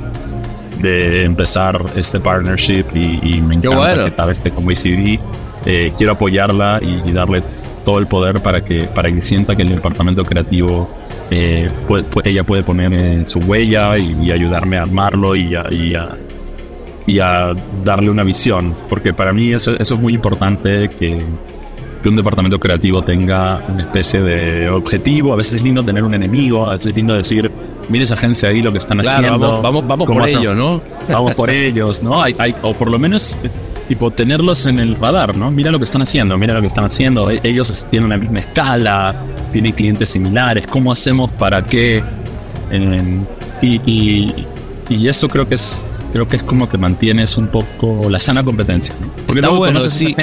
de 0.80 1.24
empezar 1.26 1.82
este 1.96 2.20
partnership 2.20 2.86
y, 2.96 3.20
y 3.22 3.42
me 3.42 3.56
encanta 3.56 3.78
bueno. 3.78 4.06
que 4.06 4.12
tal 4.12 4.30
vez 4.30 4.38
esté 4.38 4.52
como 4.52 4.72
ECD. 4.72 5.20
Eh, 5.66 5.94
quiero 5.98 6.14
apoyarla 6.14 6.80
y, 6.82 7.02
y 7.10 7.12
darle 7.12 7.44
todo 7.86 8.00
el 8.00 8.08
poder 8.08 8.40
para 8.42 8.64
que, 8.64 8.84
para 8.84 9.12
que 9.12 9.22
sienta 9.22 9.56
que 9.56 9.62
el 9.64 9.70
departamento 9.70 10.24
creativo 10.24 10.90
eh, 11.32 11.70
puede- 11.88 12.04
puede- 12.04 12.30
ella 12.30 12.44
puede 12.44 12.64
poner 12.64 12.94
eh, 12.94 13.24
su 13.26 13.40
huella 13.40 13.98
y, 13.98 14.16
y 14.24 14.32
ayudarme 14.32 14.78
a 14.78 14.84
armarlo 14.84 15.36
y 15.36 15.56
a, 15.56 15.66
y 15.72 15.96
a- 15.96 16.18
y 17.06 17.20
a 17.20 17.54
darle 17.84 18.10
una 18.10 18.24
visión, 18.24 18.76
porque 18.90 19.14
para 19.14 19.34
mí 19.34 19.52
eso, 19.54 19.76
eso 19.78 19.96
es 19.96 20.02
muy 20.02 20.14
importante 20.14 20.90
que, 20.90 21.22
que 22.02 22.10
un 22.10 22.16
departamento 22.16 22.60
creativo 22.60 23.02
tenga 23.04 23.62
una 23.68 23.82
especie 23.82 24.22
de 24.22 24.70
objetivo, 24.70 25.34
a 25.34 25.36
veces 25.36 25.56
es 25.56 25.64
lindo 25.64 25.84
tener 25.84 26.04
un 26.04 26.14
enemigo, 26.14 26.66
a 26.68 26.72
veces 26.74 26.88
es 26.88 26.96
lindo 26.96 27.14
decir, 27.14 27.52
mire 27.90 28.04
esa 28.06 28.16
agencia 28.16 28.50
ahí 28.50 28.62
lo 28.62 28.72
que 28.72 28.78
están 28.78 29.00
Claro, 29.00 29.18
haciendo. 29.28 29.40
vamos, 29.40 29.62
vamos, 29.64 29.88
vamos 29.88 30.08
por 30.08 30.24
hacen- 30.24 30.40
ello, 30.40 30.56
¿no? 30.56 30.82
Vamos 31.10 31.36
por 31.36 31.50
ellos, 31.52 32.02
¿no? 32.02 32.22
Hay, 32.22 32.36
hay- 32.40 32.56
o 32.62 32.74
por 32.74 32.90
lo 32.90 32.98
menos, 32.98 33.38
tipo, 33.90 34.10
tenerlos 34.12 34.66
en 34.66 34.80
el 34.80 34.96
radar, 34.96 35.36
¿no? 35.36 35.52
Mira 35.52 35.72
lo 35.72 35.80
que 35.80 35.86
están 35.86 36.02
haciendo, 36.02 36.38
mira 36.38 36.54
lo 36.54 36.62
que 36.62 36.68
están 36.68 36.86
haciendo. 36.86 37.30
E- 37.30 37.42
Ellos 37.44 37.86
tienen 37.92 38.10
la 38.10 38.18
misma 38.18 38.40
escala, 38.40 39.14
tienen 39.52 39.74
clientes 39.74 40.08
similares. 40.08 40.66
¿Cómo 40.68 40.92
hacemos 40.92 41.30
para 41.32 41.62
que...? 41.64 42.02
en- 42.72 43.28
y, 43.62 43.76
y, 43.86 44.46
y 44.90 45.08
eso 45.08 45.28
creo 45.28 45.48
que 45.48 45.56
es 45.56 45.82
creo 46.14 46.28
que 46.28 46.38
es 46.38 46.44
como 46.44 46.70
que 46.70 46.78
mantienes 46.78 47.38
un 47.38 47.48
poco 47.48 48.10
la 48.10 48.20
sana 48.22 48.44
competencia. 48.44 48.96
¿no? 49.02 49.08
Porque 49.26 49.40
Está 49.42 49.50
bueno, 49.50 49.82
sí. 49.82 50.16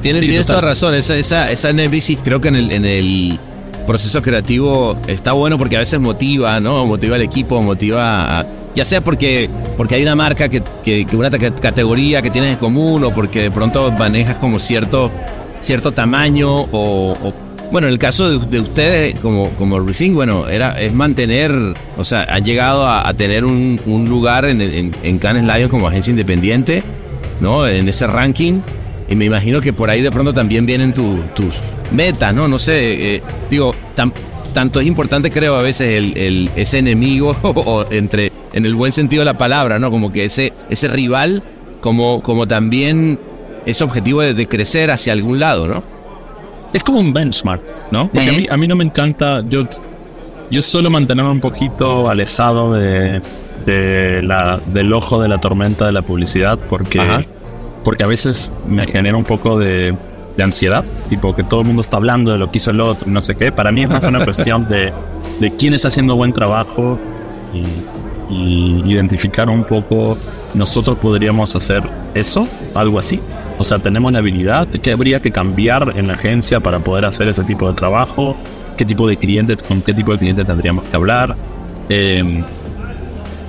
Tienes, 0.00 0.22
Sí, 0.22 0.28
tienes 0.28 0.46
toda 0.46 0.60
razón, 0.60 0.94
esa, 0.94 1.16
esa, 1.16 1.50
esa 1.50 1.72
némesis 1.72 2.18
creo 2.22 2.40
que 2.40 2.48
en 2.48 2.56
el, 2.56 2.70
en 2.72 2.84
el 2.84 3.38
proceso 3.86 4.22
creativo 4.22 4.96
está 5.06 5.32
bueno 5.32 5.58
porque 5.58 5.76
a 5.76 5.80
veces 5.80 5.98
motiva, 6.00 6.60
¿no? 6.60 6.86
Motiva 6.86 7.16
al 7.16 7.22
equipo, 7.22 7.60
motiva 7.62 8.40
a- 8.40 8.46
ya 8.74 8.84
sea 8.84 9.02
porque, 9.02 9.48
porque 9.76 9.94
hay 9.94 10.02
una 10.02 10.14
marca 10.14 10.48
que, 10.48 10.62
que, 10.84 11.04
que 11.06 11.16
una 11.16 11.30
ca- 11.30 11.54
categoría 11.54 12.20
que 12.22 12.30
tienes 12.30 12.52
en 12.52 12.56
común 12.58 13.02
o 13.04 13.12
porque 13.14 13.42
de 13.42 13.50
pronto 13.50 13.92
manejas 13.92 14.36
como 14.36 14.58
cierto, 14.58 15.10
cierto 15.60 15.92
tamaño 15.92 16.50
o, 16.52 17.14
o- 17.22 17.34
bueno, 17.72 17.86
en 17.88 17.92
el 17.92 17.98
caso 17.98 18.30
de, 18.38 18.46
de 18.46 18.60
ustedes 18.60 19.18
como, 19.20 19.50
como 19.50 19.80
Rethink, 19.80 20.14
bueno, 20.14 20.48
era, 20.48 20.80
es 20.80 20.92
mantener, 20.92 21.52
o 21.96 22.04
sea, 22.04 22.24
han 22.24 22.44
llegado 22.44 22.86
a, 22.88 23.12
tener 23.14 23.44
un, 23.44 23.80
lugar 24.08 24.44
en, 24.44 24.60
en, 24.60 24.94
en 25.02 25.18
Cannes 25.18 25.68
como 25.68 25.88
agencia 25.88 26.10
independiente, 26.10 26.82
¿no? 27.40 27.66
En 27.66 27.88
ese 27.88 28.06
ranking. 28.06 28.60
Y 29.08 29.16
me 29.16 29.26
imagino 29.26 29.60
que 29.60 29.72
por 29.72 29.90
ahí 29.90 30.00
de 30.00 30.10
pronto 30.10 30.32
también 30.32 30.64
vienen 30.66 30.94
tu- 30.94 31.20
tus 31.34 31.56
metas, 31.92 32.32
¿no? 32.34 32.48
No 32.48 32.58
sé, 32.58 33.16
eh, 33.16 33.22
digo, 33.50 33.74
tan- 33.94 34.12
tanto 34.54 34.80
es 34.80 34.86
importante 34.86 35.30
creo 35.30 35.56
a 35.56 35.62
veces 35.62 35.94
el, 35.94 36.16
el- 36.16 36.50
ese 36.56 36.78
enemigo, 36.78 37.36
o 37.42 37.84
entre, 37.90 38.32
en 38.52 38.64
el 38.66 38.74
buen 38.74 38.92
sentido 38.92 39.20
de 39.20 39.26
la 39.26 39.36
palabra, 39.36 39.78
¿no? 39.78 39.90
Como 39.90 40.10
que 40.12 40.24
ese, 40.24 40.52
ese 40.70 40.88
rival, 40.88 41.42
como, 41.80 42.22
como 42.22 42.46
también 42.48 43.18
ese 43.66 43.84
objetivo 43.84 44.20
de, 44.22 44.32
de 44.34 44.46
crecer 44.48 44.90
hacia 44.90 45.12
algún 45.12 45.38
lado, 45.40 45.66
¿no? 45.66 45.93
Es 46.74 46.82
como 46.82 46.98
un 46.98 47.12
benchmark, 47.12 47.62
¿no? 47.92 48.08
Porque 48.08 48.28
a, 48.28 48.32
mí, 48.32 48.46
a 48.50 48.56
mí 48.56 48.66
no 48.66 48.74
me 48.74 48.84
encanta, 48.84 49.42
yo, 49.48 49.62
yo 50.50 50.60
suelo 50.60 50.90
mantenerme 50.90 51.30
un 51.30 51.40
poquito 51.40 52.10
alejado 52.10 52.74
de, 52.74 53.22
de 53.64 54.20
la, 54.22 54.58
del 54.66 54.92
ojo 54.92 55.22
de 55.22 55.28
la 55.28 55.38
tormenta 55.38 55.86
de 55.86 55.92
la 55.92 56.02
publicidad 56.02 56.58
porque, 56.68 57.00
Ajá. 57.00 57.24
porque 57.84 58.02
a 58.02 58.08
veces 58.08 58.50
me 58.66 58.88
genera 58.88 59.16
un 59.16 59.22
poco 59.22 59.56
de, 59.56 59.96
de 60.36 60.42
ansiedad, 60.42 60.84
tipo 61.08 61.36
que 61.36 61.44
todo 61.44 61.60
el 61.60 61.66
mundo 61.68 61.80
está 61.80 61.96
hablando 61.96 62.32
de 62.32 62.38
lo 62.38 62.50
que 62.50 62.58
hizo 62.58 62.72
el 62.72 62.80
otro, 62.80 63.06
no 63.08 63.22
sé 63.22 63.36
qué. 63.36 63.52
Para 63.52 63.70
mí 63.70 63.84
es 63.84 63.88
más 63.88 64.04
una 64.06 64.24
cuestión 64.24 64.68
de, 64.68 64.92
de 65.38 65.56
quién 65.56 65.74
está 65.74 65.88
haciendo 65.88 66.16
buen 66.16 66.32
trabajo 66.32 66.98
y, 67.52 68.34
y 68.34 68.82
identificar 68.84 69.48
un 69.48 69.62
poco, 69.62 70.18
nosotros 70.54 70.98
podríamos 70.98 71.54
hacer 71.54 71.84
eso, 72.14 72.48
algo 72.74 72.98
así. 72.98 73.20
O 73.58 73.64
sea, 73.64 73.78
tenemos 73.78 74.12
la 74.12 74.18
habilidad, 74.18 74.68
¿qué 74.68 74.92
habría 74.92 75.20
que 75.20 75.30
cambiar 75.30 75.92
en 75.96 76.08
la 76.08 76.14
agencia 76.14 76.60
para 76.60 76.80
poder 76.80 77.04
hacer 77.04 77.28
ese 77.28 77.44
tipo 77.44 77.68
de 77.68 77.74
trabajo? 77.74 78.36
¿Qué 78.76 78.84
tipo 78.84 79.06
de 79.06 79.16
clientes, 79.16 79.62
con 79.62 79.80
qué 79.82 79.94
tipo 79.94 80.12
de 80.12 80.18
clientes 80.18 80.46
tendríamos 80.46 80.84
que 80.84 80.96
hablar? 80.96 81.36
Eh, 81.88 82.42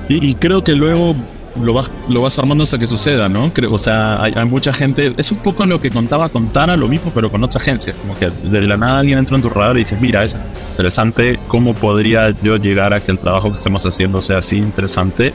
y, 0.08 0.36
creo 0.36 0.64
que 0.64 0.74
luego 0.74 1.16
lo 1.62 1.74
vas, 1.74 1.90
lo 2.08 2.22
vas 2.22 2.38
armando 2.38 2.64
hasta 2.64 2.78
que 2.78 2.86
suceda, 2.86 3.28
¿no? 3.28 3.52
Creo, 3.52 3.74
o 3.74 3.80
sea, 3.80 4.22
hay, 4.22 4.34
hay 4.36 4.46
mucha 4.46 4.72
gente. 4.72 5.16
Es 5.18 5.32
un 5.32 5.40
poco 5.40 5.66
lo 5.66 5.82
que 5.82 5.90
contaba 5.90 6.30
con 6.30 6.50
Tana, 6.50 6.78
lo 6.78 6.88
mismo, 6.88 7.12
pero 7.16 7.32
con 7.32 7.44
otra 7.44 7.60
agencia. 7.60 7.96
Como 8.00 8.16
que 8.18 8.30
de 8.30 8.62
la 8.62 8.78
nada 8.78 9.00
alguien 9.00 9.18
entra 9.18 9.36
en 9.36 9.42
tu 9.42 9.50
radar 9.50 9.76
y 9.78 9.80
dices, 9.80 10.00
mira, 10.00 10.24
es 10.24 10.38
interesante, 10.72 11.40
¿cómo 11.48 11.74
podría 11.74 12.30
yo 12.44 12.58
llegar 12.58 12.94
a 12.94 13.00
que 13.00 13.12
el 13.12 13.18
trabajo 13.18 13.52
que 13.52 13.58
estemos 13.58 13.84
haciendo 13.86 14.22
sea 14.22 14.38
así 14.38 14.58
interesante? 14.58 15.34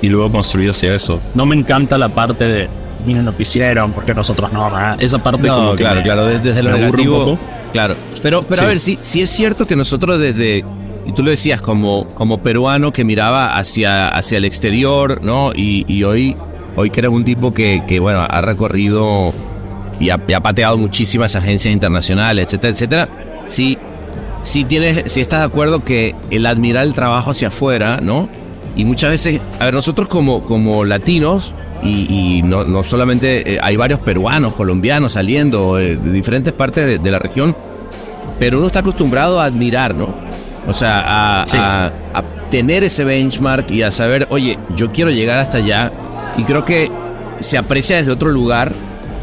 Y 0.00 0.08
luego 0.08 0.30
construir 0.30 0.70
hacia 0.70 0.94
eso. 0.94 1.20
No 1.34 1.46
me 1.46 1.56
encanta 1.56 1.98
la 1.98 2.08
parte 2.08 2.44
de, 2.44 2.68
miren 3.04 3.24
lo 3.24 3.36
que 3.36 3.42
hicieron, 3.42 3.92
porque 3.92 4.14
nosotros 4.14 4.52
no, 4.52 4.66
ah, 4.66 4.96
esa 4.98 5.18
parte 5.18 5.46
No, 5.46 5.74
claro, 5.76 6.02
claro, 6.02 6.26
desde, 6.26 6.40
desde 6.40 6.62
lo 6.62 6.72
negativo. 6.72 7.38
Claro. 7.72 7.96
Pero, 8.22 8.42
pero 8.42 8.62
a 8.62 8.66
ver, 8.66 8.78
sí, 8.78 8.98
sí 9.00 9.22
es 9.22 9.30
cierto 9.30 9.66
que 9.66 9.76
nosotros 9.76 10.18
desde, 10.18 10.64
y 11.06 11.12
tú 11.12 11.22
lo 11.22 11.30
decías, 11.30 11.60
como, 11.60 12.06
como 12.14 12.42
peruano 12.42 12.92
que 12.92 13.04
miraba 13.04 13.56
hacia, 13.56 14.08
hacia 14.08 14.38
el 14.38 14.44
exterior, 14.44 15.20
¿no? 15.22 15.52
Y, 15.54 15.84
y 15.88 16.04
hoy, 16.04 16.36
hoy 16.76 16.90
que 16.90 17.00
eres 17.00 17.10
un 17.10 17.24
tipo 17.24 17.52
que, 17.52 17.82
que, 17.86 17.98
bueno, 17.98 18.26
ha 18.28 18.40
recorrido 18.40 19.32
y 19.98 20.10
ha, 20.10 20.20
y 20.26 20.32
ha 20.32 20.40
pateado 20.40 20.78
muchísimas 20.78 21.34
agencias 21.34 21.72
internacionales, 21.72 22.44
etcétera, 22.46 22.72
etcétera. 22.72 23.08
Sí, 23.46 23.78
sí 24.42 24.64
tienes, 24.64 25.10
sí 25.10 25.20
estás 25.20 25.40
de 25.40 25.46
acuerdo 25.46 25.84
que 25.84 26.14
el 26.30 26.46
admirar 26.46 26.84
el 26.84 26.92
trabajo 26.92 27.30
hacia 27.30 27.48
afuera, 27.48 28.00
¿no? 28.02 28.28
Y 28.76 28.84
muchas 28.84 29.10
veces, 29.10 29.40
a 29.60 29.66
ver, 29.66 29.74
nosotros 29.74 30.08
como, 30.08 30.42
como 30.42 30.84
latinos, 30.84 31.54
y, 31.82 32.38
y 32.38 32.42
no, 32.42 32.64
no 32.64 32.82
solamente 32.82 33.54
eh, 33.54 33.58
hay 33.62 33.76
varios 33.76 34.00
peruanos, 34.00 34.54
colombianos 34.54 35.12
saliendo 35.12 35.78
eh, 35.78 35.96
de 35.96 36.12
diferentes 36.12 36.52
partes 36.52 36.86
de, 36.86 36.98
de 36.98 37.10
la 37.10 37.18
región, 37.18 37.56
pero 38.38 38.58
uno 38.58 38.66
está 38.68 38.80
acostumbrado 38.80 39.40
a 39.40 39.44
admirar, 39.44 39.94
¿no? 39.94 40.14
O 40.66 40.72
sea, 40.72 41.42
a, 41.42 41.46
Sí. 41.48 41.56
a- 41.58 41.92
a 42.14 42.22
tener 42.50 42.84
ese 42.84 43.04
benchmark 43.04 43.70
y 43.70 43.82
a 43.82 43.90
saber, 43.90 44.26
oye, 44.30 44.58
yo 44.76 44.92
quiero 44.92 45.10
llegar 45.10 45.38
hasta 45.38 45.56
allá. 45.58 45.90
Y 46.36 46.44
creo 46.44 46.64
que 46.64 46.90
se 47.40 47.56
aprecia 47.58 47.96
desde 47.96 48.10
otro 48.12 48.28
lugar. 48.30 48.72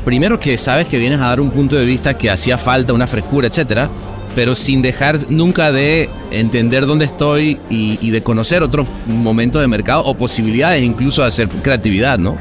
Primero 0.03 0.39
que 0.39 0.57
sabes 0.57 0.87
que 0.87 0.97
vienes 0.97 1.19
a 1.21 1.27
dar 1.27 1.39
un 1.39 1.51
punto 1.51 1.75
de 1.75 1.85
vista 1.85 2.17
que 2.17 2.29
hacía 2.29 2.57
falta, 2.57 2.91
una 2.93 3.05
frescura, 3.07 3.47
etcétera, 3.47 3.87
pero 4.35 4.55
sin 4.55 4.81
dejar 4.81 5.17
nunca 5.29 5.71
de 5.71 6.09
entender 6.31 6.85
dónde 6.87 7.05
estoy 7.05 7.59
y, 7.69 7.99
y 8.01 8.09
de 8.11 8.23
conocer 8.23 8.63
otros 8.63 8.87
momentos 9.05 9.61
de 9.61 9.67
mercado 9.67 10.03
o 10.05 10.15
posibilidades 10.15 10.81
incluso 10.83 11.21
de 11.21 11.27
hacer 11.27 11.47
creatividad, 11.49 12.17
¿no? 12.17 12.37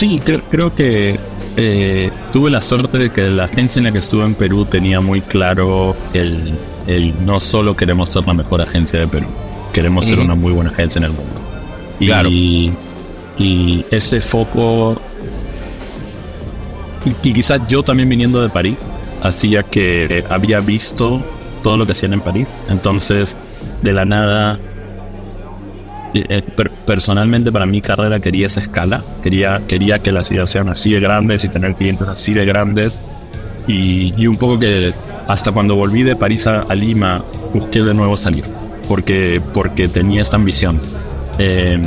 Sí, 0.00 0.18
creo, 0.24 0.40
creo 0.50 0.74
que 0.74 1.18
eh, 1.58 2.10
tuve 2.32 2.50
la 2.50 2.62
suerte 2.62 2.96
de 2.96 3.10
que 3.12 3.28
la 3.28 3.44
agencia 3.44 3.80
en 3.80 3.84
la 3.84 3.92
que 3.92 3.98
estuve 3.98 4.24
en 4.24 4.34
Perú 4.34 4.64
tenía 4.64 5.02
muy 5.02 5.20
claro 5.20 5.94
el, 6.14 6.54
el 6.86 7.12
no 7.26 7.38
solo 7.38 7.76
queremos 7.76 8.08
ser 8.08 8.26
la 8.26 8.32
mejor 8.32 8.62
agencia 8.62 8.98
de 8.98 9.06
Perú, 9.06 9.26
queremos 9.74 10.06
ser 10.06 10.20
una 10.20 10.34
muy 10.34 10.52
buena 10.52 10.70
agencia 10.70 11.00
en 11.00 11.04
el 11.04 11.10
mundo. 11.12 11.34
Y, 11.98 12.06
Claro. 12.06 12.30
y 12.30 13.84
ese 13.90 14.22
foco, 14.22 14.98
y, 17.04 17.28
y 17.28 17.32
quizás 17.34 17.60
yo 17.68 17.82
también 17.82 18.08
viniendo 18.08 18.40
de 18.40 18.48
París, 18.48 18.76
hacía 19.22 19.62
que 19.62 20.24
había 20.30 20.60
visto 20.60 21.20
todo 21.62 21.76
lo 21.76 21.84
que 21.84 21.92
hacían 21.92 22.14
en 22.14 22.22
París. 22.22 22.46
Entonces, 22.70 23.36
de 23.82 23.92
la 23.92 24.06
nada, 24.06 24.58
eh, 26.14 26.24
eh, 26.26 26.42
per- 26.42 26.70
personalmente 26.90 27.52
para 27.52 27.66
mi 27.66 27.80
carrera 27.80 28.18
quería 28.18 28.46
esa 28.46 28.58
escala, 28.60 29.04
quería, 29.22 29.62
quería 29.68 30.00
que 30.00 30.10
las 30.10 30.28
ideas 30.32 30.50
sean 30.50 30.68
así 30.68 30.90
de 30.90 30.98
grandes 30.98 31.44
y 31.44 31.48
tener 31.48 31.76
clientes 31.76 32.08
así 32.08 32.34
de 32.34 32.44
grandes 32.44 32.98
y, 33.68 34.12
y 34.20 34.26
un 34.26 34.36
poco 34.36 34.58
que 34.58 34.92
hasta 35.28 35.52
cuando 35.52 35.76
volví 35.76 36.02
de 36.02 36.16
París 36.16 36.48
a, 36.48 36.62
a 36.62 36.74
Lima 36.74 37.22
busqué 37.54 37.84
de 37.84 37.94
nuevo 37.94 38.16
salir 38.16 38.42
porque, 38.88 39.40
porque 39.54 39.86
tenía 39.86 40.20
esta 40.20 40.34
ambición. 40.34 40.80
Eh, 41.38 41.78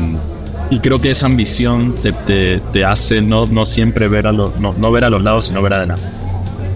y 0.70 0.80
creo 0.80 1.02
que 1.02 1.12
esa 1.12 1.26
ambición 1.26 1.96
te, 2.02 2.13
te- 2.13 2.62
te 2.72 2.86
hace 2.86 3.20
no, 3.20 3.46
no 3.46 3.66
siempre 3.66 4.08
ver 4.08 4.26
a 4.26 4.32
los, 4.32 4.58
no, 4.58 4.74
no 4.78 4.89
ver 4.89 5.04
a 5.04 5.10
los 5.10 5.22
lados, 5.22 5.48
sino 5.48 5.62
ver 5.62 5.74
adelante. 5.74 6.06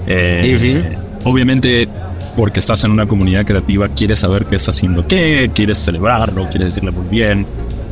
Eh, 0.05 0.57
sí. 0.59 0.83
Obviamente, 1.23 1.87
porque 2.35 2.59
estás 2.59 2.83
en 2.83 2.91
una 2.91 3.05
comunidad 3.07 3.45
creativa, 3.45 3.87
quieres 3.87 4.19
saber 4.19 4.45
qué 4.47 4.57
está 4.57 4.71
haciendo 4.71 5.07
qué, 5.07 5.49
quieres 5.55 5.77
celebrarlo, 5.77 6.49
quieres 6.49 6.67
decirle 6.75 6.91
muy 6.91 7.07
bien, 7.09 7.45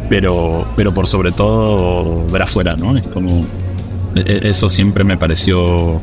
pero, 0.10 0.66
pero 0.76 0.94
por 0.94 1.08
sobre 1.08 1.32
todo 1.32 2.26
ver 2.28 2.42
afuera, 2.44 2.76
¿no? 2.76 2.98
Es 2.98 3.06
como. 3.08 3.46
e- 4.16 4.20
e- 4.44 4.50
Eso 4.50 4.70
siempre 4.70 5.04
me 5.04 5.18
pareció. 5.18 6.02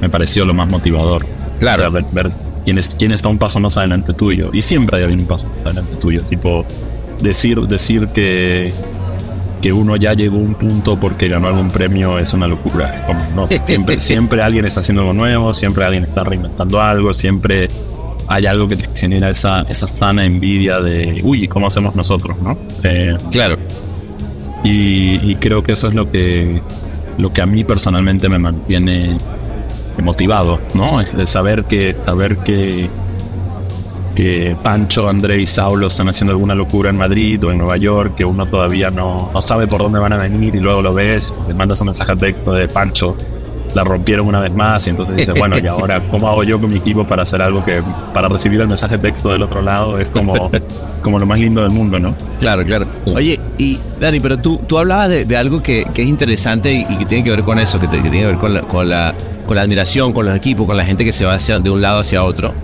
Me 0.00 0.08
pareció 0.08 0.44
lo 0.44 0.54
más 0.54 0.68
motivador. 0.68 1.26
Claro. 1.58 1.76
O 1.76 1.80
sea, 1.80 1.88
ver, 1.88 2.04
ver 2.12 2.32
quién, 2.64 2.78
es, 2.78 2.94
quién 2.98 3.12
está 3.12 3.28
un 3.28 3.38
paso 3.38 3.60
más 3.60 3.76
adelante 3.76 4.12
tuyo. 4.12 4.50
Y 4.52 4.62
siempre 4.62 4.98
hay 4.98 5.02
alguien 5.04 5.20
un 5.20 5.26
paso 5.26 5.46
más 5.48 5.66
adelante 5.66 5.96
tuyo. 5.96 6.22
Tipo, 6.22 6.64
decir, 7.22 7.60
decir 7.62 8.08
que, 8.08 8.72
que 9.62 9.72
uno 9.72 9.96
ya 9.96 10.12
llegó 10.12 10.36
a 10.36 10.40
un 10.40 10.54
punto 10.54 10.98
porque 11.00 11.28
ganó 11.28 11.48
algún 11.48 11.70
premio 11.70 12.18
es 12.18 12.34
una 12.34 12.46
locura. 12.46 13.04
Como, 13.06 13.20
no, 13.34 13.48
siempre, 13.64 14.00
siempre 14.00 14.42
alguien 14.42 14.66
está 14.66 14.80
haciendo 14.80 15.00
algo 15.02 15.14
nuevo, 15.14 15.54
siempre 15.54 15.84
alguien 15.84 16.04
está 16.04 16.24
reinventando 16.24 16.80
algo, 16.80 17.14
siempre 17.14 17.68
hay 18.28 18.46
algo 18.46 18.68
que 18.68 18.76
te 18.76 18.88
genera 18.98 19.30
esa, 19.30 19.62
esa 19.62 19.86
sana 19.88 20.24
envidia 20.24 20.80
de, 20.80 21.20
uy, 21.22 21.46
¿cómo 21.48 21.66
hacemos 21.66 21.94
nosotros? 21.94 22.36
¿no? 22.40 22.58
Eh, 22.82 23.16
Claro. 23.30 23.56
y, 24.64 25.20
y 25.30 25.36
creo 25.36 25.62
que 25.62 25.72
eso 25.72 25.88
es 25.88 25.94
lo 25.94 26.10
que, 26.10 26.60
lo 27.18 27.32
que 27.32 27.40
a 27.42 27.46
mí 27.46 27.64
personalmente 27.64 28.28
me 28.28 28.38
mantiene 28.38 29.16
motivado, 30.02 30.60
¿no? 30.74 31.00
Es 31.00 31.16
de 31.16 31.26
saber 31.26 31.64
que, 31.64 31.96
saber 32.04 32.38
que, 32.38 32.90
que 34.14 34.56
Pancho, 34.62 35.08
André 35.08 35.40
y 35.40 35.46
Saulo 35.46 35.86
están 35.86 36.08
haciendo 36.08 36.32
alguna 36.32 36.54
locura 36.54 36.90
en 36.90 36.96
Madrid 36.98 37.42
o 37.44 37.50
en 37.50 37.58
Nueva 37.58 37.76
York, 37.78 38.14
que 38.16 38.24
uno 38.24 38.44
todavía 38.46 38.90
no, 38.90 39.30
no 39.32 39.40
sabe 39.42 39.66
por 39.66 39.80
dónde 39.82 39.98
van 39.98 40.12
a 40.12 40.16
venir 40.18 40.54
y 40.54 40.60
luego 40.60 40.82
lo 40.82 40.92
ves, 40.94 41.34
te 41.46 41.54
mandas 41.54 41.80
un 41.80 41.86
mensaje 41.86 42.14
texto 42.16 42.52
de 42.52 42.68
Pancho, 42.68 43.16
la 43.76 43.84
rompieron 43.84 44.26
una 44.26 44.40
vez 44.40 44.52
más 44.52 44.86
y 44.86 44.90
entonces 44.90 45.14
dices, 45.14 45.34
bueno, 45.38 45.56
y 45.58 45.66
ahora, 45.66 46.02
¿cómo 46.10 46.28
hago 46.28 46.42
yo 46.42 46.58
con 46.58 46.70
mi 46.70 46.78
equipo 46.78 47.06
para 47.06 47.22
hacer 47.22 47.42
algo 47.42 47.64
que, 47.64 47.82
para 48.12 48.26
recibir 48.26 48.60
el 48.60 48.68
mensaje 48.68 48.98
texto 48.98 49.30
del 49.30 49.42
otro 49.42 49.60
lado? 49.60 49.98
Es 50.00 50.08
como, 50.08 50.50
como 51.02 51.18
lo 51.18 51.26
más 51.26 51.38
lindo 51.38 51.62
del 51.62 51.70
mundo, 51.70 51.98
¿no? 51.98 52.16
Claro, 52.40 52.64
claro. 52.64 52.86
Oye, 53.04 53.38
y 53.58 53.78
Dani, 54.00 54.18
pero 54.18 54.38
tú, 54.38 54.60
tú 54.66 54.78
hablabas 54.78 55.10
de, 55.10 55.36
algo 55.36 55.62
que, 55.62 55.86
que, 55.92 56.02
es 56.02 56.08
interesante 56.08 56.72
y, 56.72 56.96
que 56.96 57.04
tiene 57.04 57.22
que 57.22 57.30
ver 57.30 57.42
con 57.42 57.58
eso, 57.58 57.78
que, 57.78 57.86
tiene 57.86 58.10
que 58.10 58.26
ver 58.26 58.38
con 58.38 58.54
la, 58.54 58.62
con, 58.62 58.88
la, 58.88 59.14
con 59.46 59.56
la 59.56 59.62
admiración, 59.62 60.12
con 60.14 60.24
los 60.24 60.34
equipos, 60.34 60.66
con 60.66 60.76
la 60.76 60.84
gente 60.84 61.04
que 61.04 61.12
se 61.12 61.26
va 61.26 61.34
hacia, 61.34 61.58
de 61.58 61.70
un 61.70 61.82
lado 61.82 62.00
hacia 62.00 62.24
otro. 62.24 62.54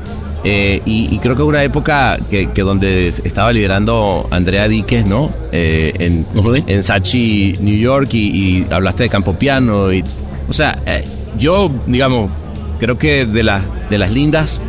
Eh, 0.44 0.81
y, 0.87 1.18
creo 1.18 1.37
que 1.37 1.42
una 1.42 1.62
época 1.62 2.18
que, 2.29 2.51
que, 2.51 2.62
donde 2.62 3.09
estaba 3.09 3.53
liderando 3.53 4.27
Andrea 4.31 4.66
Díquez, 4.66 5.07
¿no? 5.07 5.31
Eh, 5.53 5.92
en, 6.01 6.27
en 6.66 6.83
Sachi, 6.83 7.59
New 7.61 7.77
York, 7.77 8.09
y, 8.14 8.18
y, 8.18 8.66
hablaste 8.70 9.05
de 9.05 9.09
Campo 9.09 9.35
Piano. 9.35 9.92
Y, 9.92 10.03
o 10.48 10.52
sea, 10.52 10.78
eh, 10.87 11.05
yo, 11.38 11.70
digamos, 11.87 12.31
creo 12.78 12.98
que 12.98 13.26
de, 13.26 13.42
las 13.42 13.62
de 13.90 13.98
las 13.98 14.11
lindas, 14.12 14.61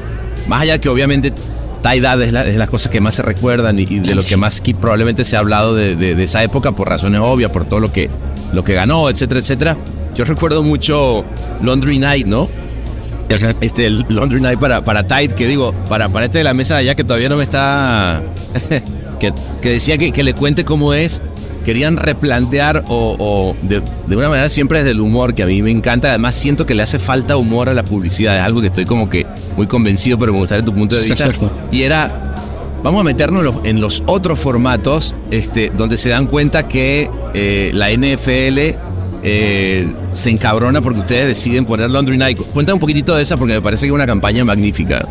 más 0.47 0.61
allá 0.61 0.79
que 0.79 0.89
obviamente 0.89 1.33
Taidad 1.81 2.21
es, 2.21 2.33
es 2.33 2.55
las 2.55 2.69
cosas 2.69 2.89
que 2.91 3.01
más 3.01 3.15
se 3.15 3.23
recuerdan 3.23 3.77
y, 3.77 3.85
de 3.85 4.15
lo 4.15 4.23
que 4.23 4.37
más 4.37 4.61
probablemente 4.79 5.25
se 5.25 5.35
ha 5.35 5.39
hablado 5.39 5.75
de, 5.75 5.95
de, 5.95 6.23
esa 6.23 6.41
época 6.43 6.71
por 6.71 6.87
razones 6.87 7.19
obvias, 7.21 7.51
por 7.51 7.65
todo 7.65 7.79
lo 7.79 7.91
que, 7.91 8.09
lo 8.53 8.63
que 8.63 8.73
ganó, 8.73 9.09
etcétera, 9.09 9.41
etcétera. 9.41 9.77
Yo 10.15 10.23
recuerdo 10.25 10.63
mucho 10.63 11.25
Laundry 11.61 11.99
Night, 11.99 12.25
¿no? 12.25 12.47
Este, 13.61 13.87
el 13.87 14.05
Laundry 14.09 14.41
Night 14.41 14.59
para, 14.59 14.83
para 14.83 15.07
Tide, 15.07 15.29
que 15.29 15.47
digo, 15.47 15.73
para, 15.89 16.09
para 16.09 16.25
este 16.25 16.37
de 16.37 16.43
la 16.43 16.53
mesa 16.53 16.77
allá 16.77 16.95
que 16.95 17.03
todavía 17.03 17.29
no 17.29 17.37
me 17.37 17.43
está. 17.43 18.23
que, 19.19 19.33
que, 19.61 19.69
decía 19.69 19.97
que, 19.97 20.11
que, 20.11 20.23
le 20.23 20.33
cuente 20.33 20.63
cómo 20.63 20.93
es. 20.93 21.21
Querían 21.63 21.97
replantear 21.97 22.83
o, 22.87 23.55
de, 23.61 23.81
de, 24.07 24.15
una 24.15 24.29
manera 24.29 24.49
siempre 24.49 24.79
desde 24.79 24.91
el 24.91 25.01
humor, 25.01 25.33
que 25.33 25.43
a 25.43 25.45
mí 25.45 25.61
me 25.61 25.71
encanta. 25.71 26.09
Además, 26.09 26.35
siento 26.35 26.65
que 26.65 26.75
le 26.75 26.83
hace 26.83 26.99
falta 26.99 27.37
humor 27.37 27.69
a 27.69 27.73
la 27.73 27.83
publicidad. 27.83 28.37
Es 28.37 28.43
algo 28.43 28.61
que 28.61 28.67
estoy 28.67 28.85
como 28.85 29.09
que 29.09 29.25
muy 29.55 29.67
convencido, 29.67 30.17
pero 30.17 30.33
me 30.33 30.39
gustaría 30.39 30.65
tu 30.65 30.73
punto 30.73 30.95
de 30.95 31.01
vista. 31.01 31.29
Y 31.71 31.83
era. 31.83 32.29
Vamos 32.83 32.99
a 32.99 33.03
meternos 33.05 33.55
en 33.63 33.79
los 33.79 34.03
otros 34.07 34.37
formatos 34.37 35.15
este, 35.31 35.69
donde 35.69 35.95
se 35.95 36.09
dan 36.09 36.27
cuenta 36.27 36.67
que 36.67 37.09
eh, 37.33 37.71
la 37.73 37.89
NFL 37.89 38.77
eh, 39.23 39.87
se 40.11 40.29
encabrona 40.29 40.81
porque 40.81 40.99
ustedes 40.99 41.27
deciden 41.27 41.63
poner 41.63 41.89
Laundry 41.89 42.17
Night. 42.17 42.39
Cuéntame 42.51 42.73
un 42.73 42.79
poquitito 42.81 43.15
de 43.15 43.21
esa 43.21 43.37
porque 43.37 43.53
me 43.53 43.61
parece 43.61 43.85
que 43.85 43.87
es 43.87 43.93
una 43.93 44.05
campaña 44.05 44.43
magnífica. 44.43 45.07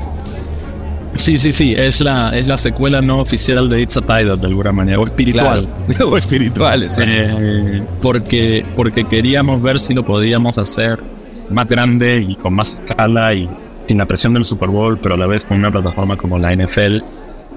Sí, 1.15 1.37
sí, 1.37 1.53
sí, 1.53 1.75
es 1.77 2.01
la, 2.01 2.37
es 2.37 2.47
la 2.47 2.57
secuela 2.57 3.03
no 3.03 3.21
oficial 3.21 3.69
de 3.69 3.83
It's 3.83 3.97
a 3.97 4.01
Tidal 4.01 4.41
de 4.41 4.47
alguna 4.47 4.73
manera, 4.73 4.99
o 4.99 5.05
espiritual. 5.05 5.69
o 6.07 6.17
espiritual, 6.17 6.89
eh, 6.99 7.83
porque, 8.01 8.65
porque 8.75 9.05
queríamos 9.05 9.61
ver 9.61 9.79
si 9.79 9.93
lo 9.95 10.05
podíamos 10.05 10.57
hacer 10.59 11.03
más 11.51 11.69
grande 11.69 12.25
y 12.27 12.35
con 12.37 12.55
más 12.55 12.75
escala 12.75 13.35
y 13.35 13.49
sin 13.87 13.99
la 13.99 14.07
presión 14.07 14.33
del 14.33 14.45
Super 14.45 14.71
Bowl, 14.71 14.99
pero 14.99 15.17
a 15.17 15.19
la 15.19 15.27
vez 15.27 15.45
con 15.45 15.59
una 15.59 15.71
plataforma 15.71 16.17
como 16.17 16.39
la 16.39 16.55
NFL 16.55 17.03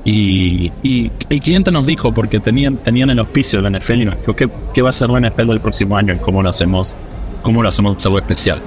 y, 0.05 0.71
el 1.29 1.41
cliente 1.41 1.71
nos 1.71 1.87
dijo, 1.87 2.13
porque 2.13 2.39
tenían, 2.39 2.77
tenían 2.77 3.09
el 3.09 3.19
auspicio 3.19 3.61
de 3.61 3.69
la 3.69 3.79
NFL 3.79 4.01
y 4.01 4.05
nos 4.05 4.19
dijo, 4.19 4.35
¿qué, 4.35 4.49
¿qué, 4.73 4.81
va 4.83 4.89
a 4.89 4.93
ser 4.93 5.09
la 5.09 5.19
NFL 5.19 5.47
del 5.47 5.61
próximo 5.61 5.97
año 5.97 6.13
y 6.13 6.17
cómo 6.17 6.43
lo 6.43 6.49
hacemos, 6.49 6.95
cómo 7.41 7.63
lo 7.63 7.69
hacemos 7.69 8.05
algo 8.05 8.19
especial? 8.19 8.61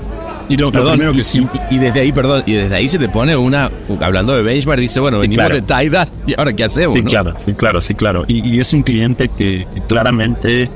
Y 0.49 0.57
lo, 0.57 0.73
primero 0.73 1.13
que 1.13 1.25
sí. 1.25 1.47
Y, 1.71 1.79
desde 1.79 2.01
ahí, 2.01 2.13
perdón, 2.13 2.43
y 2.47 2.55
desde 2.55 2.75
ahí 2.75 2.89
se 2.89 2.99
te 2.99 3.09
pone 3.09 3.37
una, 3.37 3.71
hablando 4.01 4.35
de 4.35 4.43
benchmark, 4.43 4.81
dice, 4.81 5.01
bueno, 5.01 5.19
venimos 5.19 5.51
de 5.51 5.63
Taida 5.63 6.09
y 6.27 6.35
ahora 6.39 6.53
qué 6.55 6.65
hacemos. 6.65 6.95
Sí, 6.95 7.03
claro, 7.03 7.35
sí, 7.37 7.55
claro, 7.55 7.81
sí, 7.81 7.95
claro. 7.95 8.25
Y, 8.27 8.59
es 8.59 8.73
un 8.73 8.83
cliente 8.83 9.29
que, 9.29 9.67
claramente 9.87 10.71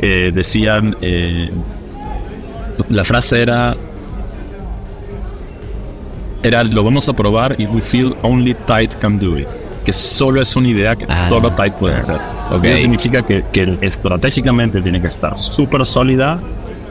eh, 0.00 0.32
decían, 0.34 0.96
eh, 1.02 1.50
la 2.88 3.04
frase 3.04 3.42
era, 3.42 3.76
era, 6.42 6.64
lo 6.64 6.82
vamos 6.82 7.08
a 7.08 7.12
probar 7.12 7.56
y 7.58 7.66
we 7.66 7.82
feel 7.82 8.16
only 8.22 8.54
tight 8.66 8.94
can 8.94 9.18
do 9.18 9.38
it 9.38 9.46
que 9.84 9.92
solo 9.92 10.42
es 10.42 10.54
una 10.56 10.68
idea 10.68 10.96
que 10.96 11.06
ah, 11.08 11.28
solo 11.28 11.52
Tide 11.52 11.72
puede 11.72 11.96
hacer. 11.96 12.18
Okay. 12.50 12.72
Eso 12.72 12.82
significa 12.82 13.22
que, 13.24 13.44
que 13.52 13.78
estratégicamente 13.80 14.82
tiene 14.82 15.00
que 15.00 15.08
estar 15.08 15.38
súper 15.38 15.84
sólida, 15.86 16.40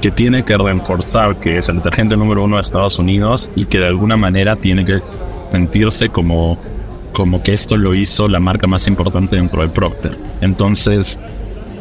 que 0.01 0.11
tiene 0.11 0.43
que 0.43 0.57
reforzar 0.57 1.35
que 1.37 1.57
es 1.57 1.69
el 1.69 1.77
detergente 1.77 2.15
número 2.15 2.43
uno 2.43 2.55
de 2.55 2.61
Estados 2.61 2.99
Unidos 2.99 3.51
y 3.55 3.65
que 3.65 3.79
de 3.79 3.87
alguna 3.87 4.17
manera 4.17 4.55
tiene 4.55 4.85
que 4.85 5.01
sentirse 5.51 6.09
como, 6.09 6.57
como 7.13 7.43
que 7.43 7.53
esto 7.53 7.77
lo 7.77 7.93
hizo 7.93 8.27
la 8.27 8.39
marca 8.39 8.67
más 8.67 8.87
importante 8.87 9.35
dentro 9.35 9.61
de 9.61 9.69
Procter. 9.69 10.17
Entonces, 10.41 11.19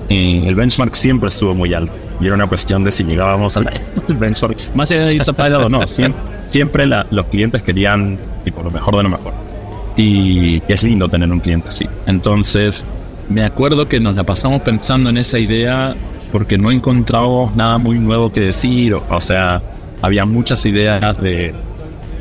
eh, 0.09 0.44
el 0.46 0.54
benchmark 0.54 0.94
siempre 0.94 1.28
estuvo 1.28 1.54
muy 1.54 1.74
alto. 1.74 1.92
Y 2.20 2.26
era 2.26 2.35
una 2.35 2.48
cuestión 2.48 2.83
de 2.83 2.90
si 2.90 3.04
llegábamos 3.04 3.57
al 3.57 3.70
benchmark. 4.09 4.74
Más 4.74 4.90
allá 4.90 5.07
de 5.07 5.14
irse 5.14 5.31
o 5.31 5.68
no, 5.68 5.87
siempre, 5.87 6.87
los 6.87 7.26
clientes 7.26 7.62
querían 7.62 8.18
tipo, 8.44 8.62
lo 8.62 8.70
mejor 8.70 8.96
de 8.96 9.02
lo 9.04 9.11
mejor. 9.11 9.33
Y 9.96 10.62
es 10.68 10.85
lindo 10.85 11.09
tener 11.09 11.31
un 11.31 11.40
cliente 11.40 11.68
así. 11.68 11.87
Entonces, 12.07 12.85
me 13.28 13.44
acuerdo 13.44 13.88
que 13.88 14.00
nos 14.00 14.16
la 14.16 14.24
pasamos 14.24 14.62
pensando 14.62 15.11
en 15.11 15.18
esa 15.18 15.38
idea 15.38 15.94
porque 16.30 16.58
no 16.58 16.70
encontrábamos 16.70 17.54
nada 17.56 17.78
muy 17.78 17.98
nuevo 17.98 18.30
que 18.30 18.40
decir. 18.40 18.94
O, 18.94 19.20
sea, 19.20 19.62
había 20.02 20.24
muchas 20.24 20.64
ideas 20.66 21.20
de 21.20 21.54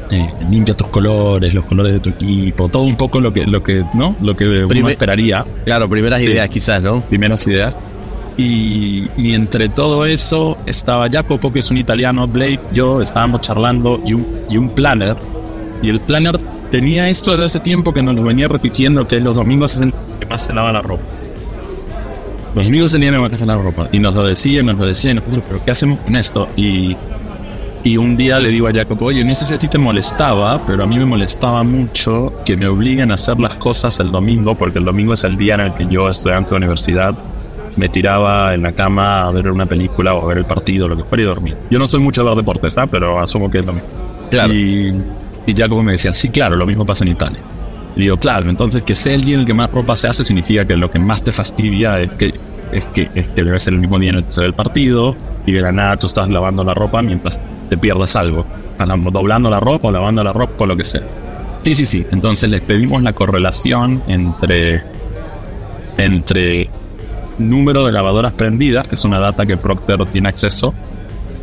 eh, 0.10 0.34
limpia 0.50 0.76
tus 0.76 0.88
colores, 0.88 1.54
los 1.54 1.66
colores 1.66 1.94
de 1.94 2.00
tu 2.00 2.10
equipo, 2.10 2.70
todo 2.70 2.84
un 2.84 2.96
poco 2.96 3.20
lo 3.20 3.34
que, 3.34 3.46
lo 3.46 3.64
que, 3.64 3.84
¿no? 3.94 4.16
Lo 4.22 4.36
que 4.36 4.66
uno 4.66 4.90
esperaría. 4.90 5.46
Claro, 5.66 5.90
primeras 5.90 6.22
ideas 6.22 6.50
quizás, 6.50 6.82
¿no? 6.82 7.02
Primeras 7.02 7.46
ideas. 7.48 7.76
Y, 8.38 9.08
y, 9.18 9.34
entre 9.34 9.68
todo 9.68 10.06
eso 10.06 10.60
estaba 10.68 11.10
Jacopo, 11.10 11.52
que 11.52 11.60
es 11.60 11.72
un 11.72 11.78
italiano, 11.78 12.28
Blake, 12.28 12.60
yo 12.72 13.02
estábamos 13.02 13.42
charlando 13.42 14.00
y 14.06 14.14
un, 14.14 14.28
y 14.48 14.58
un 14.58 14.70
planner. 14.70 15.18
Y 15.82 15.90
el 15.90 16.00
planner 16.00 16.40
tenía 16.70 17.10
esto 17.10 17.32
desde 17.32 17.46
hace 17.46 17.60
tiempo 17.62 17.94
que 17.94 18.04
nos 18.04 18.16
lo 18.16 18.24
venía 18.24 18.48
repitiendo, 18.48 19.08
que 19.08 19.20
los 19.20 19.36
domingos 19.36 19.76
es 19.76 19.82
el 19.82 19.94
que 20.20 20.26
más 20.28 20.44
se 20.44 20.54
lava 20.54 20.72
la 20.72 20.82
ropa. 20.82 21.04
Los 22.64 22.92
día 22.92 23.12
que 23.12 23.18
más 23.18 23.40
se 23.40 23.46
lava 23.46 23.64
la 23.64 23.70
ropa. 23.70 23.90
Y 23.92 24.00
nos 24.00 24.14
lo 24.14 24.24
decía, 24.24 24.64
nos 24.64 24.78
lo 24.78 24.86
decía, 24.86 25.12
y 25.12 25.16
nosotros, 25.16 25.44
pero 25.48 25.64
¿qué 25.64 25.72
hacemos 25.72 26.00
con 26.00 26.16
esto? 26.16 26.50
Y, 26.56 26.96
y 27.84 27.98
un 27.98 28.18
día 28.18 28.40
le 28.40 28.50
digo 28.50 28.68
a 28.68 28.74
Jacob, 28.74 29.02
oye, 29.04 29.24
no 29.24 29.36
sé 29.36 29.48
si 29.48 29.54
a 29.54 29.60
ti 29.60 29.68
te 29.68 29.78
molestaba, 29.78 30.66
pero 30.66 30.84
a 30.84 30.88
mí 30.88 30.98
me 30.98 31.06
molestaba 31.06 31.64
mucho 31.64 32.34
que 32.46 32.58
me 32.58 32.68
obliguen 32.68 33.12
a 33.12 33.14
hacer 33.14 33.40
las 33.40 33.56
cosas 33.56 34.00
el 34.00 34.12
domingo, 34.12 34.56
porque 34.56 34.80
el 34.80 34.86
domingo 34.86 35.14
es 35.14 35.24
el 35.24 35.38
día 35.38 35.56
en 35.56 35.62
el 35.62 35.74
que 35.74 35.88
yo, 35.88 36.10
estudiante 36.10 36.52
de 36.52 36.58
universidad, 36.58 37.16
me 37.76 37.90
tiraba 37.90 38.54
en 38.54 38.64
la 38.64 38.72
cama 38.72 39.28
a 39.28 39.32
ver 39.32 39.52
una 39.52 39.68
película 39.68 40.16
o 40.16 40.24
a 40.24 40.28
ver 40.28 40.40
el 40.40 40.46
partido, 40.46 40.88
lo 40.88 40.98
que 40.98 41.04
fuera 41.04 41.24
y 41.24 41.26
dormir. 41.26 41.58
Yo 41.70 41.78
no 41.78 41.88
soy 41.88 42.00
mucho 42.00 42.24
de 42.24 42.30
ver 42.30 42.38
deportes, 42.38 42.78
¿ah? 42.78 42.88
pero 42.88 43.20
asumo 43.20 43.52
que 43.52 43.60
es 43.60 43.66
lo 43.66 43.74
mismo. 43.74 43.90
Claro. 44.32 44.54
Y 44.54 44.94
y 45.48 45.56
Jacobo 45.56 45.82
me 45.82 45.94
decía, 45.94 46.12
sí, 46.12 46.30
claro, 46.30 46.58
lo 46.58 46.66
mismo 46.66 46.86
pasa 46.86 47.06
en 47.06 47.12
Italia. 47.12 47.40
Y 47.96 48.02
digo, 48.02 48.18
claro, 48.18 48.50
entonces 48.50 48.84
que 48.84 48.94
sea 48.94 49.16
el 49.16 49.24
día 49.24 49.36
en 49.36 49.40
el 49.42 49.46
que 49.48 49.54
más 49.54 49.72
ropa 49.72 49.96
se 49.96 50.10
hace 50.10 50.26
significa 50.26 50.66
que 50.66 50.76
lo 50.76 50.92
que 50.92 51.00
más 51.00 51.24
te 51.24 51.32
fastidia 51.32 52.02
es 52.02 52.12
que, 52.12 52.34
es 52.72 52.86
que, 52.88 53.10
es 53.16 53.30
que 53.30 53.44
debe 53.44 53.60
ser 53.60 53.74
el 53.74 53.80
mismo 53.80 54.00
día 54.00 54.12
en 54.12 54.18
el 54.18 54.26
el 54.44 54.54
partido 54.54 55.16
y 55.46 55.52
de 55.52 55.62
la 55.62 55.72
nada 55.72 55.98
tú 55.98 56.08
estás 56.08 56.30
lavando 56.30 56.64
la 56.64 56.74
ropa 56.74 57.02
mientras 57.02 57.40
te 57.70 57.78
pierdes 57.78 58.16
algo. 58.16 58.46
Estás 58.72 58.88
doblando 59.12 59.50
la 59.50 59.60
ropa 59.60 59.88
o 59.88 59.92
lavando 59.92 60.24
la 60.24 60.34
ropa 60.34 60.64
o 60.64 60.68
lo 60.68 60.78
que 60.78 60.84
sea. 60.84 61.04
Sí, 61.62 61.76
sí, 61.76 61.86
sí. 61.86 62.06
Entonces 62.12 62.50
les 62.50 62.62
pedimos 62.62 63.02
la 63.04 63.14
correlación 63.14 64.04
entre, 64.08 64.84
entre 65.98 66.70
número 67.38 67.86
de 67.86 67.92
lavadoras 67.92 68.34
prendidas, 68.34 68.88
que 68.88 68.96
es 68.96 69.06
una 69.06 69.20
data 69.20 69.46
que 69.46 69.58
Procter 69.58 70.06
tiene 70.06 70.30
acceso, 70.30 70.74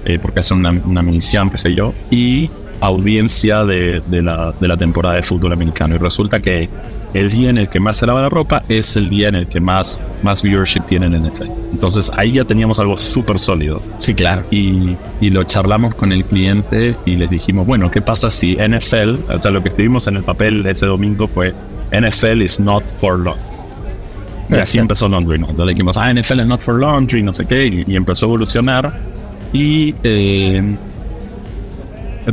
eh, 0.05 0.19
porque 0.21 0.41
hace 0.41 0.55
una, 0.55 0.71
una 0.71 1.03
medición, 1.03 1.51
qué 1.51 1.59
sé 1.59 1.75
yo, 1.75 1.95
y 2.11 2.51
audiencia 2.81 3.65
de, 3.65 4.03
la, 4.11 4.53
de, 4.59 4.69
la, 4.69 4.77
temporada 4.77 5.17
de 5.17 5.23
fútbol 5.23 5.53
americano. 5.53 5.95
Y 5.95 5.99
resulta 5.99 6.41
que 6.41 6.69
el 7.15 7.31
día 7.31 7.51
en 7.51 7.59
el 7.59 7.69
que 7.69 7.81
más 7.81 7.97
se 7.97 8.07
lava 8.07 8.21
la 8.21 8.29
ropa 8.29 8.65
es 8.69 8.97
el 8.97 9.09
día 9.09 9.29
en 9.29 9.37
el 9.37 9.47
que 9.47 9.61
más, 9.61 10.01
más 10.23 10.43
viewership 10.43 10.83
tienen 10.83 11.15
en 11.15 11.27
NFL. 11.27 11.49
Entonces 11.73 12.11
ahí 12.17 12.33
ya 12.33 12.45
teníamos 12.45 12.79
algo 12.81 12.99
súper 12.99 13.39
sólido. 13.39 13.83
Sí, 14.01 14.15
claro. 14.15 14.45
Y, 14.51 14.97
y, 15.21 15.31
lo 15.31 15.45
charlamos 15.45 15.95
con 15.95 16.13
el 16.13 16.25
cliente 16.25 16.97
y 17.07 17.17
les 17.17 17.31
dijimos, 17.31 17.67
bueno, 17.67 17.91
¿qué 17.91 18.03
pasa 18.03 18.31
si 18.31 18.57
NFL, 18.57 19.33
o 19.33 19.41
sea, 19.41 19.51
lo 19.51 19.63
que 19.63 19.71
escribimos 19.71 20.07
en 20.09 20.17
el 20.17 20.23
papel 20.25 20.67
ese 20.67 20.87
domingo 20.87 21.29
fue 21.29 21.55
NFL 21.91 22.43
is 22.43 22.61
not 22.61 22.85
for 23.01 23.19
laundry. 23.19 23.55
Y 24.51 24.55
así 24.57 24.79
empezó 24.81 25.09
Laundry, 25.09 25.39
¿no? 25.39 25.51
Entonces 25.51 25.75
dijimos, 25.75 25.97
ah, 25.97 26.13
NFL 26.13 26.41
is 26.41 26.47
not 26.47 26.61
for 26.61 26.79
laundry, 26.79 27.23
no 27.23 27.33
sé 27.33 27.47
qué, 27.47 27.67
y, 27.67 27.85
y 27.87 27.97
empezó 27.97 28.27
a 28.27 28.29
evolucionar. 28.29 29.01
Y 29.53 29.95
eh, 30.03 30.77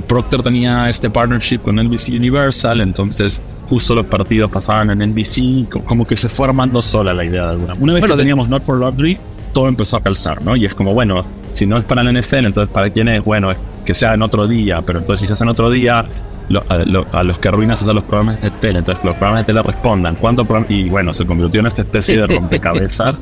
Procter 0.08 0.42
tenía 0.42 0.90
este 0.90 1.10
partnership 1.10 1.60
con 1.60 1.76
NBC 1.76 2.10
Universal, 2.10 2.82
entonces 2.82 3.42
justo 3.72 3.96
los 3.96 4.06
partidos 4.06 4.52
pasaban 4.52 4.90
en 4.92 5.12
NBC, 5.12 5.70
como 5.86 6.06
que 6.06 6.18
se 6.18 6.28
fue 6.28 6.48
armando 6.48 6.82
sola 6.82 7.14
la 7.14 7.24
idea 7.24 7.46
de 7.46 7.52
alguna. 7.54 7.74
Una 7.80 7.94
vez 7.94 8.04
que 8.04 8.18
teníamos 8.18 8.50
Not 8.50 8.64
for 8.64 8.78
Laundry, 8.80 9.18
todo 9.54 9.70
empezó 9.70 9.96
a 9.98 10.02
calzar, 10.02 10.42
¿no? 10.44 10.58
Y 10.58 10.66
es 10.66 10.76
como, 10.76 10.94
bueno, 10.94 11.24
si 11.54 11.66
no 11.66 11.78
es 11.78 11.86
para 11.86 12.04
la 12.04 12.12
NFL, 12.12 12.46
entonces 12.46 12.72
para 12.74 12.90
quién 12.90 13.08
es, 13.08 13.24
bueno, 13.24 13.50
que 13.86 13.94
sea 13.94 14.14
en 14.14 14.22
otro 14.24 14.46
día, 14.48 14.82
pero 14.82 15.00
entonces 15.00 15.22
si 15.22 15.28
se 15.28 15.34
hace 15.34 15.46
en 15.46 15.50
otro 15.50 15.70
día 15.70 16.06
lo- 16.50 16.64
a, 16.68 16.80
lo- 16.80 17.08
a 17.14 17.24
los 17.24 17.40
que 17.40 17.48
arruinas 17.48 17.82
es 17.82 17.88
a 17.88 17.94
los 17.94 18.04
programas 18.04 18.42
de 18.42 18.52
tele. 18.52 18.80
Entonces, 18.80 19.02
los 19.06 19.16
programas 19.16 19.42
de 19.44 19.54
tele 19.54 19.64
respondan. 19.64 20.16
¿Cuánto? 20.16 20.46
Y 20.68 20.90
bueno, 20.90 21.14
se 21.14 21.26
convirtió 21.26 21.62
en 21.62 21.68
esta 21.68 21.82
especie 21.84 22.18
de 22.18 22.28
rompecabezas. 22.36 23.16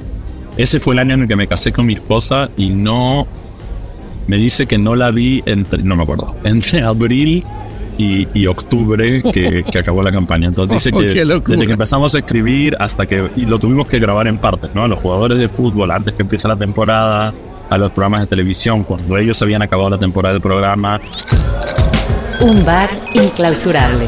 Ese 0.57 0.79
fue 0.79 0.95
el 0.95 0.99
año 0.99 1.13
en 1.13 1.21
el 1.21 1.27
que 1.27 1.35
me 1.35 1.47
casé 1.47 1.71
con 1.71 1.85
mi 1.85 1.93
esposa 1.93 2.49
y 2.57 2.69
no. 2.69 3.27
Me 4.27 4.37
dice 4.37 4.65
que 4.65 4.77
no 4.79 4.95
la 4.95 5.11
vi 5.11 5.43
entre. 5.45 5.83
No 5.83 5.95
me 5.95 6.03
acuerdo. 6.03 6.35
Entre 6.43 6.81
abril 6.81 7.43
y, 7.99 8.27
y 8.33 8.47
octubre 8.47 9.21
que, 9.21 9.63
que 9.69 9.79
acabó 9.79 10.01
la 10.01 10.11
campaña. 10.11 10.47
Entonces 10.47 10.75
dice 10.85 10.89
Oh, 10.95 10.99
que 11.43 11.53
desde 11.53 11.67
que 11.67 11.73
empezamos 11.73 12.15
a 12.15 12.19
escribir 12.19 12.75
hasta 12.79 13.05
que. 13.05 13.29
Y 13.35 13.45
lo 13.45 13.59
tuvimos 13.59 13.87
que 13.87 13.99
grabar 13.99 14.25
en 14.27 14.37
partes, 14.37 14.69
¿no? 14.73 14.83
A 14.85 14.87
los 14.87 14.99
jugadores 14.99 15.37
de 15.37 15.49
fútbol 15.49 15.91
antes 15.91 16.13
que 16.15 16.21
empiece 16.23 16.47
la 16.47 16.55
temporada. 16.55 17.33
A 17.69 17.77
los 17.77 17.91
programas 17.91 18.21
de 18.21 18.27
televisión 18.27 18.83
cuando 18.83 19.15
ellos 19.17 19.39
habían 19.43 19.61
acabado 19.61 19.91
la 19.91 19.99
temporada 19.99 20.33
del 20.33 20.41
programa. 20.41 20.99
Un 22.41 22.65
bar 22.65 22.89
inclausurable. 23.13 24.07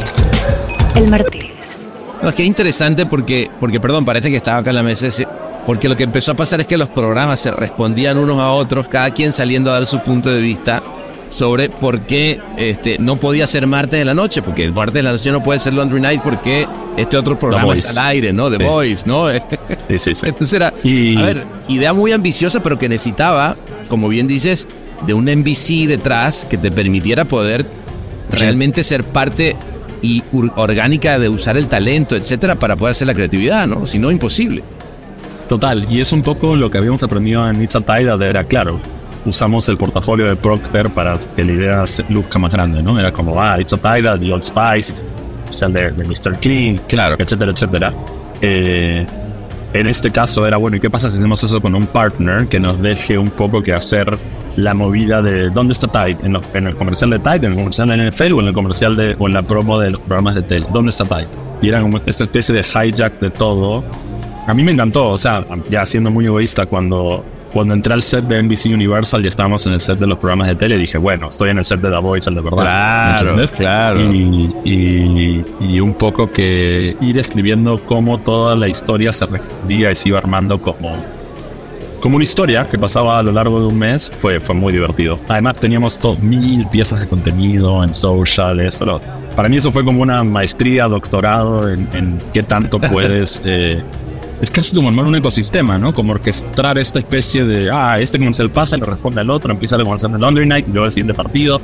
El 0.95 1.09
Martínez. 1.09 1.85
No, 2.23 2.29
es 2.29 2.35
que 2.35 2.41
es 2.43 2.47
interesante 2.47 3.05
porque, 3.05 3.51
porque, 3.59 3.79
perdón, 3.79 4.05
parece 4.05 4.31
que 4.31 4.37
estaba 4.37 4.57
acá 4.59 4.69
en 4.71 4.77
la 4.77 4.83
mesa. 4.83 5.07
ese- 5.07 5.27
Porque 5.67 5.87
lo 5.89 5.95
que 5.95 6.03
empezó 6.03 6.31
a 6.31 6.35
pasar 6.35 6.61
es 6.61 6.65
que 6.67 6.77
los 6.77 6.89
programas 6.89 7.39
se 7.39 7.51
respondían 7.51 8.17
unos 8.17 8.39
a 8.39 8.49
otros, 8.51 8.87
cada 8.87 9.11
quien 9.11 9.31
saliendo 9.33 9.69
a 9.69 9.73
dar 9.73 9.85
su 9.85 9.99
punto 9.99 10.31
de 10.31 10.41
vista 10.41 10.81
sobre 11.31 11.69
por 11.69 12.01
qué 12.01 12.39
este, 12.57 12.97
no 12.99 13.15
podía 13.17 13.47
ser 13.47 13.65
martes 13.65 13.97
de 13.97 14.05
la 14.05 14.13
noche, 14.13 14.41
porque 14.43 14.63
el 14.63 14.73
martes 14.73 14.95
de 14.95 15.03
la 15.03 15.11
noche 15.13 15.31
no 15.31 15.41
puede 15.41 15.59
ser 15.59 15.73
Laundry 15.73 15.99
Night 16.01 16.21
porque 16.21 16.67
este 16.97 17.17
otro 17.17 17.39
programa 17.39 17.73
está 17.73 18.01
al 18.01 18.07
aire, 18.09 18.33
¿no? 18.33 18.51
The 18.51 18.57
Sí. 18.57 18.63
Voice, 18.63 19.03
¿no? 19.07 19.29
Sí, 19.31 19.39
sí, 19.97 20.13
sí. 20.15 20.25
Entonces 20.27 20.53
era, 20.53 20.73
Y- 20.83 21.17
a 21.17 21.21
ver, 21.21 21.43
idea 21.69 21.93
muy 21.93 22.11
ambiciosa, 22.11 22.61
pero 22.61 22.77
que 22.77 22.87
necesitaba, 22.89 23.55
como 23.87 24.09
bien 24.09 24.27
dices, 24.27 24.67
de 25.07 25.13
un 25.13 25.25
NBC 25.29 25.87
detrás 25.87 26.45
que 26.49 26.57
te 26.57 26.69
permitiera 26.69 27.25
poder 27.25 27.65
realmente 28.29 28.83
ser 28.83 29.03
parte 29.03 29.55
y 30.01 30.23
orgánica 30.55 31.17
de 31.17 31.29
usar 31.29 31.55
el 31.57 31.67
talento, 31.67 32.15
etcétera, 32.15 32.55
para 32.55 32.75
poder 32.75 32.91
hacer 32.91 33.07
la 33.07 33.13
creatividad, 33.13 33.67
¿no? 33.67 33.85
Si 33.85 33.99
no, 33.99 34.11
imposible. 34.11 34.63
Total, 35.47 35.87
y 35.89 36.01
es 36.01 36.11
un 36.11 36.21
poco 36.23 36.55
lo 36.55 36.69
que 36.71 36.77
habíamos 36.77 37.03
aprendido 37.03 37.49
en 37.49 37.61
It's 37.61 37.75
a 37.75 37.81
Tide, 37.81 38.09
era 38.29 38.43
claro, 38.45 38.79
usamos 39.25 39.67
el 39.69 39.77
portafolio 39.77 40.25
de 40.25 40.35
Procter 40.35 40.89
para 40.89 41.17
que 41.35 41.43
la 41.43 41.51
idea 41.51 41.87
se 41.87 42.03
luzca 42.09 42.39
más 42.39 42.51
grande, 42.51 42.81
¿no? 42.81 42.99
Era 42.99 43.11
como, 43.11 43.41
ah, 43.41 43.59
It's 43.59 43.73
a 43.73 43.77
Tide, 43.77 44.17
The 44.19 44.33
Old 44.33 44.43
Spice, 44.43 45.01
o 45.49 45.53
sea, 45.53 45.67
el 45.67 45.73
de, 45.73 45.91
de 45.91 46.03
Mr. 46.05 46.39
Clean, 46.39 46.79
Claro. 46.87 47.15
etcétera, 47.19 47.51
etcétera. 47.51 47.93
Eh, 48.41 49.05
en 49.73 49.87
este 49.87 50.11
caso 50.11 50.45
era, 50.47 50.57
bueno, 50.57 50.77
¿y 50.77 50.79
qué 50.79 50.89
pasa 50.89 51.09
si 51.09 51.17
hacemos 51.17 51.43
eso 51.43 51.61
con 51.61 51.75
un 51.75 51.87
partner 51.87 52.47
que 52.47 52.59
nos 52.59 52.81
deje 52.81 53.17
un 53.17 53.29
poco 53.29 53.63
que 53.63 53.73
hacer 53.73 54.17
la 54.57 54.73
movida 54.73 55.21
de 55.21 55.49
dónde 55.49 55.71
está 55.73 55.87
Tide? 55.87 56.17
¿En, 56.23 56.33
lo- 56.33 56.41
en 56.53 56.67
el 56.67 56.75
comercial 56.75 57.09
de 57.11 57.19
Tide, 57.19 57.45
en 57.47 57.53
el 57.53 57.55
comercial 57.55 57.87
de 57.87 58.09
NFL 58.11 58.33
o 58.33 58.41
en 58.41 58.47
el 58.47 58.53
comercial 58.53 58.95
de, 58.97 59.15
o 59.17 59.27
en 59.27 59.33
la 59.33 59.43
promo 59.43 59.79
de 59.79 59.91
los 59.91 60.01
programas 60.01 60.35
de 60.35 60.41
tele? 60.41 60.65
¿Dónde 60.73 60.89
está 60.89 61.05
Tide? 61.05 61.27
Y 61.61 61.69
era 61.69 61.79
como 61.79 61.99
esta 62.05 62.23
especie 62.25 62.53
de 62.55 62.61
hijack 62.61 63.19
de 63.19 63.29
todo. 63.29 63.83
A 64.47 64.53
mí 64.53 64.63
me 64.63 64.71
encantó, 64.71 65.09
o 65.09 65.17
sea, 65.17 65.45
ya 65.69 65.85
siendo 65.85 66.09
muy 66.11 66.25
egoísta, 66.25 66.65
cuando, 66.65 67.23
cuando 67.53 67.73
entré 67.73 67.93
al 67.93 68.01
set 68.01 68.25
de 68.25 68.41
NBC 68.41 68.67
Universal 68.73 69.23
y 69.25 69.27
estábamos 69.27 69.65
en 69.67 69.73
el 69.73 69.79
set 69.79 69.99
de 69.99 70.07
los 70.07 70.17
programas 70.17 70.47
de 70.47 70.55
tele, 70.55 70.77
dije, 70.77 70.97
bueno, 70.97 71.29
estoy 71.29 71.49
en 71.49 71.57
el 71.57 71.65
set 71.65 71.81
de 71.81 71.89
The 71.89 71.97
Voice, 71.97 72.29
el 72.29 72.35
de 72.35 72.41
verdad. 72.41 73.17
Claro, 73.19 73.35
claro. 73.57 74.01
Y, 74.01 74.55
y, 74.63 75.45
y 75.59 75.79
un 75.79 75.93
poco 75.93 76.31
que 76.31 76.95
ir 77.01 77.17
escribiendo 77.19 77.81
cómo 77.85 78.19
toda 78.19 78.55
la 78.55 78.67
historia 78.67 79.11
se 79.11 79.25
respondía 79.25 79.91
y 79.91 79.95
se 79.95 80.09
iba 80.09 80.17
armando 80.17 80.61
como, 80.61 80.95
como 82.01 82.15
una 82.15 82.23
historia 82.23 82.65
que 82.67 82.77
pasaba 82.79 83.19
a 83.19 83.23
lo 83.23 83.31
largo 83.31 83.59
de 83.59 83.67
un 83.67 83.77
mes, 83.77 84.11
fue, 84.17 84.39
fue 84.39 84.55
muy 84.55 84.71
divertido. 84.73 85.19
Además 85.27 85.57
teníamos 85.57 85.97
todo, 85.97 86.15
mil 86.17 86.65
piezas 86.67 86.99
de 87.01 87.07
contenido 87.07 87.83
en 87.83 87.93
social, 87.93 88.59
eso. 88.61 88.85
lo- 88.85 89.01
para 89.35 89.47
mí 89.47 89.57
eso 89.57 89.71
fue 89.71 89.83
como 89.85 90.01
una 90.01 90.23
maestría, 90.23 90.87
doctorado 90.87 91.69
en, 91.69 91.87
en 91.93 92.17
qué 92.33 92.43
tanto 92.43 92.79
puedes... 92.79 93.41
eh, 93.45 93.81
es 94.41 94.49
casi 94.51 94.75
como 94.75 94.89
armar 94.89 95.05
un 95.05 95.15
ecosistema, 95.15 95.77
¿no? 95.77 95.93
Como 95.93 96.13
orquestar 96.13 96.77
esta 96.77 96.99
especie 96.99 97.45
de, 97.45 97.69
ah, 97.71 97.99
este 97.99 98.17
comercial 98.17 98.49
pasa 98.49 98.75
y 98.75 98.79
le 98.79 98.85
responde 98.87 99.21
al 99.21 99.29
otro, 99.29 99.51
empieza 99.51 99.75
el 99.75 99.83
comercial 99.83 100.11
de 100.13 100.19
Laundry 100.19 100.45
Night, 100.47 100.65
luego 100.67 100.85
el 100.85 100.91
siguiente 100.91 101.13
partido, 101.13 101.61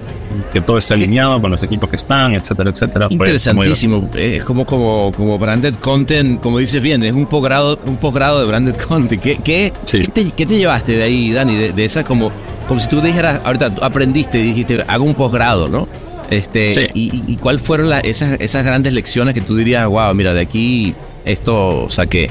que 0.53 0.61
todo 0.61 0.77
esté 0.77 0.93
alineado 0.93 1.41
con 1.41 1.49
los 1.49 1.63
equipos 1.63 1.89
que 1.89 1.95
están, 1.95 2.33
etcétera, 2.33 2.69
etcétera. 2.69 3.07
Interesantísimo. 3.09 4.09
Es 4.15 4.43
como, 4.43 4.65
como, 4.65 5.11
como 5.15 5.39
branded 5.39 5.73
content, 5.75 6.39
como 6.41 6.59
dices 6.59 6.81
bien, 6.81 7.01
es 7.03 7.13
un 7.13 7.25
posgrado, 7.25 7.79
un 7.85 7.97
posgrado 7.97 8.39
de 8.41 8.45
branded 8.45 8.75
content. 8.87 9.21
¿Qué, 9.21 9.37
qué, 9.43 9.73
Sí. 9.83 9.99
qué 10.01 10.07
te, 10.09 10.31
qué 10.31 10.45
te 10.45 10.57
llevaste 10.57 10.93
de 10.97 11.03
ahí, 11.03 11.31
Dani? 11.31 11.55
De, 11.55 11.73
de 11.73 11.85
esa 11.85 12.03
como, 12.03 12.31
como 12.67 12.79
si 12.79 12.87
tú 12.87 13.01
dijeras, 13.01 13.41
ahorita 13.43 13.73
aprendiste 13.81 14.39
y 14.39 14.43
dijiste, 14.43 14.83
hago 14.87 15.03
un 15.03 15.15
posgrado, 15.15 15.67
¿no? 15.67 15.87
Este, 16.29 16.73
Sí. 16.73 16.81
y, 16.93 17.15
y, 17.15 17.23
y 17.27 17.35
cuál 17.37 17.57
fueron 17.59 17.89
las, 17.89 18.03
esas, 18.03 18.39
esas 18.39 18.63
grandes 18.63 18.93
lecciones 18.93 19.33
que 19.33 19.41
tú 19.41 19.55
dirías, 19.55 19.87
wow, 19.87 20.13
mira, 20.13 20.33
de 20.35 20.41
aquí 20.41 20.93
esto 21.25 21.87
saqué? 21.89 22.29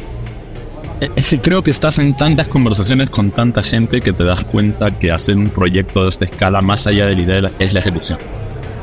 Es 1.16 1.28
que 1.28 1.40
creo 1.40 1.62
que 1.62 1.70
estás 1.70 1.98
en 1.98 2.16
tantas 2.16 2.46
conversaciones 2.48 3.10
con 3.10 3.30
tanta 3.30 3.62
gente 3.62 4.00
que 4.00 4.12
te 4.14 4.24
das 4.24 4.44
cuenta 4.44 4.90
que 4.90 5.12
hacer 5.12 5.36
un 5.36 5.50
proyecto 5.50 6.02
de 6.04 6.08
esta 6.08 6.24
escala, 6.24 6.62
más 6.62 6.86
allá 6.86 7.06
de 7.06 7.14
la 7.16 7.20
idea, 7.22 7.50
es 7.58 7.74
la 7.74 7.80
ejecución. 7.80 8.18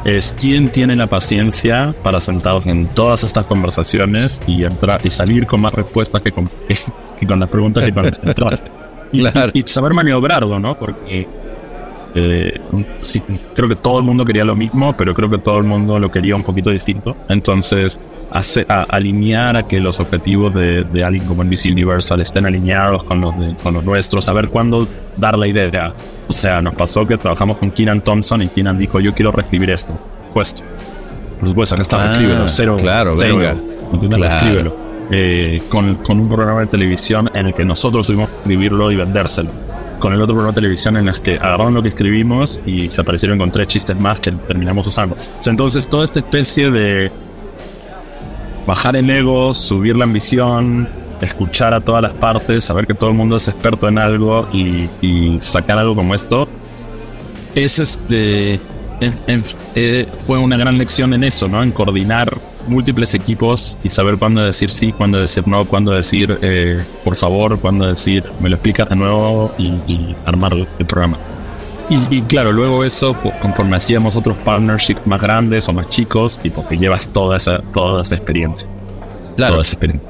Es 0.06 0.36
quién 0.40 0.70
tiene 0.70 0.96
la 0.96 1.08
paciencia 1.08 1.96
para 2.04 2.20
sentados 2.20 2.66
en 2.68 2.88
todas 2.88 3.24
estas 3.24 3.46
conversaciones 3.48 4.42
y 4.46 4.64
entrar 4.66 5.02
y 5.04 5.10
salir 5.10 5.48
con 5.48 5.62
más 5.62 5.74
respuestas 5.74 6.22
que 6.22 6.32
con, 6.32 6.50
que 7.20 7.26
con 7.26 7.40
las 7.40 7.50
preguntas 7.50 7.88
y 7.88 7.92
Claro. 8.36 8.58
y- 9.12 9.60
y 9.60 9.64
saber 9.66 9.94
maniobrarlo, 9.94 10.60
¿no? 10.60 10.78
Porque 10.78 11.28
eh, 12.16 12.60
sí, 13.02 13.22
creo 13.56 13.68
que 13.70 13.76
todo 13.78 13.98
el 13.98 14.04
mundo 14.04 14.24
quería 14.26 14.44
lo 14.46 14.56
mismo, 14.56 14.96
pero 14.96 15.16
creo 15.16 15.30
que 15.30 15.38
todo 15.40 15.58
el 15.58 15.64
mundo 15.64 15.98
lo 15.98 16.12
quería 16.12 16.36
un 16.36 16.44
poquito 16.44 16.70
distinto. 16.70 17.16
Entonces, 17.30 17.98
hace- 18.34 18.66
a- 18.68 18.84
alinear 18.90 19.56
a 19.56 19.64
que 19.68 19.80
los 19.80 20.00
objetivos 20.00 20.54
de, 20.54 20.84
de 20.84 21.04
alguien 21.04 21.26
como 21.26 21.44
NBC 21.44 21.72
Universal 21.72 22.20
estén 22.22 22.46
alineados 22.46 23.04
con 23.04 23.22
los, 23.22 23.38
de- 23.40 23.56
con 23.64 23.74
los 23.76 23.84
nuestros, 23.84 24.26
saber 24.26 24.50
cuándo 24.50 24.88
dar 25.18 25.38
la 25.38 25.48
idea. 25.48 25.94
O 26.28 26.34
sea, 26.34 26.62
nos 26.62 26.74
pasó 26.76 27.06
que 27.08 27.18
trabajamos 27.18 27.58
con 27.58 27.72
Keenan 27.72 28.02
Thompson 28.02 28.42
y 28.42 28.48
Keenan 28.50 28.78
dijo, 28.78 29.00
yo 29.00 29.14
quiero 29.14 29.32
reescribir 29.32 29.70
esto. 29.70 29.98
Pues, 30.34 30.54
por 31.40 31.50
supuesto, 31.50 31.76
acá 31.76 31.82
está, 31.82 32.02
Ah, 32.04 32.12
escríbelo, 32.14 32.48
cero, 32.50 32.78
claro, 32.80 33.12
cero, 33.16 33.38
venga. 33.38 33.56
¿entiendes? 33.94 34.20
Claro. 34.40 34.78
Eh, 35.12 35.62
con, 35.70 35.96
con 35.96 36.20
un 36.20 36.30
programa 36.30 36.62
de 36.62 36.68
televisión 36.68 37.30
en 37.36 37.48
el 37.48 37.54
que 37.54 37.66
nosotros 37.66 38.08
tuvimos 38.08 38.30
que 38.30 38.36
escribirlo 38.38 38.92
y 38.92 38.96
vendérselo. 38.96 39.50
Con 40.00 40.14
el 40.14 40.22
otro 40.22 40.34
programa 40.36 40.52
de 40.54 40.56
televisión 40.56 40.98
en 40.98 41.08
el 41.10 41.22
que 41.22 41.36
agarraron 41.36 41.74
lo 41.74 41.84
que 41.84 41.90
escribimos 41.90 42.60
y 42.66 42.90
se 42.90 43.02
aparecieron 43.02 43.38
con 43.38 43.52
tres 43.52 43.68
chistes 43.68 43.98
más 44.00 44.20
que 44.20 44.32
terminamos 44.32 44.88
usando. 44.88 45.16
Entonces, 45.46 45.88
toda 45.88 46.06
esta 46.06 46.20
especie 46.20 46.72
de 46.72 47.12
bajar 48.66 48.96
el 48.96 49.10
ego, 49.10 49.54
subir 49.54 49.96
la 49.96 50.06
ambición, 50.06 50.88
escuchar 51.22 51.74
a 51.74 51.82
todas 51.82 52.02
las 52.02 52.14
partes, 52.14 52.66
saber 52.66 52.88
que 52.88 52.94
todo 52.94 53.10
el 53.10 53.16
mundo 53.16 53.38
es 53.38 53.48
experto 53.48 53.88
en 53.88 53.98
algo 53.98 54.48
y, 54.52 55.38
sacar 55.40 55.78
algo 55.78 55.96
como 55.96 56.16
esto, 56.16 56.48
es 57.56 57.80
este. 57.80 58.60
eh, 59.76 60.08
fue 60.20 60.38
una 60.38 60.58
gran 60.58 60.78
lección 60.78 61.14
en 61.14 61.24
eso, 61.24 61.48
¿no? 61.48 61.62
En 61.62 61.72
coordinar 61.72 62.34
múltiples 62.68 63.14
equipos 63.14 63.78
y 63.84 63.90
saber 63.90 64.18
cuándo 64.18 64.42
decir 64.44 64.72
sí, 64.72 64.94
cuándo 64.94 65.20
decir 65.20 65.46
no, 65.48 65.66
cuándo 65.66 65.92
decir 65.92 66.38
eh, 66.42 66.84
por 67.04 67.18
favor, 67.18 67.60
cuándo 67.60 67.88
decir 67.88 68.24
me 68.40 68.50
lo 68.50 68.56
explicas 68.56 68.88
de 68.90 68.96
nuevo 68.96 69.54
y 69.58 70.16
armar 70.26 70.54
el 70.54 70.86
programa. 70.86 71.18
Y, 71.90 72.18
y 72.18 72.22
claro, 72.24 72.52
luego 72.52 72.84
eso, 72.84 73.14
co- 73.22 73.34
conforme 73.42 73.76
hacíamos 73.76 74.16
otros 74.16 74.38
partnerships 74.38 75.06
más 75.06 75.22
grandes 75.22 75.68
o 75.68 75.74
más 75.74 75.90
chicos, 75.90 76.40
y 76.44 76.50
porque 76.50 76.78
llevas 76.78 77.10
toda 77.10 77.38
esa, 77.38 77.60
toda 77.74 78.02
esa 78.02 78.16
experiencia. 78.16 78.68
Claro. 79.36 79.54
Toda 79.56 79.62
esa 79.64 79.74
experiencia. 79.74 80.10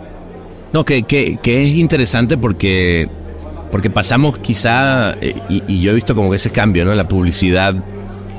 No, 0.71 0.85
que, 0.85 1.03
que, 1.03 1.37
que 1.41 1.63
es 1.63 1.75
interesante 1.77 2.37
porque, 2.37 3.09
porque 3.71 3.89
pasamos 3.89 4.37
quizá, 4.39 5.13
eh, 5.21 5.35
y, 5.49 5.63
y 5.67 5.81
yo 5.81 5.91
he 5.91 5.95
visto 5.95 6.15
como 6.15 6.29
que 6.29 6.37
ese 6.37 6.51
cambio, 6.51 6.85
¿no? 6.85 6.93
La 6.93 7.07
publicidad 7.07 7.73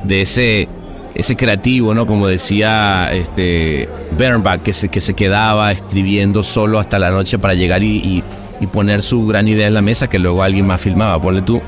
de 0.04 0.20
ese, 0.22 0.68
ese 1.14 1.36
creativo, 1.36 1.94
¿no? 1.94 2.06
Como 2.06 2.26
decía 2.28 3.08
este 3.12 3.88
Bernbach, 4.16 4.62
que 4.62 4.72
se, 4.72 4.88
que 4.88 5.00
se 5.00 5.14
quedaba 5.14 5.72
escribiendo 5.72 6.42
solo 6.42 6.78
hasta 6.78 6.98
la 6.98 7.10
noche 7.10 7.38
para 7.38 7.54
llegar 7.54 7.82
y, 7.82 7.96
y- 7.98 8.24
y 8.60 8.66
poner 8.68 9.02
su 9.02 9.26
gran 9.26 9.48
idea 9.48 9.66
en 9.66 9.74
la 9.74 9.82
mesa 9.82 10.08
que 10.08 10.18
luego 10.20 10.42
alguien 10.42 10.66
más 10.66 10.80
filmaba. 10.80 11.20
Ponle 11.20 11.42
tú 11.42 11.60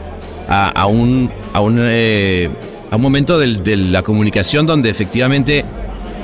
a, 0.49 0.69
a 0.71 0.87
un, 0.87 1.31
a 1.53 1.61
un, 1.61 1.79
eh, 1.81 2.49
a 2.91 2.97
un 2.97 3.03
momento 3.03 3.39
del- 3.39 3.63
de 3.63 3.77
la 3.77 4.03
comunicación 4.03 4.67
donde 4.67 4.91
efectivamente 4.91 5.65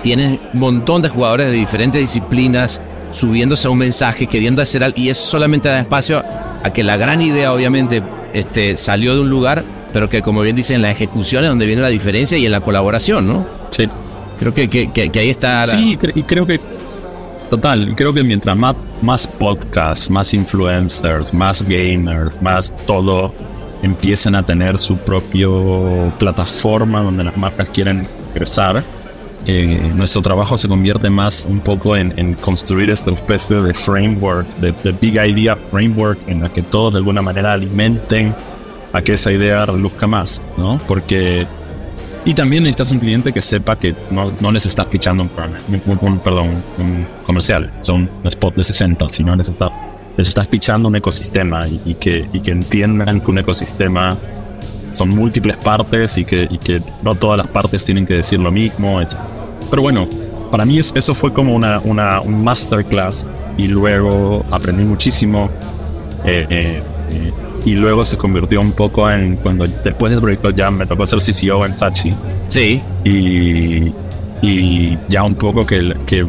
tienes 0.03 0.39
un 0.55 0.61
montón 0.61 1.03
de 1.03 1.09
jugadores 1.09 1.47
de 1.47 1.53
diferentes 1.53 2.01
disciplinas 2.01 2.81
subiéndose 3.11 3.67
a 3.69 3.71
un 3.71 3.79
mensaje, 3.79 4.27
queriendo 4.27 4.63
hacer 4.63 4.83
algo, 4.85 4.97
y 4.99 5.09
eso 5.11 5.23
solamente 5.31 5.69
da 5.69 5.79
espacio 5.81 6.23
a 6.65 6.73
que 6.73 6.83
la 6.83 6.97
gran 6.97 7.21
idea, 7.21 7.53
obviamente, 7.53 8.03
este, 8.33 8.77
salió 8.77 9.15
de 9.15 9.21
un 9.21 9.29
lugar, 9.31 9.63
pero 9.93 10.09
que, 10.09 10.23
como 10.23 10.41
bien 10.41 10.57
dicen, 10.57 10.81
la 10.81 10.91
ejecución 10.91 11.45
es 11.45 11.51
donde 11.51 11.67
viene 11.67 11.83
la 11.83 11.89
diferencia 11.89 12.39
y 12.39 12.47
en 12.47 12.53
la 12.53 12.61
colaboración, 12.63 13.27
¿no? 13.29 13.47
Sí. 13.71 13.87
Creo 14.39 14.55
que, 14.55 14.69
que, 14.71 14.91
que- 14.91 15.11
que 15.11 15.19
ahí 15.21 15.29
está. 15.31 15.61
la- 15.61 15.67
Sí, 15.67 15.99
y 16.15 16.23
creo 16.23 16.47
que. 16.47 16.59
Total, 17.51 17.93
creo 17.95 18.15
que 18.15 18.23
mientras 18.23 18.57
más, 18.57 18.75
más 19.03 19.27
podcasts, 19.29 20.11
más 20.11 20.33
influencers, 20.33 21.35
más 21.35 21.63
gamers, 21.63 22.41
más 22.41 22.73
todo 22.87 23.35
empiecen 23.83 24.35
a 24.35 24.45
tener 24.45 24.79
su 24.79 24.97
propio 24.97 26.13
plataforma 26.19 27.03
donde 27.03 27.25
las 27.25 27.37
marcas 27.37 27.69
quieren 27.69 28.07
ingresar, 28.31 28.83
eh, 29.45 29.91
nuestro 29.97 30.23
trabajo 30.23 30.57
se 30.57 30.69
convierte 30.69 31.11
más 31.11 31.47
un 31.51 31.59
poco 31.59 31.97
en, 31.97 32.35
construir 32.35 32.91
esta 32.91 33.11
especie 33.11 33.57
de 33.57 33.75
framework, 33.75 34.47
de, 34.59 34.93
big 34.93 35.15
idea 35.15 35.57
framework, 35.57 36.19
en 36.29 36.43
la 36.43 36.49
que 36.49 36.63
todos 36.63 36.95
de 36.95 36.99
alguna 36.99 37.23
manera 37.23 37.53
alimenten 37.53 38.35
a 38.93 39.03
que 39.03 39.15
esa 39.15 39.33
idea 39.33 39.67
reluzca 39.67 40.07
más, 40.07 40.41
¿no? 40.57 40.81
Porque... 40.87 41.47
Y 42.25 42.35
también 42.35 42.63
necesitas 42.63 42.93
un 42.93 43.01
cliente 43.01 43.33
que 43.33 43.43
sepa 43.43 43.75
que 43.75 43.97
no, 44.13 44.31
no 44.39 44.53
les 44.53 44.65
estás 44.65 44.87
pichando 44.87 45.25
un, 45.25 45.31
un, 45.87 45.99
un, 46.01 46.19
perdón, 46.21 46.63
un 46.79 47.05
comercial, 47.27 47.73
son 47.81 48.09
un 48.23 48.29
spot 48.29 48.55
de 48.55 48.63
60, 48.63 49.09
sino 49.09 49.35
les 49.35 49.49
estás, 49.49 49.73
estás 50.17 50.47
pichando 50.47 50.89
un 50.89 50.97
ecosistema 50.97 51.67
y, 51.67 51.81
y, 51.85 51.95
que, 51.95 52.29
y 52.33 52.41
que 52.41 52.51
entiendan 52.51 53.21
que 53.21 53.31
un 53.31 53.39
ecosistema 53.39 54.17
son 54.93 55.09
múltiples 55.09 55.57
partes 55.57 56.19
y 56.19 56.25
que, 56.25 56.47
y 56.51 56.59
que 56.59 56.83
no 57.03 57.15
todas 57.15 57.39
las 57.39 57.47
partes 57.47 57.85
tienen 57.85 58.07
que 58.07 58.15
decir 58.15 58.39
lo 58.39 58.53
mismo, 58.53 59.01
etc. 59.01 59.17
Pero 59.71 59.83
bueno, 59.83 60.09
para 60.51 60.65
mí 60.65 60.79
eso 60.79 61.15
fue 61.15 61.33
como 61.33 61.55
una, 61.55 61.81
una 61.81 62.21
un 62.21 62.45
masterclass 62.45 63.27
y 63.57 63.69
luego 63.69 64.45
aprendí 64.51 64.85
muchísimo. 64.85 65.51
Eh, 66.25 66.47
eh, 66.49 66.83
eh, 67.11 67.33
y 67.65 67.75
luego 67.75 68.05
se 68.05 68.17
convirtió 68.17 68.61
un 68.61 68.73
poco 68.73 69.09
en 69.11 69.37
cuando 69.37 69.67
después 69.67 70.11
del 70.13 70.21
proyecto 70.21 70.51
ya 70.51 70.71
me 70.71 70.85
tocó 70.85 71.07
ser 71.07 71.21
CCO 71.21 71.65
en 71.65 71.77
Sachi. 71.77 72.15
Sí. 72.49 72.83
Y, 73.05 73.93
y 74.43 74.99
ya 75.09 75.23
un 75.23 75.35
poco 75.35 75.65
que, 75.65 75.95
que 76.05 76.27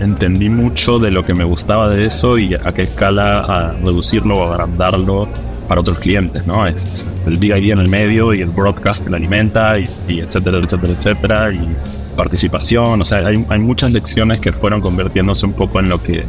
entendí 0.00 0.48
mucho 0.48 0.98
de 0.98 1.10
lo 1.10 1.24
que 1.24 1.34
me 1.34 1.44
gustaba 1.44 1.88
de 1.88 2.06
eso 2.06 2.38
y 2.38 2.54
a 2.54 2.72
qué 2.74 2.82
escala 2.82 3.40
a 3.40 3.72
reducirlo 3.72 4.38
o 4.38 4.52
agrandarlo 4.52 5.28
para 5.68 5.80
otros 5.80 5.98
clientes, 5.98 6.46
¿no? 6.46 6.66
Es, 6.66 7.06
el 7.26 7.38
big 7.38 7.56
idea 7.56 7.74
en 7.74 7.80
el 7.80 7.88
medio 7.88 8.32
y 8.32 8.40
el 8.40 8.50
broadcast 8.50 9.04
que 9.04 9.10
lo 9.10 9.16
alimenta 9.16 9.78
y, 9.78 9.88
etcétera, 10.08 10.58
etcétera, 10.58 10.92
etcétera. 10.92 11.52
Y 11.52 11.76
participación, 12.16 13.02
o 13.02 13.04
sea, 13.04 13.26
hay, 13.26 13.44
hay, 13.48 13.58
muchas 13.58 13.92
lecciones 13.92 14.40
que 14.40 14.52
fueron 14.52 14.80
convirtiéndose 14.80 15.44
un 15.44 15.52
poco 15.52 15.80
en 15.80 15.88
lo 15.88 16.02
que 16.02 16.24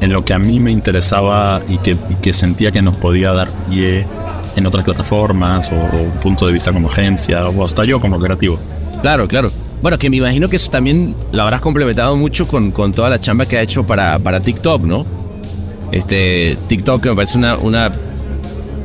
en 0.00 0.12
lo 0.12 0.24
que 0.24 0.34
a 0.34 0.38
mí 0.38 0.58
me 0.58 0.70
interesaba 0.70 1.62
y 1.68 1.78
que, 1.78 1.92
y 1.92 2.14
que 2.20 2.32
sentía 2.32 2.72
que 2.72 2.82
nos 2.82 2.96
podía 2.96 3.32
dar 3.32 3.48
pie 3.70 4.06
en 4.56 4.66
otras 4.66 4.84
plataformas 4.84 5.72
o, 5.72 5.76
o, 5.76 6.02
un 6.02 6.18
punto 6.22 6.46
de 6.46 6.52
vista 6.52 6.72
como 6.72 6.88
agencia 6.88 7.48
o 7.48 7.64
hasta 7.64 7.84
yo 7.84 8.00
como 8.00 8.18
creativo. 8.18 8.58
Claro, 9.00 9.28
claro. 9.28 9.50
Bueno, 9.82 9.98
que 9.98 10.08
me 10.08 10.16
imagino 10.16 10.48
que 10.48 10.56
eso 10.56 10.70
también 10.70 11.14
lo 11.32 11.42
habrás 11.42 11.60
complementado 11.60 12.16
mucho 12.16 12.46
con, 12.46 12.70
con 12.70 12.92
toda 12.92 13.10
la 13.10 13.20
chamba 13.20 13.46
que 13.46 13.58
ha 13.58 13.62
hecho 13.62 13.86
para, 13.86 14.18
para 14.18 14.40
TikTok, 14.40 14.82
¿no? 14.82 15.06
Este, 15.92 16.56
TikTok 16.66 17.02
que 17.02 17.08
me 17.10 17.16
parece 17.16 17.36
una, 17.36 17.56
una, 17.56 17.92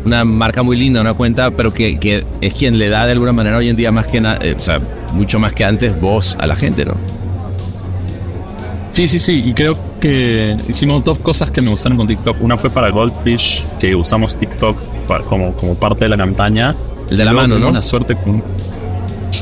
una 0.06 0.26
marca 0.26 0.62
muy 0.62 0.76
linda, 0.78 1.02
una 1.02 1.14
cuenta, 1.14 1.52
pero 1.52 1.74
que, 1.74 2.00
que 2.00 2.26
es 2.42 2.54
quien 2.54 2.78
le 2.78 2.90
da 2.90 3.06
de 3.06 3.14
alguna 3.14 3.32
manera 3.32 3.58
hoy 3.58 3.70
en 3.70 3.76
día 3.76 3.92
más 3.92 4.08
que 4.08 4.20
nada, 4.20 4.40
eh, 4.42 4.56
o 4.58 4.60
sea, 4.60 4.82
mucho 5.14 5.40
más 5.40 5.54
que 5.54 5.64
antes 5.64 6.00
voz 6.00 6.36
a 6.40 6.48
la 6.48 6.56
gente, 6.56 6.86
¿no? 6.86 6.96
Sí, 8.92 9.08
sí, 9.08 9.20
sí, 9.20 9.44
y 9.46 9.54
creo 9.54 9.78
que 10.00 10.58
hicimos 10.68 11.04
dos 11.04 11.20
cosas 11.20 11.52
que 11.52 11.62
me 11.62 11.70
gustaron 11.70 11.98
con 11.98 12.08
TikTok. 12.08 12.42
Una 12.42 12.58
fue 12.58 12.70
para 12.70 12.90
Goldfish, 12.90 13.64
que 13.80 13.96
usamos 13.96 14.36
TikTok 14.36 14.78
para, 15.08 15.24
como, 15.24 15.54
como 15.54 15.76
parte 15.76 16.06
de 16.06 16.10
la 16.10 16.18
campaña. 16.18 16.76
El 17.10 17.18
de 17.18 17.26
la 17.26 17.34
mano, 17.34 17.60
¿no? 17.60 17.70
Una 17.70 17.82
suerte 17.82 18.16
con... 18.16 18.44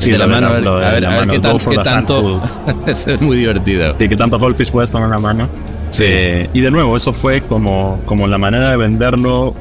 Sí, 0.08 0.12
de 0.12 0.18
la, 0.18 0.26
mano, 0.26 0.48
a 0.48 0.52
ver, 0.52 0.62
ver, 0.62 1.06
a 1.06 1.20
ver 1.20 1.28
qué, 1.28 1.38
tan, 1.38 1.58
qué 1.58 1.76
tanto... 1.78 2.42
es 2.86 3.20
muy 3.20 3.36
divertido. 3.36 3.94
Sí, 3.98 4.08
que 4.08 4.16
tanto 4.16 4.38
Goldfish 4.38 4.70
puedes 4.70 4.90
tomar 4.90 5.06
en 5.06 5.12
la 5.12 5.18
mano. 5.18 5.48
Sí. 5.90 6.04
Eh, 6.06 6.50
y 6.52 6.60
de 6.60 6.70
nuevo, 6.70 6.96
eso 6.96 7.12
fue 7.12 7.42
como, 7.42 8.00
como 8.06 8.26
la 8.26 8.38
manera 8.38 8.70
de 8.70 8.76
venderlo. 8.76 9.54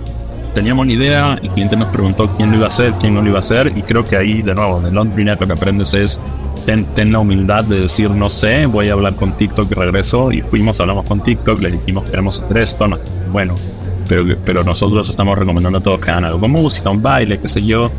Teníamos 0.53 0.83
una 0.83 0.93
idea, 0.93 1.39
el 1.41 1.49
cliente 1.51 1.75
nos 1.75 1.89
preguntó 1.89 2.29
quién 2.31 2.51
lo 2.51 2.57
iba 2.57 2.65
a 2.65 2.69
hacer, 2.69 2.93
quién 2.93 3.13
no 3.13 3.21
lo 3.21 3.27
iba 3.27 3.37
a 3.37 3.39
hacer, 3.39 3.71
y 3.75 3.83
creo 3.83 4.05
que 4.05 4.17
ahí, 4.17 4.41
de 4.41 4.55
nuevo, 4.55 4.79
en 4.79 4.87
el 4.87 4.95
Laundry 4.95 5.23
Net 5.23 5.39
lo 5.39 5.45
que 5.45 5.53
aprendes 5.53 5.93
es 5.93 6.19
ten, 6.65 6.85
ten, 6.93 7.11
la 7.11 7.19
humildad 7.19 7.63
de 7.63 7.81
decir, 7.81 8.09
no 8.09 8.29
sé, 8.29 8.65
voy 8.65 8.89
a 8.89 8.93
hablar 8.93 9.15
con 9.15 9.33
TikTok 9.33 9.71
regreso. 9.71 10.31
Y 10.31 10.41
fuimos, 10.41 10.79
hablamos 10.81 11.05
con 11.05 11.21
TikTok, 11.21 11.61
le 11.61 11.71
dijimos, 11.71 12.09
queremos 12.09 12.41
hacer 12.41 12.57
esto. 12.57 12.87
No, 12.87 12.97
bueno, 13.31 13.55
pero, 14.07 14.35
pero 14.43 14.63
nosotros 14.63 15.09
estamos 15.09 15.37
recomendando 15.37 15.79
a 15.79 15.81
todos 15.81 15.99
que 15.99 16.11
hagan 16.11 16.25
algo 16.25 16.39
con 16.39 16.51
música, 16.51 16.89
un 16.89 17.01
baile, 17.01 17.39
qué 17.39 17.47
sé 17.47 17.63
yo. 17.63 17.91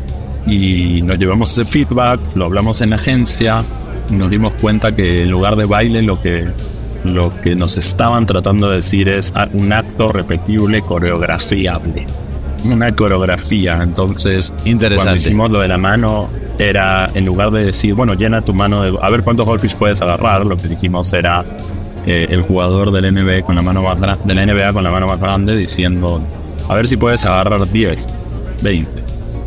Y 0.49 1.01
nos 1.03 1.17
llevamos 1.17 1.51
ese 1.51 1.65
feedback, 1.65 2.19
lo 2.35 2.45
hablamos 2.45 2.81
en 2.81 2.91
la 2.91 2.95
agencia, 2.95 3.63
y 4.09 4.13
nos 4.13 4.29
dimos 4.29 4.53
cuenta 4.53 4.95
que 4.95 5.23
en 5.23 5.31
lugar 5.31 5.55
de 5.55 5.65
baile, 5.65 6.01
lo 6.01 6.21
que, 6.21 6.47
lo 7.03 7.31
que 7.41 7.55
nos 7.55 7.77
estaban 7.77 8.25
tratando 8.25 8.69
de 8.69 8.77
decir 8.77 9.07
es 9.09 9.33
un 9.53 9.71
acto 9.71 10.11
repetible, 10.11 10.81
coreografiable. 10.81 12.07
Una 12.65 12.93
coreografía. 12.93 13.79
Entonces, 13.81 14.53
Interesante. 14.65 14.95
cuando 14.95 15.15
hicimos 15.15 15.51
lo 15.51 15.61
de 15.61 15.67
la 15.67 15.77
mano, 15.77 16.29
era 16.57 17.09
en 17.13 17.25
lugar 17.25 17.51
de 17.51 17.65
decir, 17.65 17.93
bueno, 17.93 18.15
llena 18.15 18.41
tu 18.41 18.53
mano 18.53 18.83
de. 18.83 18.97
A 19.01 19.09
ver 19.09 19.23
cuántos 19.23 19.45
goldfish 19.45 19.75
puedes 19.75 20.01
agarrar, 20.01 20.45
lo 20.45 20.57
que 20.57 20.67
dijimos 20.67 21.13
era 21.13 21.45
eh, 22.05 22.27
el 22.29 22.41
jugador 22.41 22.91
del 22.91 23.13
NBA 23.13 23.43
con 23.43 23.55
la 23.55 23.61
mano 23.61 23.83
más 23.83 23.99
de 24.25 24.33
la 24.33 24.45
NBA 24.45 24.73
con 24.73 24.83
la 24.83 24.91
mano 24.91 25.07
más 25.07 25.19
grande 25.19 25.55
diciendo, 25.55 26.21
a 26.67 26.73
ver 26.73 26.87
si 26.87 26.97
puedes 26.97 27.25
agarrar 27.25 27.69
10, 27.69 28.07
20, 28.61 28.91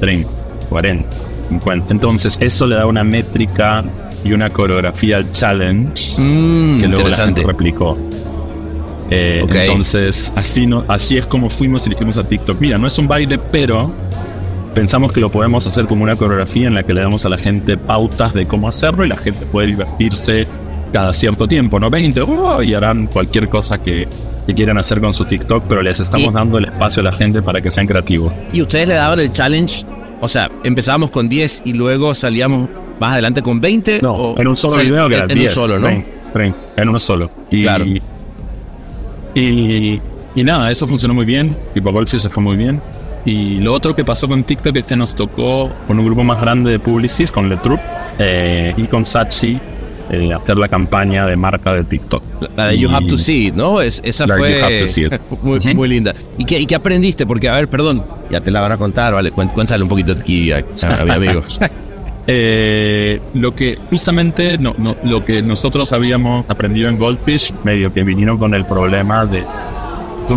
30, 0.00 0.30
40, 0.72 1.08
50. 1.48 1.92
Entonces, 1.92 2.36
eso 2.40 2.66
le 2.66 2.76
da 2.76 2.86
una 2.86 3.04
métrica 3.04 3.84
y 4.24 4.32
una 4.32 4.50
coreografía 4.50 5.18
al 5.18 5.30
challenge 5.32 6.14
mm, 6.18 6.80
que 6.80 6.88
luego 6.88 7.08
la 7.08 7.16
gente 7.16 7.42
replicó. 7.42 7.98
Eh, 9.10 9.42
okay. 9.44 9.62
Entonces, 9.62 10.32
así, 10.34 10.66
no, 10.66 10.84
así 10.88 11.18
es 11.18 11.26
como 11.26 11.50
fuimos 11.50 11.86
y 11.86 11.90
dijimos 11.90 12.16
a 12.16 12.24
TikTok, 12.24 12.58
mira, 12.60 12.78
no 12.78 12.86
es 12.86 12.98
un 12.98 13.08
baile, 13.08 13.38
pero 13.38 13.92
pensamos 14.74 15.12
que 15.12 15.20
lo 15.20 15.30
podemos 15.30 15.66
hacer 15.66 15.86
como 15.86 16.02
una 16.02 16.16
coreografía 16.16 16.68
en 16.68 16.74
la 16.74 16.82
que 16.82 16.94
le 16.94 17.02
damos 17.02 17.26
a 17.26 17.28
la 17.28 17.36
gente 17.36 17.76
pautas 17.76 18.32
de 18.32 18.46
cómo 18.46 18.68
hacerlo 18.68 19.04
y 19.04 19.08
la 19.08 19.16
gente 19.16 19.44
puede 19.44 19.66
divertirse 19.66 20.46
cada 20.92 21.12
cierto 21.12 21.48
tiempo, 21.48 21.78
¿no? 21.78 21.90
20, 21.90 22.20
oh, 22.22 22.62
y 22.62 22.74
harán 22.74 23.06
cualquier 23.06 23.48
cosa 23.48 23.82
que, 23.82 24.08
que, 24.46 24.54
quieran 24.54 24.78
hacer 24.78 25.00
con 25.00 25.12
su 25.12 25.24
TikTok, 25.24 25.64
pero 25.68 25.82
les 25.82 26.00
estamos 26.00 26.30
y, 26.30 26.32
dando 26.32 26.58
el 26.58 26.66
espacio 26.66 27.00
a 27.00 27.04
la 27.04 27.12
gente 27.12 27.42
para 27.42 27.60
que 27.60 27.70
sean 27.70 27.86
creativos. 27.86 28.32
¿Y 28.52 28.62
ustedes 28.62 28.88
le 28.88 28.94
daban 28.94 29.20
el 29.20 29.30
challenge? 29.30 29.84
O 30.24 30.28
sea, 30.28 30.48
empezábamos 30.62 31.10
con 31.10 31.28
10 31.28 31.62
y 31.64 31.72
luego 31.72 32.14
salíamos 32.14 32.68
más 33.00 33.14
adelante 33.14 33.42
con 33.42 33.60
20? 33.60 34.02
No, 34.02 34.12
o, 34.12 34.40
en 34.40 34.46
un 34.46 34.54
solo 34.54 34.80
video 34.80 35.08
que 35.08 35.16
en, 35.16 35.22
era 35.22 35.34
10. 35.34 35.36
En 35.36 35.42
un 35.42 35.48
solo, 35.48 35.78
¿no? 35.80 35.86
30, 35.88 36.08
30, 36.32 36.58
en 36.76 36.88
uno 36.88 36.98
solo. 37.00 37.30
Y, 37.50 37.62
claro. 37.62 37.84
Y, 37.84 38.00
y, 39.34 40.00
y, 40.36 40.44
nada, 40.44 40.70
eso 40.70 40.86
funcionó 40.86 41.12
muy 41.12 41.24
bien. 41.24 41.56
Tipo 41.74 41.90
Golf 41.90 42.08
se 42.08 42.30
fue 42.30 42.40
muy 42.40 42.56
bien. 42.56 42.80
Y 43.24 43.58
lo 43.58 43.72
otro 43.72 43.96
que 43.96 44.04
pasó 44.04 44.28
con 44.28 44.44
TikTok 44.44 44.76
es 44.76 44.86
que 44.86 44.94
nos 44.94 45.16
tocó 45.16 45.72
con 45.88 45.98
un 45.98 46.06
grupo 46.06 46.22
más 46.22 46.40
grande 46.40 46.70
de 46.70 46.78
publicis, 46.78 47.32
con 47.32 47.48
Le 47.48 47.58
eh, 48.20 48.74
y 48.76 48.84
con 48.84 49.04
Sachi, 49.04 49.58
eh, 50.12 50.32
hacer 50.32 50.58
la 50.58 50.68
campaña 50.68 51.26
de 51.26 51.36
marca 51.36 51.72
de 51.72 51.84
TikTok. 51.84 52.22
La 52.54 52.66
de 52.66 52.78
You 52.78 52.90
y 52.90 52.94
Have 52.94 53.06
to 53.06 53.16
See 53.16 53.46
It, 53.46 53.54
¿no? 53.54 53.80
Es, 53.80 54.02
esa 54.04 54.26
fue 54.26 54.58
you 54.58 54.64
have 54.64 54.78
to 54.78 54.86
see 54.86 55.06
it. 55.06 55.14
muy, 55.42 55.58
uh 55.58 55.60
-huh. 55.60 55.74
muy, 55.74 55.88
linda. 55.88 56.12
¿Y 56.36 56.44
qué, 56.44 56.60
¿Y 56.60 56.66
qué, 56.66 56.74
aprendiste? 56.74 57.26
Porque, 57.26 57.48
a 57.48 57.56
ver, 57.56 57.68
perdón, 57.68 58.04
ya 58.30 58.40
te 58.42 58.50
la 58.50 58.60
van 58.60 58.72
a 58.72 58.76
contar, 58.76 59.14
¿vale? 59.14 59.30
Cuéntale 59.30 59.82
un 59.82 59.88
poquito 59.88 60.12
aquí 60.12 60.52
a, 60.52 60.58
a 60.58 61.04
mi 61.04 61.10
amigo. 61.12 61.42
eh, 62.26 63.20
lo 63.32 63.54
que 63.54 63.78
justamente 63.90 64.58
no, 64.58 64.74
no, 64.76 64.96
lo 65.02 65.24
que 65.24 65.42
nosotros 65.42 65.92
habíamos 65.94 66.44
aprendido 66.48 66.90
en 66.90 66.98
Goldfish, 66.98 67.54
medio 67.64 67.92
que 67.92 68.02
vinieron 68.04 68.36
con 68.36 68.52
el 68.52 68.66
problema 68.66 69.24
de 69.24 69.44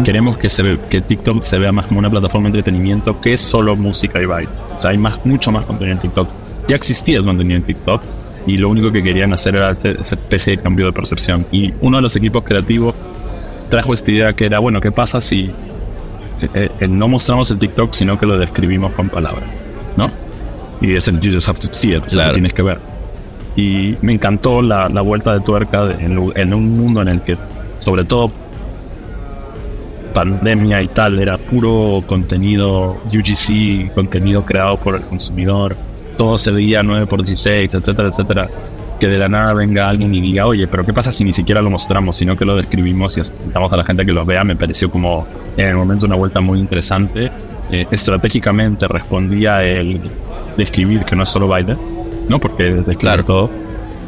queremos 0.03 0.37
que, 0.37 0.49
se 0.49 0.63
ve, 0.63 0.79
que 0.89 1.01
TikTok 1.01 1.43
se 1.43 1.57
vea 1.57 1.71
más 1.71 1.87
como 1.87 1.99
una 1.99 2.09
plataforma 2.09 2.49
de 2.49 2.57
entretenimiento 2.57 3.19
que 3.21 3.37
solo 3.37 3.75
música 3.75 4.21
y 4.21 4.25
baile. 4.25 4.49
O 4.73 4.79
sea, 4.79 4.91
hay 4.91 4.97
más, 4.97 5.25
mucho 5.25 5.51
más 5.51 5.65
contenido 5.65 5.95
en 5.95 6.01
TikTok. 6.01 6.27
Ya 6.67 6.75
existía 6.75 7.17
el 7.17 7.25
contenido 7.25 7.57
en 7.57 7.63
TikTok 7.63 8.01
y 8.47 8.57
lo 8.57 8.69
único 8.69 8.91
que 8.91 9.01
querían 9.01 9.33
hacer 9.33 9.55
era 9.55 9.71
esa 9.71 10.15
especie 10.15 10.57
de 10.57 10.63
cambio 10.63 10.87
de 10.87 10.93
percepción. 10.93 11.45
Y 11.51 11.73
uno 11.81 11.97
de 11.97 12.03
los 12.03 12.15
equipos 12.15 12.43
creativos 12.43 12.93
trajo 13.69 13.93
esta 13.93 14.11
idea 14.11 14.33
que 14.33 14.45
era, 14.45 14.59
bueno, 14.59 14.79
¿qué 14.81 14.91
pasa 14.91 15.19
si 15.21 15.51
eh, 16.53 16.69
eh, 16.79 16.87
no 16.87 17.07
mostramos 17.07 17.49
el 17.51 17.57
TikTok, 17.57 17.93
sino 17.93 18.19
que 18.19 18.25
lo 18.25 18.37
describimos 18.37 18.93
con 18.93 19.09
palabras? 19.09 19.49
¿No? 19.97 20.11
Y 20.81 20.95
es 20.95 21.07
el 21.07 21.19
You 21.19 21.33
just 21.33 21.47
have 21.47 21.59
to 21.59 21.67
see 21.71 21.95
it, 21.95 22.03
claro. 22.05 22.29
lo 22.29 22.33
tienes 22.33 22.53
que 22.53 22.61
ver. 22.61 22.79
Y 23.55 23.95
me 24.01 24.13
encantó 24.13 24.61
la, 24.61 24.89
la 24.89 25.01
vuelta 25.01 25.33
de 25.33 25.39
tuerca 25.39 25.85
de, 25.85 26.05
en, 26.05 26.31
en 26.35 26.53
un 26.53 26.77
mundo 26.77 27.01
en 27.01 27.07
el 27.07 27.21
que, 27.21 27.35
sobre 27.79 28.03
todo 28.03 28.31
pandemia 30.13 30.81
y 30.81 30.87
tal, 30.87 31.19
era 31.19 31.37
puro 31.37 32.03
contenido 32.07 33.01
UGC, 33.07 33.93
contenido 33.93 34.45
creado 34.45 34.77
por 34.77 34.95
el 34.95 35.01
consumidor, 35.01 35.75
todo 36.17 36.37
se 36.37 36.51
veía 36.51 36.81
9x16, 36.83 37.75
etcétera, 37.75 38.09
etcétera. 38.09 38.49
Que 38.99 39.07
de 39.07 39.17
la 39.17 39.27
nada 39.27 39.53
venga 39.53 39.89
alguien 39.89 40.13
y 40.15 40.21
diga, 40.21 40.45
oye, 40.45 40.67
pero 40.67 40.85
¿qué 40.85 40.93
pasa 40.93 41.11
si 41.11 41.23
ni 41.25 41.33
siquiera 41.33 41.61
lo 41.61 41.69
mostramos, 41.69 42.15
sino 42.15 42.37
que 42.37 42.45
lo 42.45 42.55
describimos 42.55 43.17
y 43.17 43.21
damos 43.53 43.71
a 43.73 43.77
la 43.77 43.83
gente 43.83 44.05
que 44.05 44.13
lo 44.13 44.23
vea? 44.23 44.43
Me 44.43 44.55
pareció 44.55 44.89
como 44.89 45.27
en 45.57 45.67
el 45.67 45.75
momento 45.75 46.05
una 46.05 46.15
vuelta 46.15 46.39
muy 46.39 46.59
interesante. 46.59 47.29
Eh, 47.71 47.87
estratégicamente 47.91 48.87
respondía 48.87 49.63
el 49.63 49.99
describir 50.55 51.03
que 51.03 51.15
no 51.15 51.23
es 51.23 51.29
solo 51.29 51.47
baile, 51.47 51.75
¿no? 52.29 52.39
Porque 52.39 52.63
describe 52.63 52.97
claro. 52.97 53.25
todo. 53.25 53.49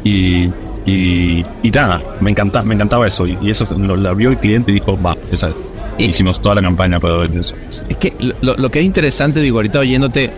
Y, 0.04 0.50
y, 0.86 1.44
y, 1.62 1.70
nada, 1.70 2.02
me 2.20 2.30
encantaba, 2.30 2.64
me 2.64 2.74
encantaba 2.74 3.06
eso. 3.06 3.26
Y, 3.26 3.36
y 3.42 3.50
eso 3.50 3.66
lo, 3.76 3.94
lo, 3.94 4.16
vio 4.16 4.30
el 4.30 4.38
cliente 4.38 4.70
y 4.70 4.74
dijo, 4.74 4.98
va, 5.00 5.16
esa 5.30 5.52
Hicimos 5.98 6.40
toda 6.40 6.54
la 6.54 6.62
campaña 6.62 7.00
para 7.00 7.16
ver 7.16 7.32
eso. 7.32 7.56
Es 7.68 7.84
que 7.98 8.14
lo, 8.40 8.54
lo, 8.54 8.70
que 8.70 8.78
es 8.78 8.84
interesante, 8.84 9.40
digo, 9.40 9.58
ahorita 9.58 9.80
oyéndote, 9.80 10.32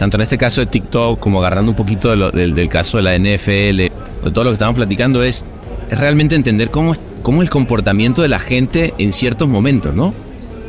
tanto 0.00 0.16
en 0.16 0.22
este 0.22 0.38
caso 0.38 0.62
de 0.62 0.66
TikTok 0.66 1.20
como 1.20 1.40
agarrando 1.40 1.72
un 1.72 1.76
poquito 1.76 2.16
de 2.16 2.48
del, 2.48 2.68
caso 2.70 2.96
de 2.96 3.02
la 3.02 3.18
NFL, 3.18 3.76
de 3.76 4.30
todo 4.32 4.44
lo 4.44 4.50
que 4.50 4.54
estamos 4.54 4.74
platicando, 4.74 5.22
es, 5.22 5.44
realmente 5.90 6.34
entender 6.34 6.70
cómo, 6.70 6.94
cómo 7.20 7.42
es 7.42 7.48
el 7.48 7.50
comportamiento 7.50 8.22
de 8.22 8.28
la 8.28 8.38
gente 8.38 8.94
en 8.96 9.12
ciertos 9.12 9.46
momentos, 9.46 9.94
¿no? 9.94 10.14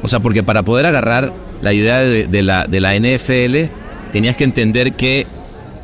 O 0.01 0.09
sea, 0.09 0.19
porque 0.19 0.43
para 0.43 0.63
poder 0.63 0.85
agarrar 0.85 1.31
la 1.61 1.71
idea 1.71 1.99
de, 1.99 2.27
de 2.27 2.43
la, 2.43 2.65
de 2.65 2.81
la 2.81 2.93
NFL, 2.93 3.71
tenías 4.11 4.35
que 4.35 4.43
entender 4.43 4.91
que 4.95 5.25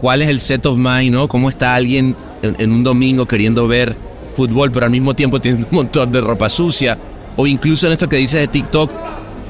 cuál 0.01 0.21
es 0.21 0.27
el 0.27 0.41
set 0.41 0.65
of 0.65 0.77
mind, 0.77 1.13
¿no? 1.13 1.29
Cómo 1.29 1.47
está 1.47 1.73
alguien 1.73 2.17
en, 2.41 2.57
en 2.59 2.73
un 2.73 2.83
domingo 2.83 3.29
queriendo 3.29 3.65
ver 3.65 3.95
fútbol, 4.35 4.73
pero 4.73 4.87
al 4.87 4.91
mismo 4.91 5.13
tiempo 5.13 5.39
tiene 5.39 5.59
un 5.59 5.67
montón 5.71 6.11
de 6.11 6.19
ropa 6.19 6.49
sucia. 6.49 6.97
O 7.37 7.47
incluso 7.47 7.87
en 7.87 7.93
esto 7.93 8.09
que 8.09 8.17
dices 8.17 8.41
de 8.41 8.47
TikTok, 8.49 8.91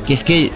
que 0.06 0.14
es 0.14 0.24
que, 0.24 0.52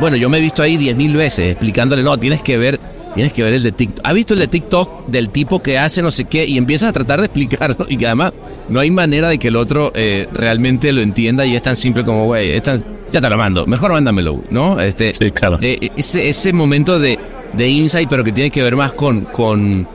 bueno, 0.00 0.16
yo 0.16 0.28
me 0.28 0.38
he 0.38 0.40
visto 0.40 0.62
ahí 0.62 0.76
diez 0.76 0.96
mil 0.96 1.16
veces 1.16 1.50
explicándole, 1.50 2.02
no, 2.02 2.18
tienes 2.18 2.42
que 2.42 2.56
ver, 2.58 2.78
tienes 3.14 3.32
que 3.32 3.42
ver 3.42 3.54
el 3.54 3.62
de 3.62 3.72
TikTok. 3.72 4.00
¿Has 4.06 4.14
visto 4.14 4.34
el 4.34 4.40
de 4.40 4.48
TikTok 4.48 5.06
del 5.06 5.28
tipo 5.30 5.62
que 5.62 5.78
hace 5.78 6.02
no 6.02 6.10
sé 6.10 6.24
qué? 6.24 6.46
Y 6.46 6.56
empiezas 6.58 6.90
a 6.90 6.92
tratar 6.92 7.20
de 7.20 7.26
explicarlo 7.26 7.86
y 7.88 7.96
que 7.96 8.06
además 8.06 8.32
no 8.68 8.80
hay 8.80 8.90
manera 8.90 9.28
de 9.28 9.38
que 9.38 9.48
el 9.48 9.56
otro 9.56 9.92
eh, 9.94 10.28
realmente 10.32 10.92
lo 10.92 11.02
entienda 11.02 11.44
y 11.44 11.54
es 11.56 11.62
tan 11.62 11.76
simple 11.76 12.04
como, 12.04 12.24
güey, 12.26 12.50
es 12.52 12.62
tan- 12.62 12.82
ya 13.12 13.20
te 13.20 13.28
lo 13.28 13.36
mando, 13.36 13.66
mejor 13.66 13.92
mándamelo, 13.92 14.42
¿no? 14.50 14.80
Este, 14.80 15.12
Sí, 15.12 15.30
claro. 15.32 15.58
eh, 15.60 15.90
ese, 15.96 16.28
ese 16.30 16.52
momento 16.54 16.98
de, 16.98 17.18
de 17.52 17.68
insight, 17.68 18.08
pero 18.08 18.24
que 18.24 18.32
tiene 18.32 18.50
que 18.50 18.62
ver 18.62 18.74
más 18.76 18.92
con, 18.94 19.22
con, 19.26 19.86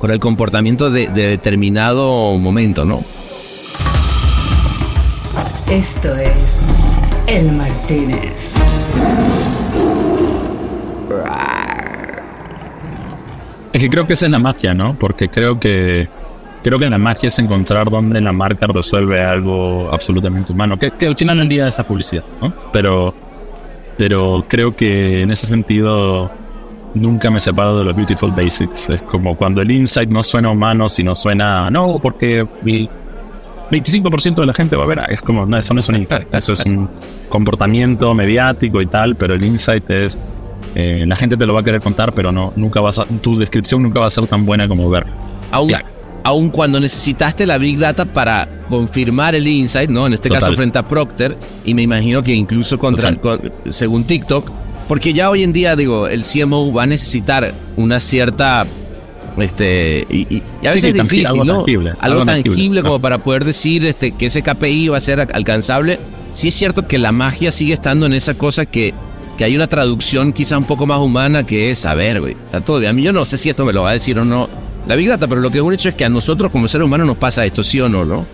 con 0.00 0.10
el 0.10 0.18
comportamiento 0.18 0.90
de, 0.90 1.06
de 1.06 1.28
determinado 1.28 2.36
momento, 2.38 2.84
¿no? 2.84 3.04
Esto 5.70 6.08
es 6.16 6.62
El 7.28 7.52
Martínez. 7.52 8.54
Es 13.78 13.84
que 13.84 13.90
creo 13.90 14.08
que 14.08 14.14
esa 14.14 14.26
es 14.26 14.32
la 14.32 14.40
magia, 14.40 14.74
¿no? 14.74 14.96
Porque 14.98 15.28
creo 15.28 15.60
que 15.60 16.08
creo 16.64 16.80
que 16.80 16.90
la 16.90 16.98
magia 16.98 17.28
es 17.28 17.38
encontrar 17.38 17.88
dónde 17.88 18.20
la 18.20 18.32
marca 18.32 18.66
resuelve 18.66 19.22
algo 19.22 19.88
absolutamente 19.92 20.50
humano. 20.50 20.76
Que, 20.76 20.90
que 20.90 21.06
al 21.06 21.48
día 21.48 21.68
es 21.68 21.78
la 21.78 21.86
publicidad, 21.86 22.24
¿no? 22.42 22.52
Pero, 22.72 23.14
pero 23.96 24.44
creo 24.48 24.74
que 24.74 25.22
en 25.22 25.30
ese 25.30 25.46
sentido 25.46 26.28
nunca 26.94 27.30
me 27.30 27.38
separo 27.38 27.78
de 27.78 27.84
los 27.84 27.94
beautiful 27.94 28.32
basics. 28.32 28.88
Es 28.90 29.02
como 29.02 29.36
cuando 29.36 29.62
el 29.62 29.70
insight 29.70 30.10
no 30.10 30.24
suena 30.24 30.50
humano, 30.50 30.88
sino 30.88 31.14
suena, 31.14 31.70
no, 31.70 32.00
porque 32.02 32.48
mi 32.62 32.90
25% 33.70 34.34
de 34.34 34.46
la 34.46 34.54
gente 34.54 34.74
va 34.74 34.82
a 34.82 34.86
ver, 34.88 35.02
es 35.08 35.22
como, 35.22 35.46
no, 35.46 35.56
eso 35.56 35.72
no 35.72 35.78
es 35.78 35.88
un 35.88 35.94
insight, 35.94 36.34
eso 36.34 36.52
es 36.52 36.64
un 36.64 36.90
comportamiento 37.28 38.12
mediático 38.12 38.82
y 38.82 38.86
tal, 38.86 39.14
pero 39.14 39.34
el 39.34 39.44
insight 39.44 39.88
es, 39.88 40.18
eh, 40.78 41.04
la 41.06 41.16
gente 41.16 41.36
te 41.36 41.44
lo 41.44 41.52
va 41.54 41.60
a 41.60 41.62
querer 41.64 41.80
contar, 41.80 42.12
pero 42.14 42.30
no, 42.32 42.52
nunca 42.56 42.80
vas 42.80 42.98
a, 43.00 43.04
tu 43.04 43.36
descripción 43.36 43.82
nunca 43.82 44.00
va 44.00 44.06
a 44.06 44.10
ser 44.10 44.26
tan 44.26 44.46
buena 44.46 44.66
como 44.68 44.88
ver. 44.88 45.06
Aun, 45.50 45.68
Claro. 45.68 45.86
aun 46.24 46.50
cuando 46.50 46.78
necesitaste 46.80 47.46
la 47.46 47.58
Big 47.58 47.78
Data 47.78 48.04
para 48.04 48.48
confirmar 48.68 49.34
el 49.34 49.46
insight, 49.48 49.90
¿no? 49.90 50.06
En 50.06 50.12
este 50.12 50.28
Total. 50.28 50.42
caso 50.44 50.54
frente 50.54 50.78
a 50.78 50.86
Procter, 50.86 51.36
y 51.64 51.74
me 51.74 51.82
imagino 51.82 52.22
que 52.22 52.34
incluso 52.34 52.78
contra, 52.78 53.14
con- 53.16 53.52
según 53.68 54.04
TikTok, 54.04 54.50
porque 54.86 55.12
ya 55.12 55.28
hoy 55.30 55.42
en 55.42 55.52
día, 55.52 55.74
digo, 55.76 56.06
el 56.08 56.22
CMO 56.24 56.72
va 56.72 56.84
a 56.84 56.86
necesitar 56.86 57.52
una 57.76 57.98
cierta... 58.00 58.66
Este, 59.38 60.04
y, 60.10 60.20
y- 60.36 60.42
y 60.62 60.66
a 60.66 60.70
veces 60.70 60.82
sí, 60.82 60.88
es 60.88 60.94
difícil, 60.94 61.26
algo 61.28 61.44
¿no? 61.44 61.56
tangible, 61.58 61.90
algo 61.90 62.02
algo 62.02 62.24
tangible, 62.24 62.50
tangible, 62.56 62.82
como 62.82 62.94
¿no? 62.94 63.00
para 63.00 63.18
poder 63.18 63.44
decir 63.44 63.86
este, 63.86 64.10
que 64.12 64.26
ese 64.26 64.42
KPI 64.42 64.88
va 64.88 64.96
a 64.96 65.00
ser 65.00 65.20
alcanzable. 65.20 66.00
Sí 66.32 66.48
es 66.48 66.54
cierto 66.54 66.88
que 66.88 66.98
la 66.98 67.12
magia 67.12 67.52
sigue 67.52 67.72
estando 67.72 68.06
en 68.06 68.14
esa 68.14 68.34
cosa 68.34 68.66
que, 68.66 68.94
que 69.38 69.44
hay 69.44 69.56
una 69.56 69.68
traducción 69.68 70.32
quizá 70.32 70.58
un 70.58 70.64
poco 70.64 70.84
más 70.84 70.98
humana 70.98 71.46
que 71.46 71.70
es, 71.70 71.86
a 71.86 71.94
ver, 71.94 72.20
güey, 72.20 72.32
está 72.32 72.60
todo 72.60 72.80
bien. 72.80 72.90
A 72.90 72.92
mí 72.92 73.02
yo 73.02 73.12
no 73.12 73.24
sé 73.24 73.38
si 73.38 73.48
esto 73.48 73.64
me 73.64 73.72
lo 73.72 73.84
va 73.84 73.90
a 73.90 73.92
decir 73.94 74.18
o 74.18 74.24
no 74.24 74.48
la 74.86 74.96
Big 74.96 75.08
Data, 75.08 75.28
pero 75.28 75.40
lo 75.40 75.50
que 75.50 75.58
es 75.58 75.64
un 75.64 75.72
hecho 75.72 75.88
es 75.90 75.94
que 75.94 76.04
a 76.04 76.08
nosotros 76.08 76.50
como 76.50 76.66
seres 76.66 76.86
humanos 76.86 77.06
nos 77.06 77.16
pasa 77.16 77.46
esto, 77.46 77.62
sí 77.62 77.80
o 77.80 77.88
no, 77.88 78.04
¿no? 78.04 78.26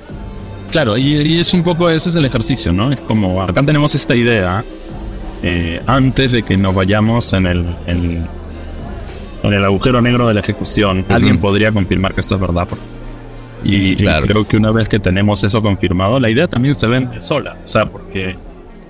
Claro, 0.70 0.96
y, 0.96 1.14
y 1.14 1.38
es 1.38 1.52
un 1.52 1.62
poco 1.62 1.90
ese 1.90 2.08
es 2.08 2.16
el 2.16 2.24
ejercicio, 2.24 2.72
¿no? 2.72 2.90
Es 2.90 3.00
como 3.00 3.42
acá 3.42 3.62
tenemos 3.62 3.94
esta 3.94 4.14
idea 4.16 4.64
eh, 5.42 5.82
antes 5.86 6.32
de 6.32 6.42
que 6.42 6.56
nos 6.56 6.74
vayamos 6.74 7.32
en 7.34 7.46
el, 7.46 7.66
en, 7.86 8.26
en 9.42 9.52
el 9.52 9.64
agujero 9.64 10.00
negro 10.00 10.26
de 10.26 10.34
la 10.34 10.40
ejecución. 10.40 11.04
Alguien 11.10 11.38
podría 11.38 11.70
confirmar 11.70 12.14
que 12.14 12.22
esto 12.22 12.36
es 12.36 12.40
verdad. 12.40 12.66
Y, 13.62 13.96
creo 13.96 14.46
que 14.46 14.56
una 14.56 14.70
vez 14.70 14.88
que 14.88 14.98
tenemos 14.98 15.44
eso 15.44 15.60
confirmado, 15.60 16.18
la 16.18 16.30
idea 16.30 16.46
también 16.48 16.74
se 16.74 16.86
vende 16.86 17.20
sola. 17.20 17.58
O 17.62 17.68
sea, 17.68 17.86
porque 17.86 18.36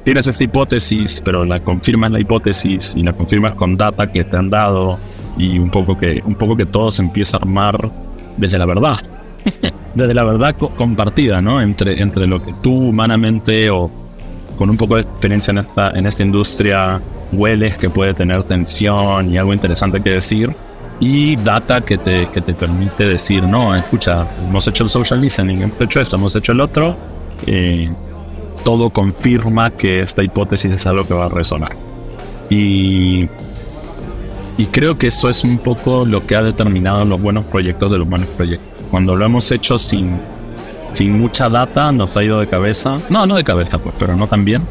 tienes 0.04 0.28
esta 0.28 0.44
hipótesis, 0.44 1.20
pero 1.24 1.44
la 1.44 1.60
confirmas 1.60 2.10
la 2.10 2.20
hipótesis 2.20 2.94
y 2.96 3.02
la 3.02 3.12
confirmas 3.12 3.54
con 3.54 3.76
data 3.76 4.10
que 4.12 4.24
te 4.24 4.36
han 4.36 4.50
dado 4.50 4.98
y 5.36 5.58
un 5.58 5.70
poco 5.70 5.98
que, 5.98 6.22
un 6.24 6.34
poco 6.36 6.56
que 6.56 6.66
todo 6.66 6.90
se 6.90 7.02
empieza 7.02 7.36
a 7.38 7.40
armar 7.40 7.90
desde 8.36 8.58
la 8.58 8.66
verdad 8.66 8.96
desde 9.94 10.14
la 10.14 10.24
verdad 10.24 10.54
co- 10.58 10.70
compartida, 10.70 11.40
¿no? 11.42 11.60
Entre, 11.60 12.00
entre 12.00 12.26
lo 12.26 12.42
que 12.42 12.52
tú 12.62 12.88
humanamente 12.90 13.70
o 13.70 13.90
con 14.58 14.70
un 14.70 14.76
poco 14.76 14.96
de 14.96 15.02
experiencia 15.02 15.50
en 15.52 15.58
esta, 15.58 15.90
en 15.90 16.06
esta 16.06 16.22
industria 16.22 17.00
hueles 17.32 17.76
que 17.76 17.90
puede 17.90 18.14
tener 18.14 18.42
tensión 18.44 19.32
y 19.32 19.38
algo 19.38 19.52
interesante 19.52 20.00
que 20.00 20.10
decir 20.10 20.54
y 21.00 21.34
data 21.36 21.80
que 21.80 21.98
te, 21.98 22.28
que 22.32 22.40
te 22.40 22.54
permite 22.54 23.04
decir, 23.06 23.42
no, 23.42 23.74
escucha, 23.74 24.28
hemos 24.48 24.66
hecho 24.68 24.84
el 24.84 24.90
social 24.90 25.20
listening, 25.20 25.62
hemos 25.62 25.80
hecho 25.80 26.00
esto, 26.00 26.14
hemos 26.16 26.36
hecho 26.36 26.52
el 26.52 26.60
otro, 26.60 26.96
eh, 27.46 27.90
todo 28.64 28.90
confirma 28.90 29.70
que 29.70 30.00
esta 30.00 30.22
hipótesis 30.22 30.74
es 30.74 30.86
algo 30.86 31.06
que 31.06 31.14
va 31.14 31.26
a 31.26 31.28
resonar. 31.28 31.76
Y, 32.50 33.28
y 34.56 34.66
creo 34.70 34.98
que 34.98 35.08
eso 35.08 35.28
es 35.28 35.44
un 35.44 35.58
poco 35.58 36.04
lo 36.04 36.26
que 36.26 36.34
ha 36.34 36.42
determinado 36.42 37.04
los 37.04 37.20
buenos 37.20 37.44
proyectos 37.44 37.90
de 37.90 37.98
los 37.98 38.08
buenos 38.08 38.28
proyectos. 38.30 38.66
Cuando 38.90 39.14
lo 39.14 39.24
hemos 39.24 39.50
hecho 39.52 39.78
sin, 39.78 40.18
sin 40.94 41.18
mucha 41.18 41.48
data, 41.48 41.92
nos 41.92 42.16
ha 42.16 42.24
ido 42.24 42.40
de 42.40 42.46
cabeza. 42.46 42.98
No, 43.10 43.26
no 43.26 43.36
de 43.36 43.44
cabeza, 43.44 43.78
pues, 43.78 43.94
pero 43.98 44.16
no 44.16 44.26
tan 44.26 44.44
bien. 44.44 44.62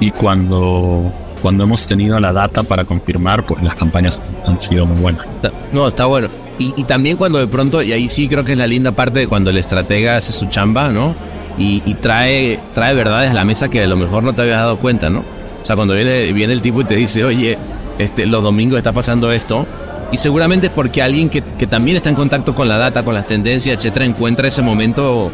Y 0.00 0.10
cuando, 0.10 1.12
cuando 1.42 1.64
hemos 1.64 1.86
tenido 1.86 2.18
la 2.20 2.32
data 2.32 2.62
para 2.62 2.84
confirmar, 2.84 3.44
pues 3.44 3.62
las 3.62 3.74
campañas 3.74 4.22
han 4.46 4.60
sido 4.60 4.86
muy 4.86 5.00
buenas. 5.00 5.26
No, 5.72 5.88
está 5.88 6.06
bueno. 6.06 6.28
Y, 6.58 6.74
y 6.76 6.84
también 6.84 7.16
cuando 7.16 7.38
de 7.38 7.46
pronto, 7.46 7.82
y 7.82 7.92
ahí 7.92 8.08
sí 8.08 8.28
creo 8.28 8.44
que 8.44 8.52
es 8.52 8.58
la 8.58 8.66
linda 8.66 8.92
parte 8.92 9.20
de 9.20 9.26
cuando 9.26 9.50
el 9.50 9.58
estratega 9.58 10.16
hace 10.16 10.32
su 10.32 10.46
chamba, 10.46 10.90
¿no? 10.90 11.14
Y, 11.58 11.82
y 11.84 11.94
trae, 11.94 12.58
trae 12.74 12.94
verdades 12.94 13.30
a 13.30 13.34
la 13.34 13.44
mesa 13.44 13.68
que 13.68 13.82
a 13.82 13.86
lo 13.86 13.96
mejor 13.96 14.22
no 14.22 14.32
te 14.32 14.42
habías 14.42 14.58
dado 14.58 14.78
cuenta, 14.78 15.10
¿no? 15.10 15.20
O 15.20 15.64
sea, 15.66 15.76
cuando 15.76 15.94
viene, 15.94 16.32
viene 16.32 16.52
el 16.52 16.62
tipo 16.62 16.80
y 16.80 16.84
te 16.84 16.96
dice, 16.96 17.24
oye, 17.24 17.58
este, 17.98 18.26
los 18.26 18.42
domingos 18.42 18.78
está 18.78 18.92
pasando 18.92 19.30
esto, 19.32 19.66
y 20.12 20.18
seguramente 20.18 20.66
es 20.66 20.72
porque 20.72 21.00
alguien 21.02 21.30
que, 21.30 21.42
que 21.42 21.66
también 21.66 21.96
está 21.96 22.10
en 22.10 22.14
contacto 22.14 22.54
con 22.54 22.68
la 22.68 22.76
data, 22.76 23.02
con 23.02 23.14
las 23.14 23.26
tendencias, 23.26 23.76
etcétera, 23.76 24.04
encuentra 24.04 24.46
ese 24.46 24.60
momento. 24.60 25.32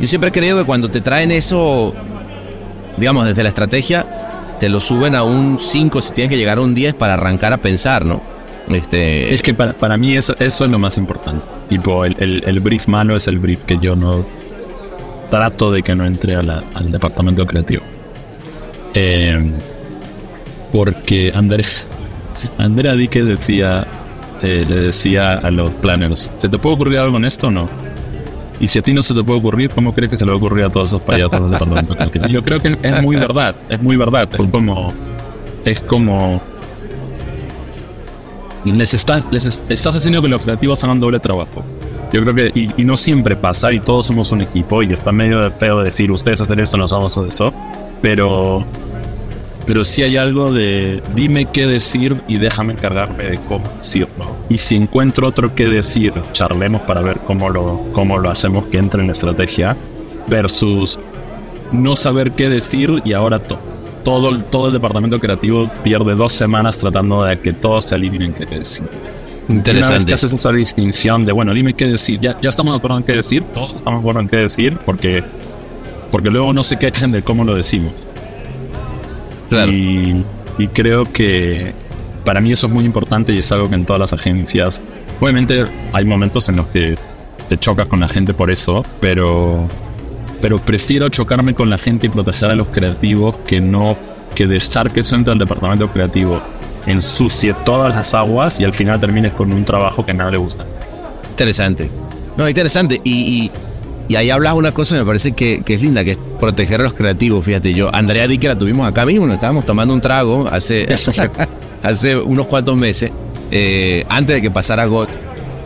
Yo 0.00 0.08
siempre 0.08 0.30
he 0.30 0.32
creído 0.32 0.58
que 0.58 0.64
cuando 0.64 0.90
te 0.90 1.00
traen 1.00 1.30
eso, 1.30 1.94
digamos, 2.96 3.26
desde 3.26 3.42
la 3.44 3.48
estrategia, 3.48 4.56
te 4.58 4.68
lo 4.68 4.80
suben 4.80 5.14
a 5.14 5.22
un 5.22 5.58
5 5.58 6.02
si 6.02 6.12
tienes 6.12 6.30
que 6.30 6.36
llegar 6.36 6.58
a 6.58 6.62
un 6.62 6.74
10 6.74 6.94
para 6.94 7.14
arrancar 7.14 7.52
a 7.52 7.58
pensar, 7.58 8.04
¿no? 8.04 8.20
Este, 8.70 9.32
Es 9.32 9.42
que 9.42 9.54
para, 9.54 9.72
para 9.72 9.96
mí 9.96 10.16
eso, 10.16 10.34
eso 10.38 10.64
es 10.64 10.70
lo 10.70 10.78
más 10.80 10.98
importante. 10.98 11.42
Tipo, 11.68 12.04
el, 12.04 12.16
el, 12.18 12.42
el 12.44 12.60
brief 12.60 12.88
malo 12.88 13.16
es 13.16 13.28
el 13.28 13.38
brief 13.38 13.60
que 13.66 13.78
yo 13.78 13.94
no 13.94 14.26
trato 15.30 15.70
de 15.70 15.82
que 15.82 15.94
no 15.94 16.04
entre 16.06 16.34
al 16.36 16.64
departamento 16.90 17.46
creativo. 17.46 17.82
Eh, 18.94 19.52
porque 20.72 21.32
Andrés, 21.34 21.86
Andrea 22.58 22.94
Dique 22.94 23.22
decía, 23.24 23.86
eh, 24.42 24.64
le 24.68 24.76
decía 24.76 25.34
a 25.34 25.50
los 25.50 25.70
planners, 25.72 26.30
¿se 26.38 26.48
te 26.48 26.58
puede 26.58 26.74
ocurrir 26.76 26.98
algo 26.98 27.12
con 27.12 27.24
esto 27.24 27.48
o 27.48 27.50
no? 27.50 27.68
Y 28.60 28.66
si 28.68 28.78
a 28.80 28.82
ti 28.82 28.92
no 28.92 29.02
se 29.02 29.14
te 29.14 29.22
puede 29.22 29.38
ocurrir, 29.38 29.70
¿cómo 29.70 29.94
crees 29.94 30.10
que 30.10 30.18
se 30.18 30.24
le 30.24 30.32
va 30.32 30.34
a 30.34 30.38
ocurrir 30.38 30.64
a 30.64 30.70
todos 30.70 30.88
esos 30.90 31.02
payasos 31.02 31.40
del 31.40 31.50
departamento 31.52 31.94
creativo? 31.94 32.26
Yo 32.26 32.42
creo 32.42 32.60
que 32.60 32.76
es 32.82 33.02
muy 33.02 33.16
verdad, 33.16 33.54
es 33.68 33.80
muy 33.80 33.96
verdad. 33.96 34.28
Es 34.32 34.50
como, 34.50 34.92
es 35.64 35.80
como 35.80 36.42
les, 38.64 38.94
está- 38.94 39.24
les 39.30 39.44
es- 39.46 39.62
estás 39.68 39.94
haciendo 39.96 40.20
que 40.22 40.28
los 40.28 40.42
creativos 40.42 40.82
hagan 40.82 40.98
doble 40.98 41.20
trabajo. 41.20 41.64
Yo 42.12 42.22
creo 42.22 42.34
que, 42.34 42.52
y, 42.76 42.84
no 42.84 42.96
siempre 42.96 43.36
pasa, 43.36 43.72
y 43.72 43.80
todos 43.80 44.06
somos 44.06 44.32
un 44.32 44.40
equipo, 44.40 44.82
y 44.82 44.92
está 44.92 45.12
medio 45.12 45.50
feo 45.50 45.82
decir 45.82 46.10
ustedes 46.10 46.40
hacen 46.40 46.58
esto, 46.60 46.76
nosotros 46.78 47.12
hacemos 47.12 47.34
eso, 47.34 47.52
pero, 48.00 48.64
pero 49.66 49.84
sí 49.84 50.02
hay 50.02 50.16
algo 50.16 50.50
de 50.52 51.02
dime 51.14 51.44
qué 51.52 51.66
decir 51.66 52.16
y 52.26 52.38
déjame 52.38 52.72
encargarme 52.72 53.24
de 53.24 53.38
cómo 53.46 53.64
decirlo. 53.76 54.36
Y 54.48 54.56
si 54.56 54.76
encuentro 54.76 55.28
otro 55.28 55.54
que 55.54 55.66
decir, 55.66 56.14
charlemos 56.32 56.80
para 56.82 57.02
ver 57.02 57.18
cómo 57.26 57.50
lo, 57.50 57.82
cómo 57.92 58.16
lo 58.16 58.30
hacemos 58.30 58.64
que 58.66 58.78
entre 58.78 59.02
en 59.02 59.08
la 59.08 59.12
estrategia, 59.12 59.76
versus 60.28 60.98
no 61.72 61.94
saber 61.96 62.32
qué 62.32 62.48
decir 62.48 63.02
y 63.04 63.12
ahora 63.12 63.38
to- 63.40 63.58
todo, 64.02 64.38
todo 64.44 64.68
el 64.68 64.72
departamento 64.72 65.20
creativo 65.20 65.70
pierde 65.82 66.14
dos 66.14 66.32
semanas 66.32 66.78
tratando 66.78 67.24
de 67.24 67.38
que 67.40 67.52
todos 67.52 67.84
se 67.84 67.94
alineen 67.96 68.32
qué 68.32 68.46
decir. 68.46 68.88
Una 69.48 69.56
vez 69.56 69.68
interesante. 69.68 70.04
que 70.04 70.14
haces 70.14 70.32
esa 70.32 70.52
distinción 70.52 71.24
de, 71.24 71.32
bueno, 71.32 71.54
dime 71.54 71.74
qué 71.74 71.86
decir, 71.86 72.20
ya, 72.20 72.38
ya 72.40 72.50
estamos 72.50 72.74
de 72.74 72.78
acuerdo 72.78 72.98
en 72.98 73.04
qué 73.04 73.12
decir, 73.12 73.42
todos 73.54 73.76
estamos 73.76 74.00
de 74.00 74.00
acuerdo 74.00 74.20
en 74.20 74.28
qué 74.28 74.36
decir, 74.36 74.78
porque, 74.84 75.24
porque 76.10 76.30
luego 76.30 76.52
no 76.52 76.62
se 76.62 76.78
quejen 76.78 77.12
de 77.12 77.22
cómo 77.22 77.44
lo 77.44 77.54
decimos. 77.54 77.92
Claro. 79.48 79.72
Y, 79.72 80.24
y 80.58 80.68
creo 80.68 81.10
que 81.10 81.72
para 82.24 82.42
mí 82.42 82.52
eso 82.52 82.66
es 82.66 82.72
muy 82.72 82.84
importante 82.84 83.32
y 83.32 83.38
es 83.38 83.50
algo 83.52 83.70
que 83.70 83.76
en 83.76 83.86
todas 83.86 84.00
las 84.00 84.12
agencias, 84.12 84.82
obviamente 85.20 85.64
hay 85.92 86.04
momentos 86.04 86.48
en 86.50 86.56
los 86.56 86.66
que 86.66 86.94
te 87.48 87.58
chocas 87.58 87.86
con 87.86 88.00
la 88.00 88.08
gente 88.08 88.34
por 88.34 88.50
eso, 88.50 88.84
pero, 89.00 89.66
pero 90.42 90.58
prefiero 90.58 91.08
chocarme 91.08 91.54
con 91.54 91.70
la 91.70 91.78
gente 91.78 92.06
y 92.06 92.10
proteger 92.10 92.50
a 92.50 92.54
los 92.54 92.68
creativos 92.68 93.36
que 93.46 93.62
no 93.62 93.96
que 94.34 94.46
dejar 94.46 94.92
que 94.92 95.00
entre 95.00 95.32
al 95.32 95.38
departamento 95.38 95.88
creativo 95.88 96.40
ensucie 96.92 97.54
todas 97.64 97.94
las 97.94 98.14
aguas 98.14 98.60
y 98.60 98.64
al 98.64 98.74
final 98.74 99.00
termines 99.00 99.32
con 99.32 99.52
un 99.52 99.64
trabajo 99.64 100.04
que 100.04 100.12
a 100.12 100.14
nadie 100.14 100.32
le 100.32 100.38
gusta. 100.38 100.64
Interesante. 101.30 101.90
No, 102.36 102.48
interesante. 102.48 103.00
Y, 103.04 103.50
y, 104.08 104.16
ahí 104.16 104.30
hablas 104.30 104.54
una 104.54 104.72
cosa 104.72 104.94
que 104.94 105.00
me 105.00 105.06
parece 105.06 105.32
que, 105.32 105.62
es 105.66 105.82
linda, 105.82 106.02
que 106.04 106.12
es 106.12 106.18
proteger 106.38 106.80
a 106.80 106.84
los 106.84 106.94
creativos. 106.94 107.44
Fíjate, 107.44 107.74
yo, 107.74 107.94
Andrea 107.94 108.26
Di, 108.26 108.38
que 108.38 108.48
la 108.48 108.58
tuvimos 108.58 108.88
acá 108.88 109.04
mismo, 109.04 109.26
nos 109.26 109.34
estábamos 109.34 109.66
tomando 109.66 109.92
un 109.92 110.00
trago 110.00 110.48
hace, 110.50 110.86
hace 111.82 112.16
unos 112.16 112.46
cuantos 112.46 112.76
meses, 112.76 113.10
eh, 113.50 114.04
antes 114.08 114.36
de 114.36 114.42
que 114.42 114.50
pasara 114.50 114.86
GOT. 114.86 115.10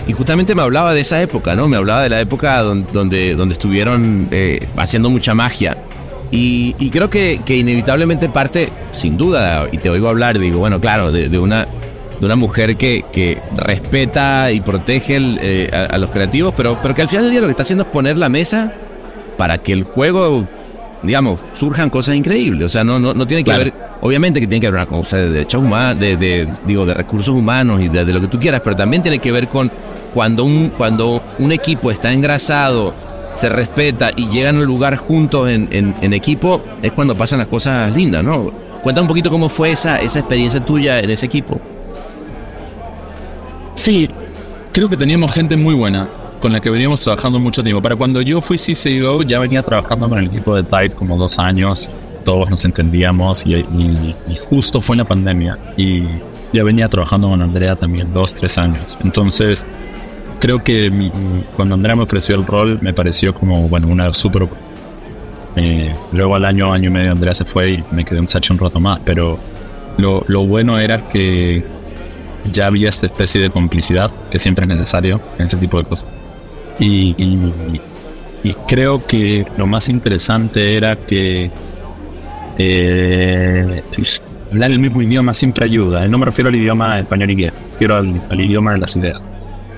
Y 0.09 0.15
justamente 0.15 0.55
me 0.55 0.63
hablaba 0.63 0.95
de 0.95 1.01
esa 1.01 1.23
época, 1.23 1.55
¿no? 1.55 1.69
Me 1.69 1.77
hablaba 1.77 2.03
de 2.03 2.09
la 2.09 2.21
época 2.21 2.61
donde, 2.63 3.35
donde, 3.37 3.53
estuvieron 3.53 4.29
eh, 4.33 4.67
haciendo 4.77 5.11
mucha 5.11 5.35
magia. 5.35 5.77
Y, 6.35 6.89
creo 6.89 7.11
que, 7.11 7.43
que, 7.45 7.59
inevitablemente 7.59 8.31
parte, 8.31 8.71
sin 8.91 9.19
duda, 9.19 9.69
y 9.71 9.77
te 9.77 9.91
oigo 9.91 10.09
hablar, 10.09 10.39
digo, 10.39 10.61
bueno, 10.61 10.81
claro, 10.81 11.13
de, 11.13 11.39
una, 11.39 11.69
de 12.19 12.25
una 12.25 12.37
mujer 12.37 12.77
que, 12.77 13.05
que 13.13 13.39
respeta 13.55 14.51
y 14.51 14.63
protege 14.63 15.19
eh, 15.21 15.89
a, 15.91 15.99
los 15.99 16.11
creativos, 16.11 16.55
pero, 16.57 16.79
pero 16.81 16.95
que 16.95 17.03
al 17.03 17.09
final 17.11 17.25
del 17.25 17.33
día 17.33 17.41
lo 17.43 17.49
que 17.49 17.51
está 17.51 17.65
haciendo 17.65 17.85
es 17.85 17.91
poner 17.91 18.17
la 18.17 18.31
mesa 18.31 18.73
para 19.37 19.59
que 19.59 19.75
el 19.75 19.83
juego, 19.83 20.49
digamos, 21.03 21.45
surjan 21.53 21.91
cosas 21.91 22.15
increíbles. 22.15 22.65
O 22.65 22.71
sea, 22.71 22.83
no, 22.83 22.99
no, 22.99 23.13
no 23.13 23.27
tiene 23.27 23.45
que 23.45 23.53
haber, 23.53 23.75
obviamente 24.01 24.41
que 24.41 24.47
tiene 24.47 24.63
que 24.63 24.69
haber 24.69 24.81
una 24.81 24.87
cosa 24.87 25.19
de 25.19 25.29
derechos 25.29 25.61
humanos, 25.61 26.01
de, 26.01 26.17
de, 26.17 26.49
digo, 26.65 26.87
de 26.87 26.95
recursos 26.95 27.35
humanos 27.35 27.83
y 27.83 27.89
de, 27.89 28.07
de, 28.07 28.13
lo 28.15 28.23
que 28.23 28.29
tú 28.29 28.41
quieras, 28.41 28.63
pero 28.65 28.75
también 28.75 29.03
tiene 29.03 29.19
que 29.19 29.33
ver 29.33 29.49
con 29.49 29.71
cuando 30.15 30.45
un, 30.47 30.71
cuando 30.71 31.23
un 31.39 31.53
equipo 31.53 31.91
está 31.91 32.11
engrasado 32.11 33.12
se 33.35 33.49
respeta 33.49 34.11
y 34.17 34.29
llegan 34.29 34.57
al 34.57 34.65
lugar 34.65 34.97
juntos 34.97 35.49
en, 35.49 36.13
equipo, 36.13 36.63
es 36.83 36.93
cuando 36.93 37.15
pasan 37.17 37.39
las 37.39 37.49
cosas 37.49 37.95
lindas, 37.95 38.23
¿no? 38.23 38.51
Cuenta 38.83 39.01
un 39.01 39.07
poquito 39.07 39.31
cómo 39.31 39.49
fue 39.49 39.71
esa, 39.71 39.99
esa 39.99 40.21
experiencia 40.21 40.65
tuya 40.65 40.99
en 40.99 41.11
ese 41.11 41.27
equipo. 41.27 41.61
Sí, 43.75 44.09
creo 44.73 44.89
que 44.89 44.97
teníamos 44.97 45.33
gente 45.33 45.57
muy 45.57 45.75
buena 45.75 46.09
con 46.41 46.53
la 46.53 46.61
que 46.61 46.69
veníamos 46.69 47.01
trabajando 47.01 47.39
mucho 47.39 47.63
tiempo. 47.63 47.81
Para 47.81 47.97
cuando 47.97 48.21
yo 48.21 48.41
fui 48.41 48.59
CCO 48.59 49.23
ya 49.23 49.39
venía 49.39 49.63
trabajando 49.63 50.09
con 50.09 50.19
el 50.19 50.27
equipo 50.27 50.55
de 50.57 50.65
Tide 50.65 50.91
como 50.91 51.17
dos 51.17 51.39
años, 51.39 51.91
todos 52.25 52.51
nos 52.51 52.65
entendíamos 52.65 53.47
y, 53.47 53.55
y, 53.55 54.15
justo 54.49 54.81
fue 54.81 54.95
en 54.95 54.99
la 54.99 55.05
pandemia 55.05 55.59
y 55.77 56.05
ya 56.53 56.63
venía 56.65 56.89
trabajando 56.89 57.29
con 57.29 57.41
Andrea 57.41 57.77
también 57.77 58.13
dos, 58.13 58.35
tres 58.35 58.59
años. 58.59 58.99
Entonces 59.03 59.65
creo 60.43 60.65
que 60.65 60.91
cuando 61.55 61.77
Andrea 61.77 61.95
me 61.95 62.03
ofreció 62.03 62.35
el 62.35 62.45
rol 62.45 62.81
me 62.83 62.93
pareció 62.93 63.33
como, 63.33 63.69
bueno, 63.69 63.87
una 63.87 64.13
súper... 64.13 64.49
Eh, 65.55 65.95
luego 66.13 66.35
al 66.35 66.45
año, 66.45 66.73
año 66.73 66.89
y 66.89 66.93
medio 66.93 67.13
Andrea 67.13 67.35
se 67.35 67.45
fue 67.45 67.73
y 67.73 67.85
me 67.93 68.05
quedé 68.05 68.19
un 68.19 68.29
sacho 68.29 68.53
un 68.53 68.59
rato 68.59 68.81
más, 68.81 68.99
pero 69.05 69.39
lo, 69.99 70.25
lo 70.27 70.45
bueno 70.45 70.81
era 70.81 71.07
que 71.09 71.63
ya 72.51 72.67
había 72.67 72.89
esta 72.89 73.07
especie 73.07 73.41
de 73.41 73.51
complicidad 73.51 74.11
que 74.33 74.41
siempre 74.41 74.65
es 74.65 74.69
necesario 74.69 75.21
en 75.39 75.47
ese 75.47 75.59
tipo 75.59 75.79
de 75.79 75.85
cosas. 75.85 76.09
Y, 76.81 77.15
y, 78.43 78.55
creo 78.67 79.07
que 79.07 79.47
lo 79.57 79.69
más 79.69 79.89
interesante 79.89 80.77
era 80.77 80.97
que 80.97 81.53
eh, 82.59 83.83
hablar 84.51 84.73
el 84.73 84.81
mismo 84.81 85.03
idioma 85.03 85.35
siempre 85.35 85.67
ayuda. 85.67 86.09
No 86.09 86.19
me 86.19 86.27
refiero 86.27 86.49
al 86.49 86.57
idioma 86.57 86.99
español 86.99 87.31
y 87.31 87.33
inglés, 87.35 87.53
refiero 87.73 87.97
al 87.97 88.41
idioma 88.41 88.73
de 88.73 88.79
las 88.79 88.97
ideas. 88.97 89.23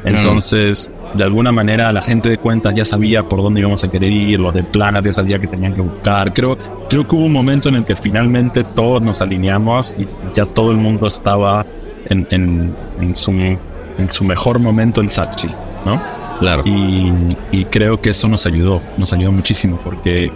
Entonces, 0.05 0.93
de 1.15 1.25
alguna 1.25 1.51
manera, 1.51 1.91
la 1.93 2.03
gente 2.03 2.29
de 2.29 2.37
cuentas 2.39 2.75
ya 2.75 2.85
sabía 2.85 3.23
por 3.23 3.43
dónde 3.43 3.61
íbamos 3.61 3.83
a 3.85 3.89
querer 3.89 4.13
ir, 4.13 4.39
los 4.39 4.53
de 4.53 4.63
planas 4.63 5.03
ya 5.03 5.15
sabía 5.15 5.39
que 5.39 5.47
tenían 5.47 5.75
que 5.75 5.81
buscar. 5.81 6.33
Creo, 6.35 6.59
creo 6.89 7.09
que 7.09 7.17
hubo 7.17 7.25
un 7.25 7.33
momento 7.33 7.71
en 7.71 7.77
el 7.77 7.85
que 7.85 7.97
finalmente 7.97 8.65
todos 8.65 9.01
nos 9.01 9.23
alineamos 9.23 9.97
y 9.99 10.07
ya 10.35 10.45
todo 10.45 10.71
el 10.71 10.77
mundo 10.77 11.07
estaba 11.07 11.65
en, 12.11 12.27
en, 12.31 12.75
en 13.01 13.15
su, 13.17 13.31
en 13.33 14.11
su 14.11 14.25
mejor 14.25 14.59
momento 14.59 15.01
en 15.01 15.09
Sachi, 15.09 15.49
¿no? 15.87 16.03
Claro. 16.39 16.63
Y, 16.67 17.37
y, 17.53 17.65
creo 17.67 18.01
que 18.01 18.11
eso 18.11 18.29
nos 18.29 18.45
ayudó, 18.45 18.83
nos 18.99 19.13
ayudó 19.13 19.33
muchísimo 19.33 19.81
porque 19.83 20.33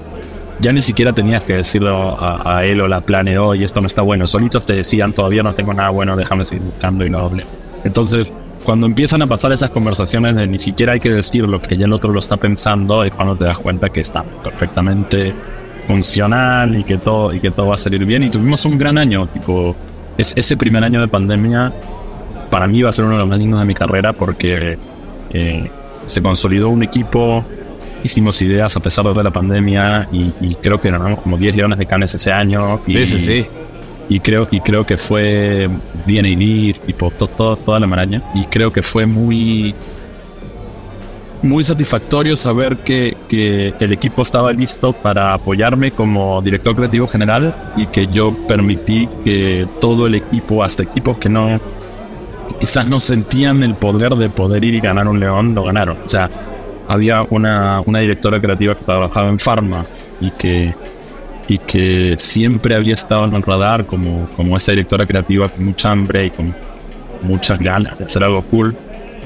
ya 0.60 0.72
ni 0.72 0.82
siquiera 0.82 1.12
tenías 1.12 1.42
que 1.42 1.54
decirlo 1.54 2.16
a, 2.20 2.64
él 2.64 2.80
o 2.80 2.88
la 2.88 3.00
planeó 3.00 3.54
y 3.54 3.64
esto 3.64 3.80
no 3.80 3.86
está 3.86 4.02
bueno. 4.02 4.26
Solitos 4.26 4.66
te 4.66 4.74
decían, 4.74 5.12
todavía 5.12 5.42
no 5.42 5.54
tengo 5.54 5.74
nada 5.74 5.90
bueno, 5.90 6.16
déjame 6.16 6.44
seguir 6.44 6.64
buscando 6.64 7.04
y 7.04 7.10
no 7.10 7.20
doble. 7.20 7.44
Entonces, 7.84 8.32
cuando 8.68 8.86
empiezan 8.86 9.22
a 9.22 9.26
pasar 9.26 9.50
esas 9.50 9.70
conversaciones 9.70 10.36
de 10.36 10.46
ni 10.46 10.58
siquiera 10.58 10.92
hay 10.92 11.00
que 11.00 11.10
decir 11.10 11.48
lo 11.48 11.58
que 11.58 11.74
ya 11.74 11.86
el 11.86 11.92
otro 11.94 12.12
lo 12.12 12.18
está 12.18 12.36
pensando, 12.36 13.02
es 13.02 13.14
cuando 13.14 13.34
te 13.34 13.46
das 13.46 13.56
cuenta 13.56 13.88
que 13.88 14.00
está 14.00 14.22
perfectamente 14.22 15.32
funcional 15.86 16.76
y 16.76 16.84
que 16.84 16.98
todo, 16.98 17.32
y 17.32 17.40
que 17.40 17.50
todo 17.50 17.68
va 17.68 17.76
a 17.76 17.78
salir 17.78 18.04
bien. 18.04 18.24
Y 18.24 18.28
tuvimos 18.28 18.62
un 18.66 18.76
gran 18.76 18.98
año, 18.98 19.26
tipo, 19.26 19.74
es, 20.18 20.34
ese 20.36 20.58
primer 20.58 20.84
año 20.84 21.00
de 21.00 21.08
pandemia 21.08 21.72
para 22.50 22.66
mí 22.66 22.82
va 22.82 22.90
a 22.90 22.92
ser 22.92 23.06
uno 23.06 23.14
de 23.14 23.20
los 23.20 23.28
más 23.30 23.38
lindos 23.38 23.58
de 23.58 23.64
mi 23.64 23.72
carrera 23.72 24.12
porque 24.12 24.76
eh, 25.30 25.70
se 26.04 26.20
consolidó 26.20 26.68
un 26.68 26.82
equipo, 26.82 27.42
hicimos 28.04 28.42
ideas 28.42 28.76
a 28.76 28.80
pesar 28.80 29.06
de 29.06 29.24
la 29.24 29.30
pandemia 29.30 30.10
y, 30.12 30.54
creo 30.56 30.78
que 30.78 30.90
ganamos 30.90 31.22
como 31.22 31.38
10 31.38 31.56
leones 31.56 31.78
de 31.78 31.86
canes 31.86 32.14
ese 32.14 32.32
año. 32.32 32.82
Y, 32.86 33.06
sí, 33.06 33.18
sí 33.18 33.46
y 34.09 34.20
creo 34.20 34.48
y 34.50 34.61
creo 34.61 34.86
que 34.86 34.96
fue 34.96 35.68
DNA 36.06 36.78
tipo 36.86 37.11
todo, 37.11 37.56
toda 37.56 37.80
la 37.80 37.86
maraña 37.86 38.22
y 38.34 38.44
creo 38.44 38.72
que 38.72 38.82
fue 38.82 39.06
muy 39.06 39.74
muy 41.42 41.62
satisfactorio 41.62 42.36
saber 42.36 42.78
que, 42.78 43.16
que, 43.28 43.72
el 43.78 43.92
equipo 43.92 44.22
estaba 44.22 44.52
listo 44.52 44.92
para 44.92 45.34
apoyarme 45.34 45.92
como 45.92 46.42
director 46.42 46.74
creativo 46.74 47.06
general 47.06 47.54
y 47.76 47.86
que 47.86 48.09
yo 48.09 48.34
permití 48.48 49.09
que 49.24 49.66
todo 49.80 50.06
el 50.06 50.16
equipo, 50.16 50.64
hasta 50.64 50.82
equipos 50.82 51.18
que 51.18 51.28
no 51.28 51.61
quizás 52.59 52.88
no 52.88 52.98
sentían 52.98 53.62
el 53.62 53.74
poder 53.74 54.16
de 54.16 54.28
poder 54.30 54.64
ir 54.64 54.74
y 54.74 54.80
ganar 54.80 55.06
un 55.06 55.20
león, 55.20 55.54
lo 55.54 55.64
ganaron. 55.64 55.98
O 56.04 56.09
sea, 56.09 56.30
había 56.88 57.22
una, 57.22 57.82
una 57.84 58.00
directora 58.00 58.40
creativa 58.40 58.74
que 58.74 58.84
trabajaba 58.84 59.28
en 59.28 59.38
Pharma 59.38 59.84
y 60.20 60.30
que 60.32 60.74
y 61.49 61.59
que 61.59 62.14
siempre 62.18 62.74
había 62.74 62.94
estado 62.94 63.24
en 63.24 63.34
el 63.34 63.42
radar 63.42 63.86
como, 63.86 64.28
como 64.36 64.57
esa 64.57 64.72
directora 64.72 65.07
creativa 65.07 65.49
con 65.49 65.64
mucha 65.64 65.90
hambre 65.90 66.26
y 66.26 66.30
con 66.30 66.55
muchas 67.22 67.59
ganas 67.59 67.99
de 67.99 68.05
hacer 68.05 68.22
algo 68.22 68.42
cool. 68.42 68.76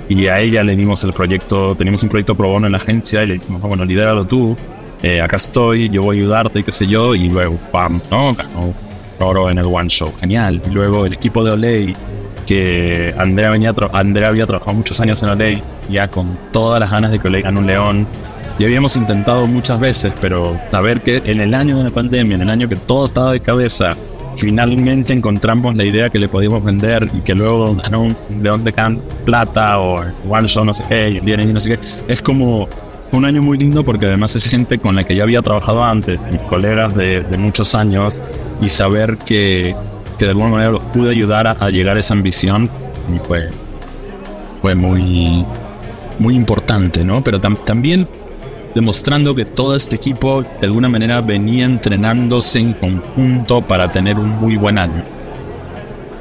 Y 0.09 0.27
a 0.29 0.41
ella 0.41 0.63
le 0.63 0.77
dimos 0.77 1.03
el 1.05 1.13
proyecto, 1.13 1.75
teníamos 1.75 2.03
un 2.03 2.09
proyecto 2.09 2.35
pro 2.35 2.49
bono 2.49 2.67
en 2.67 2.73
la 2.73 2.79
agencia 2.79 3.23
y 3.25 3.27
le 3.27 3.35
dijimos, 3.35 3.61
bueno, 3.63 3.85
lidéralo 3.85 4.25
tú, 4.25 4.57
eh, 5.03 5.21
acá 5.21 5.37
estoy, 5.37 5.89
yo 5.89 6.03
voy 6.03 6.19
a 6.19 6.21
ayudarte 6.21 6.61
y 6.61 6.63
qué 6.63 6.73
sé 6.73 6.87
yo, 6.87 7.15
y 7.15 7.29
luego, 7.29 7.59
pam, 7.73 8.01
¿no? 8.11 8.35
Ganó 8.35 8.73
oro 9.19 9.51
en 9.51 9.59
el 9.59 9.67
One 9.67 9.89
Show, 9.89 10.13
genial. 10.21 10.61
Y 10.67 10.71
luego 10.71 11.07
el 11.07 11.15
equipo 11.15 11.43
de 11.45 11.53
Olay, 11.53 11.97
que 12.47 13.15
Andrea, 13.17 13.51
venía 13.51 13.75
Andrea 13.93 14.29
había 14.29 14.47
trabajado 14.47 14.75
muchos 14.75 15.01
años 15.01 15.23
en 15.23 15.31
Olay, 15.31 15.63
ya 15.89 16.09
con 16.09 16.39
todas 16.53 16.79
las 16.79 16.91
ganas 16.91 17.11
de 17.11 17.19
que 17.19 17.29
Olay 17.29 17.43
gane 17.43 17.59
un 17.59 17.67
león, 17.67 18.07
y 18.59 18.65
habíamos 18.65 18.97
intentado 18.97 19.47
muchas 19.47 19.81
veces, 19.81 20.13
pero 20.21 20.59
saber 20.71 21.01
que 21.01 21.23
en 21.25 21.41
el 21.41 21.55
año 21.55 21.79
de 21.79 21.85
la 21.85 21.91
pandemia, 21.91 22.37
en 22.37 22.43
el 22.43 22.51
año 22.51 22.69
que 22.69 22.77
todo 22.77 23.07
estaba 23.07 23.33
de 23.33 23.41
cabeza, 23.41 23.97
finalmente 24.37 25.13
encontramos 25.13 25.75
la 25.77 25.85
idea 25.85 26.11
que 26.11 26.19
le 26.19 26.29
podíamos 26.29 26.65
vender 26.65 27.09
y 27.13 27.21
que 27.21 27.35
luego 27.35 27.75
ganó 27.75 28.03
un 28.03 28.17
León 28.43 28.65
de 28.65 28.73
Can 28.73 29.01
plata 29.25 29.79
o 29.79 30.03
One 30.29 30.49
Show 30.49 30.65
no 30.65 30.75
sé 30.75 30.85
qué, 30.89 31.21
y 31.25 31.31
el 31.31 31.53
no 31.53 31.61
sé 31.61 31.79
qué. 31.79 31.87
Es 32.09 32.23
como 32.23 32.69
un 33.13 33.25
año 33.25 33.43
muy 33.43 33.59
lindo 33.59 33.85
porque 33.85 34.07
además 34.07 34.37
es 34.37 34.49
gente 34.49 34.79
con 34.79 34.97
la 34.97 35.05
que 35.05 35.15
yo 35.15 35.23
había 35.23 35.43
trabajado 35.43 35.85
antes, 35.85 36.19
mis 36.31 36.41
colegas 36.43 36.95
de, 36.95 37.25
muchos 37.39 37.75
años, 37.75 38.23
y 38.61 38.69
saber 38.69 39.19
que, 39.19 39.75
que, 40.19 40.25
de 40.25 40.31
alguna 40.31 40.51
manera 40.51 40.73
los 40.73 40.83
pude 40.83 41.11
ayudar 41.11 41.47
a, 41.47 41.71
llegar 41.71 41.97
a 41.97 42.01
esa 42.01 42.15
ambición 42.15 42.71
y 43.15 43.19
fue, 43.19 43.49
fue 44.61 44.75
muy, 44.75 45.45
muy 46.19 46.35
importante, 46.35 47.05
¿no? 47.05 47.23
Pero 47.23 47.41
también 47.41 48.09
demostrando 48.75 49.35
que 49.35 49.45
todo 49.45 49.77
este 49.77 49.97
equipo 49.97 50.43
de 50.43 50.67
alguna 50.67 50.89
manera 50.89 51.21
venía 51.21 51.65
entrenándose 51.65 52.59
en 52.59 52.73
conjunto 52.75 53.61
para 53.63 53.91
tener 53.91 54.19
un 54.19 54.29
muy 54.29 54.57
buen 54.57 54.79
año. 54.79 55.03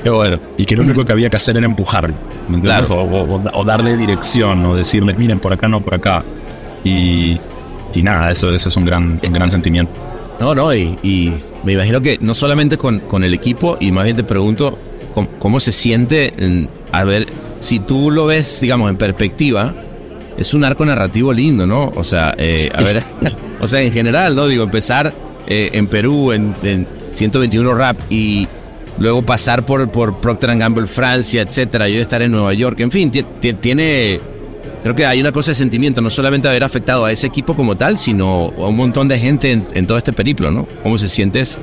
Qué 0.04 0.10
bueno. 0.10 0.40
Y 0.58 0.66
que 0.66 0.76
lo 0.76 0.84
único 0.84 1.06
que 1.06 1.12
había 1.14 1.30
que 1.30 1.38
hacer 1.38 1.58
era 1.58 1.66
empujarlo, 1.66 2.16
o, 2.90 3.64
darle 3.64 3.98
dirección, 3.98 4.66
o 4.66 4.76
decirles, 4.76 5.18
miren, 5.18 5.40
por 5.40 5.54
acá 5.54 5.68
no, 5.68 5.82
por 5.82 5.94
acá. 5.94 6.24
Y, 6.84 7.38
y 7.94 8.02
nada, 8.02 8.32
eso, 8.32 8.54
eso 8.54 8.70
es 8.70 8.78
un 8.78 8.86
gran, 8.86 9.20
un 9.24 9.34
gran 9.34 9.52
sentimiento. 9.52 9.94
No, 10.40 10.56
no, 10.56 10.74
y, 10.74 10.98
y, 11.04 11.34
me 11.64 11.74
imagino 11.74 12.02
que 12.02 12.18
no 12.20 12.34
solamente 12.34 12.78
con, 12.78 13.00
con, 13.02 13.24
el 13.24 13.36
equipo, 13.36 13.78
y 13.80 13.92
más 13.92 14.06
bien 14.06 14.16
te 14.16 14.24
pregunto 14.24 14.80
cómo, 15.14 15.28
cómo 15.38 15.60
se 15.60 15.72
siente, 15.72 16.68
a 16.92 17.04
ver, 17.04 17.28
si 17.60 17.80
tú 17.80 18.10
lo 18.10 18.26
ves, 18.26 18.60
digamos, 18.62 18.90
en 18.90 18.98
perspectiva, 18.98 19.76
es 20.42 20.54
un 20.54 20.64
arco 20.64 20.86
narrativo 20.86 21.32
lindo, 21.32 21.68
¿no? 21.68 21.92
O 21.96 22.04
sea, 22.04 22.34
eh, 22.38 22.72
a 22.74 22.82
ver, 22.82 23.04
o 23.60 23.68
sea, 23.68 23.82
en 23.82 23.94
general, 23.94 24.36
¿no? 24.36 24.48
Digo, 24.48 24.64
empezar 24.64 25.14
eh, 25.48 25.70
en 25.74 25.88
Perú 25.88 26.32
en, 26.32 26.56
121 27.12 27.74
rap 27.76 27.98
y 28.10 28.48
luego 28.98 29.22
pasar 29.22 29.66
por, 29.66 29.92
por 29.92 30.18
Procter 30.20 30.58
Gamble 30.58 30.88
Francia, 30.88 31.42
etcétera, 31.42 31.90
yo 31.90 32.00
estar 32.00 32.22
en 32.22 32.32
Nueva 32.32 32.54
York, 32.54 32.80
en 32.80 32.90
fin, 32.90 33.12
tiene, 33.12 34.22
creo 34.82 34.96
que 34.96 35.06
hay 35.06 35.20
una 35.20 35.34
cosa 35.34 35.52
de 35.52 35.56
sentimiento, 35.56 36.02
no 36.02 36.10
solamente 36.10 36.48
haber 36.48 36.64
afectado 36.64 37.04
a 37.04 37.12
ese 37.12 37.28
equipo 37.28 37.54
como 37.54 37.76
tal, 37.76 37.98
sino 37.98 38.54
a 38.58 38.68
un 38.68 38.78
montón 38.78 39.10
de 39.10 39.20
gente 39.20 39.52
en, 39.52 39.88
todo 39.88 39.98
este 39.98 40.14
periplo, 40.14 40.52
¿no? 40.52 40.68
¿Cómo 40.84 40.98
se 40.98 41.08
sientes? 41.08 41.60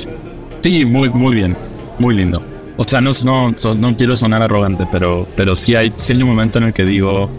Sí, 0.61 0.85
muy, 0.85 1.09
muy 1.09 1.35
bien, 1.35 1.57
muy 1.99 2.15
lindo. 2.15 2.43
O 2.77 2.85
sea, 2.87 3.01
no, 3.01 3.11
no, 3.25 3.55
no 3.75 3.97
quiero 3.97 4.17
sonar 4.17 4.43
arrogante, 4.43 4.87
pero, 4.93 5.27
pero 5.35 5.57
sí, 5.57 5.75
hay, 5.75 5.93
sí 5.97 6.13
hay 6.13 6.23
un 6.23 6.29
momento 6.29 6.59
en 6.59 6.65
el 6.65 6.73
que 6.75 6.85
digo, 6.85 7.31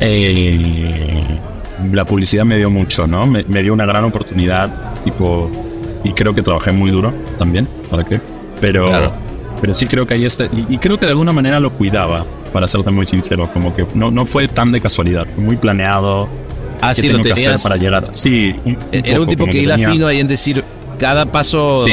eh, 0.00 1.22
la 1.92 2.04
publicidad 2.04 2.44
me 2.44 2.56
dio 2.56 2.70
mucho, 2.70 3.06
¿no? 3.06 3.26
Me, 3.26 3.44
dio 3.44 3.72
una 3.72 3.86
gran 3.86 4.04
oportunidad, 4.04 4.94
tipo, 5.04 5.50
y 6.04 6.12
creo 6.12 6.34
que 6.34 6.42
trabajé 6.42 6.72
muy 6.72 6.90
duro 6.90 7.12
también, 7.38 7.68
¿para 7.90 8.04
qué? 8.04 8.20
Pero, 8.60 8.90
pero 9.60 9.74
sí 9.74 9.86
creo 9.86 10.06
que 10.06 10.14
ahí 10.14 10.24
está, 10.24 10.46
y, 10.46 10.78
creo 10.78 10.98
que 10.98 11.06
de 11.06 11.12
alguna 11.12 11.32
manera 11.32 11.60
lo 11.60 11.72
cuidaba, 11.72 12.24
para 12.52 12.66
serte 12.66 12.90
muy 12.90 13.06
sincero, 13.06 13.50
como 13.52 13.74
que 13.74 13.86
no, 13.94 14.10
no 14.10 14.26
fue 14.26 14.48
tan 14.48 14.72
de 14.72 14.80
casualidad, 14.80 15.26
muy 15.36 15.56
planeado. 15.56 16.28
Ah, 16.80 16.94
sí, 16.94 17.08
lo 17.08 17.20
tenías. 17.20 17.62
para 17.62 17.76
llegar. 17.76 18.08
Sí, 18.12 18.54
era 18.92 19.20
un 19.20 19.26
tipo 19.26 19.46
que, 19.46 19.58
iba 19.58 19.76
fino 19.76 20.06
ahí 20.06 20.20
en 20.20 20.28
decir, 20.28 20.64
cada 20.98 21.26
paso. 21.26 21.84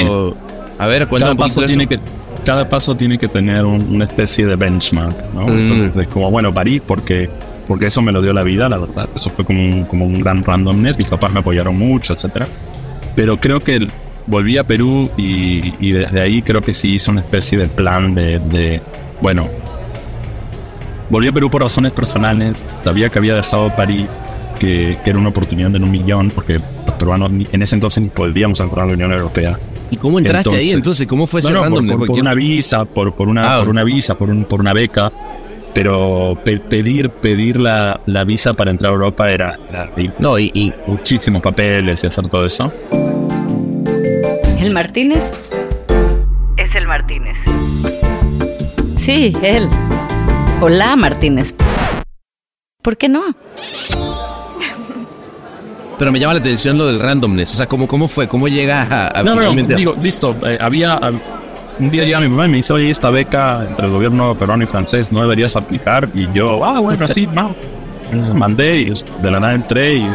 A 0.78 0.88
ver, 0.88 1.08
cada 1.08 1.36
paso 1.36 1.64
tiene 1.66 1.88
que 1.88 2.00
cada 2.46 2.70
paso 2.70 2.96
tiene 2.96 3.18
que 3.18 3.28
tener 3.28 3.66
una 3.66 4.06
especie 4.06 4.46
de 4.46 4.56
benchmark, 4.56 5.34
¿no? 5.34 5.48
Mm. 5.48 5.58
Entonces 5.58 6.04
es 6.04 6.08
como, 6.08 6.30
bueno, 6.30 6.54
París, 6.54 6.82
porque 6.86 7.30
porque 7.68 7.88
eso 7.88 8.02
me 8.02 8.12
lo 8.12 8.22
dio 8.22 8.34
la 8.34 8.44
vida, 8.44 8.70
la 8.70 8.78
verdad. 8.78 9.10
Eso 9.16 9.30
fue 9.30 9.46
como 9.46 9.64
un, 9.64 9.86
como 9.86 10.06
un 10.06 10.20
gran 10.20 10.44
randomness. 10.44 10.98
Mis 10.98 11.08
papás 11.08 11.34
me 11.34 11.40
apoyaron 11.40 11.78
mucho, 11.78 12.14
etcétera. 12.14 12.48
Pero 13.16 13.40
creo 13.40 13.60
que 13.60 13.88
volví 14.28 14.58
a 14.58 14.64
Perú 14.64 15.10
y, 15.18 15.92
desde 15.92 16.22
ahí 16.22 16.42
creo 16.42 16.62
que 16.62 16.74
sí 16.74 16.96
hice 16.96 17.12
una 17.12 17.22
especie 17.22 17.58
de 17.58 17.68
plan 17.68 18.14
de, 18.14 18.82
bueno, 19.22 19.50
volví 21.10 21.28
a 21.28 21.32
Perú 21.32 21.50
por 21.50 21.62
razones 21.62 21.92
personales. 21.92 22.64
Sabía 22.84 23.10
que 23.10 23.20
había 23.20 23.36
dejado 23.36 23.76
París, 23.76 24.06
que, 24.60 24.98
que, 25.04 25.10
era 25.10 25.20
una 25.20 25.30
oportunidad 25.30 25.72
de 25.72 25.78
un 25.78 25.92
millón, 25.92 26.32
porque 26.32 26.60
los 26.86 26.96
peruanos 26.98 27.32
en 27.52 27.62
ese 27.62 27.76
entonces 27.76 28.04
ni 28.04 28.10
podíamos 28.10 28.60
entrar 28.60 28.84
a 28.84 28.88
la 28.88 28.94
Unión 28.94 29.12
Europea. 29.12 29.58
¿Y 29.92 29.98
cómo 29.98 30.20
entraste 30.20 30.56
ahí 30.56 30.72
entonces? 30.72 31.06
¿Cómo 31.08 31.28
fue 31.28 31.40
ese 31.42 31.54
no, 31.54 31.64
Por, 31.64 32.20
una 32.20 32.34
visa, 32.34 32.86
por, 32.86 33.14
por, 33.14 33.28
una, 33.28 33.56
ah. 33.56 33.60
por 33.60 33.70
una 33.70 33.84
visa, 33.84 34.18
por, 34.18 34.30
un, 34.30 34.44
por 34.44 34.60
una 34.60 34.74
beca 34.74 35.12
pero 35.76 36.40
pedir 36.70 37.10
pedir 37.10 37.60
la, 37.60 38.00
la, 38.06 38.24
visa 38.24 38.54
para 38.54 38.72
entrar 38.72 38.92
a 38.92 38.94
Europa 38.94 39.30
era, 39.30 39.60
no 40.20 40.40
y, 40.40 40.74
muchísimos 40.88 41.42
papeles 41.42 42.02
y 42.04 42.08
hacer 42.08 42.30
todo 42.30 42.46
eso. 42.46 42.72
¿El 44.58 44.72
Martínez? 44.72 45.22
Es 46.56 46.74
el 46.76 46.88
Martínez. 46.88 47.36
Sí, 48.98 49.36
él. 49.44 49.68
Hola, 50.62 50.96
Martínez. 50.96 51.54
¿Por 52.82 52.96
qué 52.96 53.10
no? 53.10 53.24
Pero 56.00 56.12
me 56.14 56.20
llama 56.20 56.36
la 56.36 56.40
atención 56.40 56.78
lo 56.78 56.88
del 56.88 57.02
randomness. 57.02 57.54
O 57.54 57.58
sea, 57.58 57.68
¿cómo, 57.68 57.86
cómo 57.86 58.08
fue? 58.08 58.30
¿Cómo 58.30 58.48
llega 58.48 58.82
a, 58.84 59.20
a 59.20 59.24
no, 59.24 59.36
no, 59.36 59.54
digo, 59.54 59.94
listo. 60.02 60.38
Eh, 60.46 60.58
había, 60.60 61.00
un 61.80 61.90
día 61.90 62.04
llega 62.04 62.20
mi 62.20 62.30
mamá 62.30 62.46
y 62.46 62.50
me 62.50 62.58
dice, 62.58 62.74
oye, 62.74 62.90
esta 62.90 63.10
beca 63.10 63.66
entre 63.68 63.86
el 63.86 63.92
gobierno 63.92 64.38
peruano 64.38 64.64
y 64.64 64.68
francés 64.68 65.12
no 65.12 65.22
deberías 65.22 65.56
aplicar. 65.56 66.10
Y 66.14 66.32
yo, 66.34 66.64
ah, 66.64 66.80
bueno, 66.80 67.08
sí, 67.08 67.28
no. 67.28 67.56
Mandé 68.34 68.82
y 68.82 68.94
de 69.22 69.32
la 69.32 69.40
nada 69.40 69.54
entré 69.56 69.96
y 69.96 70.08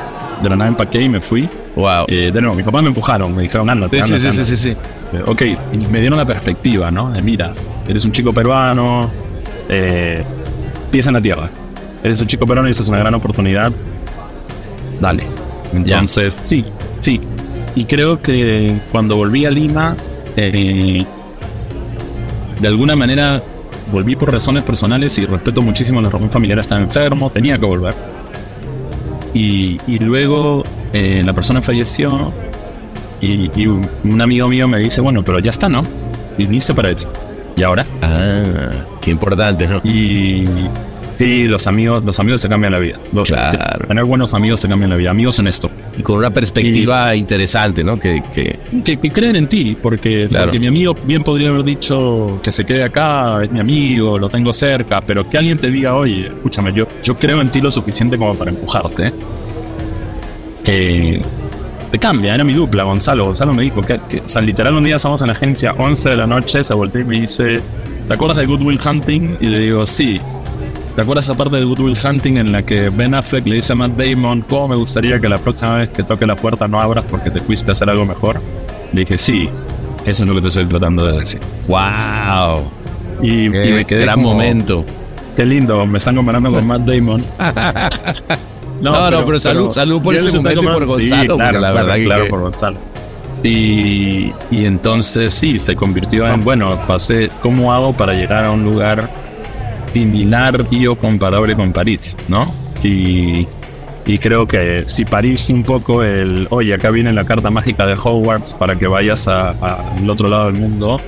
de 0.42 0.48
la 0.48 0.56
nada 0.56 0.68
empaqué 0.68 1.02
y 1.02 1.08
me 1.08 1.20
fui. 1.20 1.48
Wow. 1.76 2.06
Eh, 2.08 2.30
de 2.32 2.40
nuevo, 2.40 2.56
mi 2.56 2.62
papá 2.62 2.82
me 2.82 2.88
empujaron, 2.88 3.34
me 3.34 3.42
dijeron, 3.42 3.68
ándate, 3.70 4.02
sí, 4.02 4.18
sí, 4.18 4.32
sí, 4.32 4.44
sí, 4.44 4.56
sí, 4.56 4.70
eh, 4.70 5.22
ok, 5.26 5.42
y 5.72 5.78
me 5.90 6.00
dieron 6.00 6.18
la 6.18 6.26
perspectiva, 6.26 6.90
¿no? 6.90 7.11
De 7.11 7.22
mira, 7.22 7.52
eres 7.86 8.04
un 8.04 8.12
chico 8.12 8.32
peruano, 8.32 9.11
eh, 9.68 10.24
piensa 10.90 11.11
en 11.11 11.14
la 11.14 11.20
tierra. 11.20 11.48
Eres 12.02 12.20
un 12.20 12.26
chico 12.26 12.46
peruano 12.46 12.68
y 12.68 12.72
esa 12.72 12.82
es 12.82 12.88
una 12.88 12.98
gran 12.98 13.14
oportunidad. 13.14 13.70
Dale. 15.00 15.24
Entonces, 15.72 16.40
sí, 16.42 16.64
sí. 17.00 17.20
Y 17.74 17.84
creo 17.84 18.20
que 18.20 18.74
cuando 18.90 19.16
volví 19.16 19.44
a 19.44 19.50
Lima, 19.50 19.96
eh, 20.36 21.04
de 22.61 22.68
alguna 22.68 22.94
manera 22.96 23.42
volví 23.90 24.16
por 24.16 24.32
razones 24.32 24.62
personales 24.64 25.18
y 25.18 25.26
respeto 25.26 25.62
muchísimo 25.62 26.00
la 26.00 26.08
razón 26.08 26.30
familiar, 26.30 26.58
estaba 26.58 26.80
enfermo, 26.80 27.30
tenía 27.30 27.58
que 27.58 27.66
volver. 27.66 27.94
Y, 29.32 29.78
luego 30.00 30.64
eh, 30.92 31.22
la 31.24 31.32
persona 31.32 31.62
falleció 31.62 32.32
y, 33.20 33.66
un, 33.66 34.20
amigo 34.20 34.48
mío 34.48 34.66
me 34.68 34.78
dice, 34.78 35.00
bueno, 35.00 35.22
pero 35.22 35.38
ya 35.38 35.50
está, 35.50 35.68
¿no? 35.68 35.82
Viniste 36.36 36.74
para 36.74 36.90
eso. 36.90 37.11
¿Y 37.56 37.62
ahora? 37.62 37.86
Ah, 38.02 38.42
qué 39.00 39.11
importante, 39.11 39.66
¿no? 39.66 39.80
Y 39.84 40.44
Sí, 41.20 41.44
los 41.48 41.66
amigos, 41.66 42.02
los 42.02 42.18
amigos 42.18 42.40
se 42.40 42.48
cambian 42.48 42.72
la 42.72 42.78
vida. 42.78 42.98
claro. 43.26 43.86
Tener 43.86 44.04
buenos 44.04 44.32
amigos 44.32 44.62
te 44.62 44.68
cambian 44.68 44.88
la 44.88 44.96
vida. 44.96 45.11
Amigos 45.11 45.38
en 45.38 45.48
esto. 45.48 45.70
Y 46.01 46.03
con 46.03 46.16
una 46.16 46.30
perspectiva 46.30 47.14
interesante, 47.14 47.84
¿no? 47.84 48.01
Que, 48.01 48.22
que... 48.32 48.59
que, 48.82 49.12
creen 49.12 49.36
en 49.36 49.48
ti, 49.48 49.76
porque, 49.80 50.30
porque, 50.30 50.59
mi 50.59 50.66
amigo 50.66 50.94
bien 51.05 51.22
podría 51.22 51.51
haber 51.51 51.62
dicho 51.62 52.40
que 52.42 52.51
se 52.51 52.64
quede 52.64 52.84
acá, 52.84 53.44
es 53.44 53.53
mi 53.53 53.61
amigo, 53.61 54.18
lo 54.18 54.30
tengo 54.30 54.51
cerca, 54.55 55.03
pero 55.03 55.28
que 55.28 55.36
alguien 55.36 55.59
te 55.59 55.70
diga, 55.70 55.94
oye, 55.94 56.28
escúchame, 56.28 56.72
yo, 56.72 56.86
yo 57.03 57.18
creo 57.18 57.42
en 57.42 57.51
ti 57.51 57.61
lo 57.61 57.70
suficiente 57.70 58.16
como 58.16 58.34
para 58.34 58.51
empujarte. 58.51 59.12
Que 60.64 61.20
te 61.90 61.98
cambia, 61.98 62.34
era 62.34 62.44
mi 62.44 62.55
dupla, 62.55 62.84
Gonzalo. 62.84 63.26
Gonzalo 63.26 63.53
me 63.53 63.62
dijo 63.62 63.82
que, 63.82 63.94
o 64.24 64.28
sea, 64.28 64.40
literal 64.40 64.74
un 64.74 64.84
día 64.84 64.96
estamos 64.96 65.20
en 65.20 65.26
la 65.26 65.34
agencia 65.34 65.74
11 65.76 66.09
de 66.09 66.16
la 66.16 66.26
noche, 66.26 66.64
se 66.64 66.72
volteó 66.72 67.03
y 67.03 67.05
me 67.05 67.20
dice, 67.20 67.61
¿te 68.09 68.14
acuerdas 68.14 68.38
de 68.38 68.46
Good 68.46 68.62
Will 68.62 68.80
Hunting? 68.82 69.36
Y 69.38 69.46
le 69.46 69.59
digo, 69.59 69.84
sí. 69.84 70.18
¿Te 71.01 71.05
acuerdas 71.05 71.24
esa 71.24 71.34
parte 71.34 71.57
de 71.57 71.64
Good 71.64 71.80
Will 71.80 71.96
Hunting 71.96 72.36
en 72.36 72.53
la 72.53 72.62
que 72.62 72.90
Ben 72.90 73.14
Affleck 73.14 73.46
le 73.46 73.55
dice 73.55 73.72
a 73.72 73.76
Matt 73.76 73.92
Damon, 73.92 74.42
¿cómo 74.42 74.68
me 74.68 74.76
gustaría 74.76 75.18
que 75.18 75.30
la 75.30 75.38
próxima 75.38 75.76
vez 75.76 75.88
que 75.88 76.03
toque 76.03 76.26
la 76.26 76.36
puerta 76.36 76.68
no 76.68 76.78
abras 76.78 77.07
porque 77.09 77.30
te 77.30 77.40
fuiste 77.40 77.70
a 77.70 77.72
hacer 77.72 77.88
algo 77.88 78.05
mejor? 78.05 78.38
Le 78.92 79.01
dije, 79.01 79.16
sí, 79.16 79.48
eso 80.05 80.24
es 80.24 80.28
lo 80.28 80.34
que 80.34 80.42
te 80.42 80.48
estoy 80.48 80.66
tratando 80.66 81.07
de 81.07 81.20
decir. 81.20 81.40
¡Wow! 81.68 82.70
Y, 83.22 83.48
me 83.48 83.86
quedé 83.86 84.03
gran 84.03 84.20
momento. 84.20 84.84
Qué 85.34 85.46
lindo, 85.46 85.86
me 85.86 85.96
están 85.96 86.16
comparando 86.16 86.53
con 86.53 86.66
Matt 86.66 86.82
Damon. 86.82 87.22
no, 88.82 89.11
no, 89.11 89.24
pero, 89.24 89.40
salud, 89.40 89.70
salud 89.70 90.03
por 90.03 90.14
ese 90.14 90.36
momento 90.36 90.61
y 90.61 90.66
por 90.66 90.84
Gonzalo. 90.84 91.22
Sí, 91.22 91.38
claro, 91.38 91.61
la 91.61 91.72
verdad 91.72 91.96
claro, 92.05 92.28
por 92.28 92.40
Gonzalo. 92.40 92.76
Y, 93.42 94.34
y 94.51 94.66
entonces 94.66 95.32
sí, 95.32 95.61
se 95.61 95.74
convirtió 95.74 96.28
en, 96.28 96.44
bueno, 96.44 96.78
pasé, 96.86 97.30
¿cómo 97.40 97.72
hago 97.72 97.94
para 97.94 98.12
llegar 98.12 98.44
a 98.44 98.51
un 98.51 98.64
lugar 98.64 99.09
similar 99.93 100.66
y 100.70 100.86
o 100.86 100.97
comparable 100.97 101.55
con 101.57 101.72
París, 101.72 102.16
¿no? 102.28 102.53
Y, 102.82 103.47
y 104.07 104.18
creo 104.18 104.47
que 104.47 104.84
si 104.86 105.05
París 105.05 105.51
un 105.51 105.62
poco 105.62 106.03
el, 106.03 106.47
oye, 106.51 106.74
acá 106.74 106.91
viene 106.91 107.12
la 107.12 107.24
carta 107.24 107.51
mágica 107.51 107.86
de 107.86 107.95
Hogwarts 107.95 108.55
para 108.55 108.76
que 108.76 108.86
vayas 108.86 109.28
al 109.28 110.09
otro 110.09 110.28
lado 110.28 110.47
del 110.47 110.55
mundo, 110.55 111.01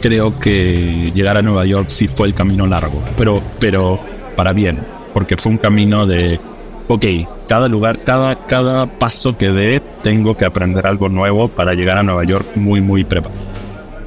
creo 0.00 0.38
que 0.38 1.10
llegar 1.14 1.36
a 1.36 1.42
Nueva 1.42 1.64
York 1.66 1.86
sí 1.88 2.08
fue 2.08 2.28
el 2.28 2.34
camino 2.34 2.66
largo, 2.66 3.02
pero, 3.16 3.42
pero 3.58 4.00
para 4.36 4.52
bien, 4.52 4.78
porque 5.12 5.36
fue 5.36 5.52
un 5.52 5.58
camino 5.58 6.06
de, 6.06 6.40
ok, 6.88 7.04
cada 7.48 7.68
lugar, 7.68 8.02
cada, 8.04 8.46
cada 8.46 8.86
paso 8.86 9.36
que 9.36 9.50
dé, 9.50 9.82
tengo 10.02 10.36
que 10.36 10.44
aprender 10.44 10.86
algo 10.86 11.08
nuevo 11.08 11.48
para 11.48 11.74
llegar 11.74 11.98
a 11.98 12.02
Nueva 12.02 12.24
York 12.24 12.46
muy, 12.54 12.80
muy 12.80 13.04
preparado. 13.04 13.47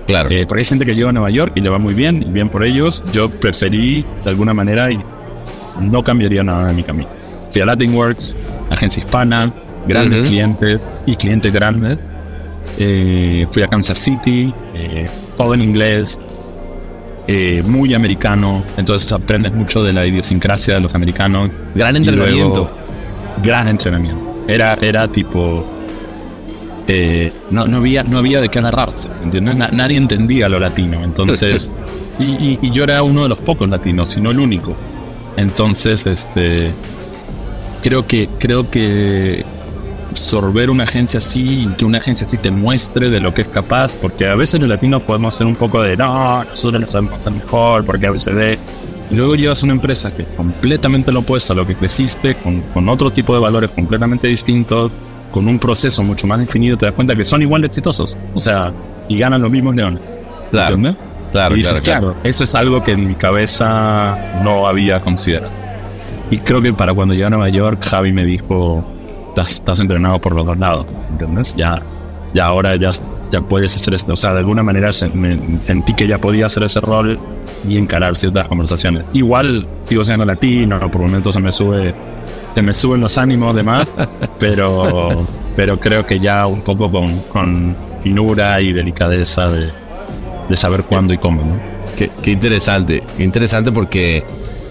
Claro. 0.07 0.29
Eh, 0.29 0.45
porque 0.47 0.61
hay 0.61 0.65
gente 0.65 0.85
que 0.85 0.95
llega 0.95 1.09
a 1.09 1.13
Nueva 1.13 1.29
York 1.29 1.53
y 1.55 1.61
le 1.61 1.69
va 1.69 1.77
muy 1.77 1.93
bien, 1.93 2.23
y 2.23 2.31
bien 2.31 2.49
por 2.49 2.63
ellos. 2.63 3.03
Yo 3.11 3.29
preferí, 3.29 4.05
de 4.23 4.29
alguna 4.29 4.53
manera, 4.53 4.91
y 4.91 4.99
no 5.79 6.03
cambiaría 6.03 6.43
nada 6.43 6.69
en 6.69 6.75
mi 6.75 6.83
camino. 6.83 7.07
Fui 7.51 7.61
a 7.61 7.65
Latinworks, 7.65 8.35
agencia 8.69 9.03
hispana, 9.03 9.51
grandes 9.87 10.27
clientes 10.27 10.79
y 11.05 11.15
clientes 11.15 11.51
grandes. 11.51 11.97
Eh, 12.77 13.47
fui 13.51 13.63
a 13.63 13.67
Kansas 13.67 13.97
City, 13.97 14.53
eh, 14.73 15.07
todo 15.37 15.53
en 15.53 15.61
inglés, 15.61 16.19
muy 17.65 17.93
americano. 17.93 18.63
Entonces 18.75 19.11
aprendes 19.13 19.53
mucho 19.53 19.83
de 19.83 19.93
la 19.93 20.05
idiosincrasia 20.05 20.75
de 20.75 20.81
los 20.81 20.93
americanos. 20.95 21.49
Gran 21.73 21.95
entrenamiento. 21.95 22.69
gran 23.41 23.69
entrenamiento. 23.69 24.43
Era, 24.47 24.77
era 24.81 25.07
tipo 25.07 25.65
eh, 26.93 27.31
no, 27.51 27.67
no, 27.67 27.77
había, 27.77 28.03
no 28.03 28.17
había 28.17 28.41
de 28.41 28.49
qué 28.49 28.59
agarrarse, 28.59 29.09
nadie 29.71 29.95
entendía 29.95 30.49
lo 30.49 30.59
latino, 30.59 31.01
entonces, 31.05 31.71
y, 32.19 32.69
yo 32.69 32.83
era 32.83 33.01
uno 33.01 33.23
de 33.23 33.29
los 33.29 33.37
pocos 33.37 33.69
latinos, 33.69 34.09
si 34.09 34.19
no 34.19 34.31
el 34.31 34.39
único. 34.39 34.75
Entonces, 35.37 36.05
este, 36.05 36.73
creo 37.81 38.05
que, 38.05 38.27
creo 38.39 38.69
que 38.69 39.45
absorber 40.09 40.69
una 40.69 40.83
agencia 40.83 41.19
así, 41.19 41.69
que 41.77 41.85
una 41.85 41.99
agencia 41.99 42.27
así 42.27 42.37
te 42.37 42.51
muestre 42.51 43.09
de 43.09 43.21
lo 43.21 43.33
que 43.33 43.43
es 43.43 43.47
capaz, 43.47 43.95
porque 43.95 44.27
a 44.27 44.35
veces 44.35 44.59
los 44.59 44.67
latinos 44.67 45.01
podemos 45.03 45.33
ser 45.33 45.47
un 45.47 45.55
poco 45.55 45.81
de, 45.81 45.95
no, 45.95 46.43
nosotros 46.43 46.81
lo 46.81 46.89
sabemos 46.89 47.13
hacer 47.19 47.31
mejor, 47.31 47.85
porque 47.85 48.07
a 48.07 48.11
veces 48.11 48.35
de... 48.35 48.59
Y 49.09 49.15
luego 49.15 49.35
llevas 49.35 49.63
una 49.63 49.71
empresa 49.71 50.13
que 50.13 50.25
completamente 50.25 51.13
lo 51.13 51.21
opuesta 51.21 51.53
a 51.53 51.55
lo 51.55 51.65
que 51.65 51.75
creciste, 51.75 52.35
con, 52.35 52.61
con 52.73 52.89
otro 52.89 53.11
tipo 53.11 53.33
de 53.33 53.39
valores 53.39 53.69
completamente 53.69 54.27
distintos, 54.27 54.91
con 55.31 55.47
un 55.47 55.57
proceso 55.59 56.03
mucho 56.03 56.27
más 56.27 56.39
definido, 56.39 56.77
te 56.77 56.85
das 56.85 56.93
cuenta 56.95 57.15
que 57.15 57.23
son 57.25 57.41
igual 57.41 57.61
de 57.61 57.67
exitosos. 57.67 58.17
O 58.35 58.39
sea, 58.39 58.71
y 59.07 59.17
ganan 59.17 59.41
los 59.41 59.49
mismos 59.51 59.75
leones. 59.75 60.01
Claro, 60.51 60.77
claro, 61.31 61.55
Y 61.55 61.59
dices, 61.59 61.83
claro, 61.85 62.07
claro. 62.13 62.17
eso 62.23 62.43
es 62.43 62.53
algo 62.55 62.83
que 62.83 62.91
en 62.91 63.07
mi 63.07 63.15
cabeza 63.15 64.17
no 64.43 64.67
había 64.67 64.99
considerado. 65.01 65.51
Y 66.29 66.37
creo 66.39 66.61
que 66.61 66.73
para 66.73 66.93
cuando 66.93 67.13
llegué 67.13 67.25
a 67.25 67.29
Nueva 67.29 67.49
York, 67.49 67.83
Javi 67.83 68.11
me 68.11 68.25
dijo, 68.25 68.85
estás, 69.29 69.49
estás 69.51 69.79
entrenado 69.79 70.19
por 70.19 70.33
los 70.35 70.45
dos 70.45 70.57
lados, 70.57 70.85
¿entendés? 71.09 71.55
Ya, 71.55 71.81
ya 72.33 72.45
ahora 72.45 72.75
ya, 72.75 72.91
ya 73.31 73.41
puedes 73.41 73.75
hacer 73.75 73.93
esto. 73.93 74.13
O 74.13 74.15
sea, 74.17 74.33
de 74.33 74.39
alguna 74.39 74.63
manera 74.63 74.91
se- 74.91 75.09
me 75.09 75.61
sentí 75.61 75.93
que 75.93 76.07
ya 76.07 76.17
podía 76.17 76.45
hacer 76.47 76.63
ese 76.63 76.79
rol 76.81 77.17
y 77.67 77.77
encarar 77.77 78.15
ciertas 78.15 78.47
conversaciones. 78.47 79.03
Igual 79.13 79.67
sigo 79.85 80.03
siendo 80.03 80.25
latino, 80.25 80.79
por 80.91 81.01
momentos 81.01 81.33
se 81.35 81.41
me 81.41 81.51
sube, 81.51 81.93
se 82.55 82.61
me 82.61 82.73
suben 82.73 83.01
los 83.01 83.17
ánimos 83.17 83.55
demás, 83.55 83.87
pero, 84.39 85.25
pero 85.55 85.79
creo 85.79 86.05
que 86.05 86.19
ya 86.19 86.47
un 86.47 86.61
poco 86.61 86.91
con, 86.91 87.19
con 87.31 87.75
finura 88.03 88.59
y 88.61 88.73
delicadeza 88.73 89.47
de, 89.49 89.69
de 90.49 90.57
saber 90.57 90.83
cuándo 90.83 91.13
y 91.13 91.17
cómo, 91.17 91.43
¿no? 91.43 91.55
Qué, 91.95 92.09
qué 92.21 92.31
interesante, 92.31 93.03
qué 93.17 93.23
interesante 93.23 93.71
porque 93.71 94.23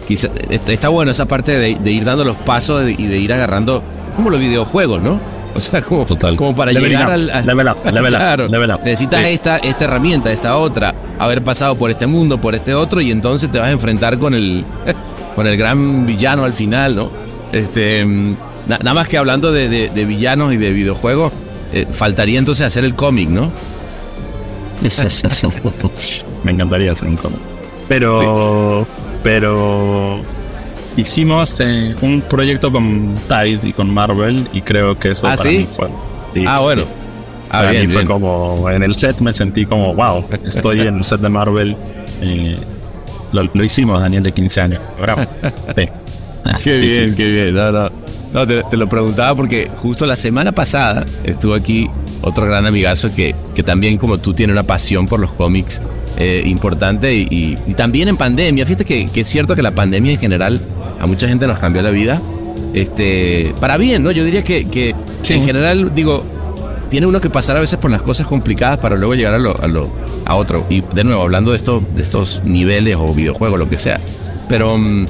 quizá, 0.09 0.29
está, 0.51 0.73
está 0.73 0.89
bueno 0.89 1.11
esa 1.11 1.27
parte 1.27 1.57
de, 1.59 1.77
de 1.77 1.91
ir 1.93 2.05
dando 2.05 2.25
los 2.25 2.37
pasos 2.37 2.89
y 2.89 3.07
de 3.07 3.19
ir 3.19 3.33
agarrando 3.33 3.83
como 4.17 4.31
los 4.31 4.41
videojuegos, 4.41 5.01
¿no? 5.03 5.21
O 5.55 5.59
sea, 5.61 5.83
como, 5.83 6.07
Total. 6.07 6.37
como 6.37 6.55
para 6.55 6.73
Level 6.73 6.91
llegar 6.91 7.09
up, 7.09 7.13
al, 7.13 7.31
al- 7.31 7.47
level 7.47 7.69
up, 7.69 7.77
level 7.93 8.15
up, 8.15 8.19
Claro, 8.21 8.49
level 8.49 8.71
up. 8.71 8.81
necesitas 8.85 9.23
Sí. 9.25 9.31
esta, 9.33 9.57
esta 9.59 9.85
herramienta, 9.85 10.31
esta 10.31 10.57
otra, 10.57 10.95
haber 11.19 11.43
pasado 11.43 11.75
por 11.77 11.91
este 11.91 12.07
mundo, 12.07 12.41
por 12.41 12.55
este 12.55 12.73
otro, 12.75 13.01
y 13.01 13.11
entonces 13.11 13.51
te 13.51 13.59
vas 13.59 13.69
a 13.69 13.73
enfrentar 13.73 14.19
con 14.19 14.35
el, 14.35 14.65
con 15.35 15.47
el 15.47 15.57
gran 15.57 16.07
villano 16.07 16.45
al 16.45 16.55
final, 16.55 16.95
¿no? 16.97 17.11
Este, 17.53 18.05
mm, 18.05 18.37
na- 18.69 18.79
nada 18.79 18.95
más 18.95 19.09
que 19.09 19.17
hablando 19.19 19.53
de, 19.53 19.69
de- 19.69 19.89
de 19.91 20.05
villanos 20.05 20.53
y 20.53 20.57
de 20.57 20.73
videojuegos, 20.73 21.33
eh, 21.73 21.87
faltaría 21.91 22.39
entonces 22.39 22.67
hacer 22.67 22.85
el 22.85 22.95
cómic, 22.95 23.29
¿no? 23.29 23.51
Me 26.45 26.53
encantaría 26.53 26.93
hacer 26.93 27.09
un 27.09 27.17
cómic. 27.17 27.39
Pero, 27.89 28.87
pero 29.23 30.21
hicimos 30.97 31.59
eh, 31.61 31.95
un 32.01 32.21
proyecto 32.23 32.71
con 32.73 33.15
Tide 33.29 33.61
y 33.69 33.73
con 33.73 33.93
Marvel 33.93 34.49
y 34.53 34.63
creo 34.63 34.99
que 34.99 35.11
eso 35.13 35.27
¿Ah, 35.27 35.37
para 35.37 35.51
sí? 35.51 35.59
mí 35.59 35.69
fue. 35.75 35.89
sí, 36.35 36.45
ah, 36.47 36.61
bueno. 36.61 36.85
Ah, 37.51 37.59
Para 37.59 37.71
bien, 37.73 37.83
mí 37.83 37.89
fue 37.89 38.03
bien. 38.03 38.09
como 38.13 38.71
en 38.71 38.83
el 38.85 38.95
set 38.95 39.19
me 39.19 39.33
sentí 39.33 39.67
como 39.67 39.93
wow, 39.95 40.25
estoy 40.47 40.83
en 40.83 40.99
el 40.99 41.05
set 41.05 41.21
de 41.21 41.29
Marvel. 41.29 41.77
eh, 42.23 42.57
lo, 43.33 43.43
lo 43.53 43.65
hicimos, 43.65 44.01
Daniel, 44.01 44.23
de 44.23 44.33
15 44.33 44.61
años. 44.61 44.81
Logramos. 44.99 45.27
Sí. 45.77 45.89
Qué 46.63 46.79
bien, 46.79 47.15
qué 47.15 47.31
bien. 47.33 47.55
No, 47.55 47.71
no. 47.73 47.91
No, 48.33 48.47
te, 48.47 48.63
te 48.65 48.77
lo 48.77 48.89
preguntaba 48.89 49.35
porque 49.35 49.69
justo 49.79 50.07
la 50.07 50.15
semana 50.15 50.53
pasada 50.53 51.05
estuvo 51.25 51.55
aquí 51.55 51.89
otro 52.23 52.47
gran 52.47 52.65
amigazo 52.65 53.13
que, 53.15 53.35
que 53.55 53.63
también 53.65 53.99
como 53.99 54.19
tú 54.19 54.35
tiene 54.35 54.53
una 54.53 54.63
pasión 54.63 55.07
por 55.09 55.19
los 55.19 55.33
cómics 55.33 55.83
eh, 56.17 56.43
importante 56.47 57.13
y, 57.13 57.23
y- 57.31 57.59
y 57.67 57.75
también 57.75 58.07
en 58.09 58.17
pandemia. 58.17 58.65
Fíjate 58.67 58.85
que, 58.85 59.09
que 59.09 59.23
es 59.23 59.27
cierto 59.27 59.57
que 59.57 59.63
la 59.63 59.75
pandemia 59.75 60.13
en 60.13 60.19
general 60.21 60.61
a 61.01 61.07
mucha 61.07 61.27
gente 61.29 61.47
nos 61.49 61.59
cambió 61.59 61.83
la 61.83 61.91
vida. 61.91 62.21
Este, 62.73 63.53
para 63.61 63.77
bien, 63.79 64.03
¿no? 64.05 64.13
Yo 64.13 64.25
diría 64.25 64.45
que, 64.45 64.69
que 64.69 64.95
Sí. 65.23 65.35
en 65.35 65.43
general, 65.45 65.93
digo, 65.95 66.25
tiene 66.89 67.07
uno 67.09 67.21
que 67.21 67.31
pasar 67.31 67.57
a 67.57 67.61
veces 67.61 67.79
por 67.79 67.91
las 67.91 68.03
cosas 68.03 68.27
complicadas 68.29 68.79
para 68.79 68.97
luego 68.97 69.15
llegar 69.15 69.35
a 69.35 69.39
lo, 69.39 69.61
a 69.61 69.67
lo 69.67 69.91
a 70.25 70.37
otro. 70.37 70.67
Y 70.71 70.83
de 70.95 71.03
nuevo, 71.05 71.23
hablando 71.23 71.51
de 71.51 71.57
esto, 71.57 71.83
de 71.97 72.03
estos 72.03 72.43
niveles 72.45 72.95
o 72.97 73.13
videojuegos, 73.13 73.59
lo 73.59 73.69
que 73.69 73.77
sea. 73.79 74.01
Pero 74.49 74.79
mm, 74.79 75.07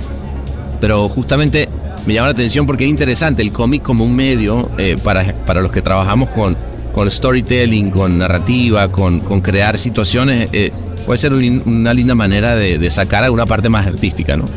pero 0.80 1.08
justamente 1.08 1.68
me 2.06 2.14
llama 2.14 2.28
la 2.28 2.32
atención 2.32 2.66
porque 2.66 2.84
es 2.84 2.90
interesante 2.90 3.42
el 3.42 3.52
cómic 3.52 3.82
como 3.82 4.04
un 4.04 4.16
medio 4.16 4.70
eh, 4.78 4.96
para, 5.02 5.34
para 5.46 5.60
los 5.60 5.70
que 5.70 5.82
trabajamos 5.82 6.30
con, 6.30 6.56
con 6.92 7.10
storytelling, 7.10 7.90
con 7.90 8.18
narrativa, 8.18 8.90
con, 8.90 9.20
con 9.20 9.40
crear 9.40 9.76
situaciones, 9.78 10.48
eh, 10.52 10.72
puede 11.06 11.18
ser 11.18 11.32
un- 11.32 11.62
una 11.66 11.92
linda 11.94 12.14
manera 12.14 12.54
de, 12.56 12.78
de 12.78 12.90
sacar 12.90 13.22
alguna 13.24 13.46
parte 13.46 13.68
más 13.68 13.86
artística, 13.86 14.36
¿no? 14.36 14.48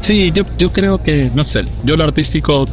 Sí, 0.00 0.30
yo, 0.34 0.44
yo 0.58 0.72
creo 0.72 1.02
que, 1.02 1.30
no 1.34 1.44
sé, 1.44 1.64
yo 1.84 1.96
lo 1.96 2.04
artístico 2.04 2.66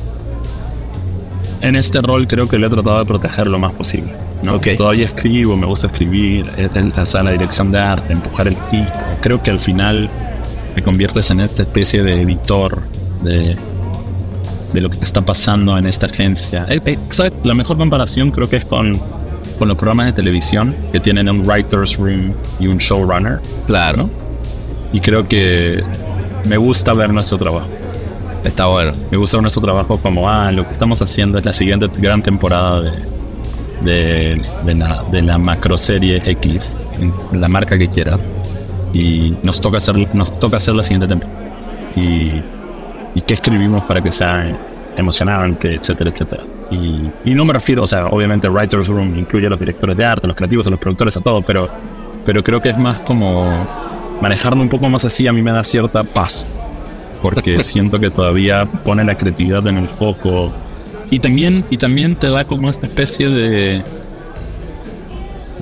en 1.62 1.76
este 1.76 2.02
rol 2.02 2.28
creo 2.28 2.48
que 2.48 2.58
lo 2.58 2.68
he 2.68 2.70
tratado 2.70 3.00
de 3.00 3.06
proteger 3.06 3.48
lo 3.48 3.60
más 3.60 3.72
posible. 3.74 4.12
¿no? 4.44 4.56
Ok. 4.56 4.68
Todavía 4.78 5.06
escribo, 5.08 5.58
me 5.58 5.66
gusta 5.66 5.88
escribir, 5.88 6.46
en 6.58 6.94
la 6.96 7.04
sala 7.06 7.32
de 7.32 7.38
dirección 7.38 7.72
de 7.72 7.80
arte, 7.80 8.14
empujar 8.14 8.48
el 8.48 8.54
equipo. 8.54 8.92
Creo 9.22 9.42
que 9.42 9.52
al 9.52 9.60
final 9.60 10.10
te 10.78 10.84
conviertes 10.84 11.32
en 11.32 11.40
esta 11.40 11.64
especie 11.64 12.04
de 12.04 12.22
editor 12.22 12.84
de, 13.24 13.58
de 14.74 14.82
lo 14.82 14.92
que 14.92 15.00
está 15.02 15.22
pasando 15.22 15.76
en 15.76 15.88
esta 15.88 16.06
agencia. 16.06 16.68
Eh, 16.70 16.80
eh, 16.86 17.00
¿sabes? 17.10 17.34
La 17.44 17.56
mejor 17.56 17.78
comparación 17.78 18.30
creo 18.30 18.48
que 18.48 18.58
es 18.58 18.66
con, 18.66 19.02
con 19.58 19.68
los 19.68 19.76
programas 19.76 20.06
de 20.06 20.14
televisión 20.14 20.76
que 20.92 21.00
tienen 21.00 21.28
un 21.30 21.42
writer's 21.48 21.98
room 21.98 22.32
y 22.60 22.68
un 22.68 22.78
showrunner. 22.78 23.42
Claro, 23.66 24.08
Y 24.94 25.00
creo 25.00 25.28
que 25.28 25.84
me 26.46 26.58
gusta 26.58 26.94
ver 26.94 27.12
nuestro 27.12 27.40
trabajo. 27.40 27.68
está 28.44 28.68
bueno. 28.68 28.94
Me 29.10 29.18
gusta 29.18 29.42
nuestro 29.42 29.64
trabajo 29.64 29.98
como, 29.98 30.30
ah, 30.30 30.52
lo 30.52 30.64
que 30.68 30.74
estamos 30.74 31.02
haciendo 31.02 31.40
es 31.40 31.46
la 31.46 31.54
siguiente 31.54 31.90
gran 31.98 32.22
temporada 32.22 32.84
de, 32.84 32.92
de, 33.82 34.42
de 34.64 34.76
la, 34.76 35.04
de 35.12 35.24
la 35.24 35.40
macroserie 35.40 36.22
X, 36.24 36.74
en 37.02 37.42
la 37.42 37.48
marca 37.48 37.80
que 37.80 37.90
quieras. 37.90 38.20
Y 38.94 39.36
nos 39.44 39.60
toca 39.62 39.78
hacer, 39.78 40.14
nos 40.16 40.40
toca 40.40 40.58
hacer 40.58 40.76
la 40.76 40.84
siguiente 40.84 41.08
temporada. 41.08 41.40
Y, 41.96 42.42
y 43.16 43.22
qué 43.26 43.34
escribimos 43.34 43.84
para 43.84 44.02
que 44.02 44.12
sea 44.12 44.58
emocionante, 44.96 45.76
etcétera, 45.76 46.10
etcétera. 46.10 46.44
Y, 46.72 47.10
y 47.26 47.34
no 47.34 47.46
me 47.46 47.54
refiero, 47.54 47.84
o 47.84 47.88
sea, 47.88 48.08
obviamente 48.08 48.50
Writer's 48.50 48.88
Room 48.88 49.18
incluye 49.18 49.48
a 49.48 49.50
los 49.50 49.60
directores 49.60 49.96
de 49.96 50.06
arte, 50.06 50.26
a 50.26 50.28
los 50.28 50.36
creativos, 50.36 50.68
a 50.68 50.70
los 50.70 50.80
productores, 50.80 51.16
a 51.18 51.22
todo, 51.22 51.42
pero, 51.42 51.70
pero 52.26 52.44
creo 52.44 52.62
que 52.62 52.70
es 52.70 52.78
más 52.78 53.00
como 53.00 53.68
manejarlo 54.22 54.62
un 54.62 54.70
poco 54.70 54.90
más 54.90 55.06
así 55.06 55.28
a 55.28 55.34
mí 55.34 55.42
me 55.42 55.52
da 55.52 55.64
cierta 55.64 56.04
paz 56.04 56.48
porque 57.22 57.62
siento 57.64 58.00
que 58.00 58.10
todavía 58.10 58.66
pone 58.66 59.04
la 59.04 59.16
creatividad 59.16 59.66
en 59.68 59.78
el 59.78 59.88
foco 59.88 60.52
y 61.10 61.20
también 61.20 61.64
y 61.70 61.78
también 61.78 62.16
te 62.16 62.30
da 62.30 62.46
como 62.46 62.70
esta 62.70 62.88
especie 62.88 63.30
de 63.30 63.82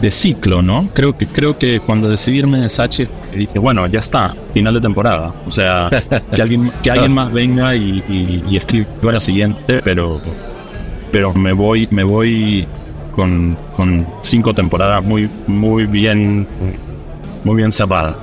de 0.01 0.11
ciclo, 0.11 0.61
¿no? 0.61 0.89
Creo 0.93 1.17
que 1.17 1.25
creo 1.27 1.57
que 1.57 1.79
cuando 1.79 2.09
decidí 2.09 2.39
irme 2.39 2.59
de 2.59 2.69
Sachi 2.69 3.07
dije, 3.33 3.59
bueno, 3.59 3.87
ya 3.87 3.99
está, 3.99 4.35
final 4.53 4.73
de 4.73 4.81
temporada. 4.81 5.33
O 5.45 5.51
sea, 5.51 5.89
que 6.33 6.41
alguien 6.41 6.71
que 6.83 6.91
alguien 6.91 7.13
más 7.19 7.31
venga 7.31 7.75
y, 7.75 8.03
y, 8.09 8.43
y 8.49 8.57
escriba 8.57 9.11
la 9.11 9.19
siguiente, 9.19 9.81
pero 9.83 10.21
pero 11.11 11.33
me 11.33 11.53
voy 11.53 11.87
me 11.91 12.03
voy 12.03 12.67
con, 13.11 13.57
con 13.75 14.05
cinco 14.21 14.53
temporadas 14.53 15.03
muy 15.03 15.29
muy 15.47 15.85
bien 15.85 16.47
muy 17.43 17.55
bien 17.55 17.71
cerradas. 17.71 18.15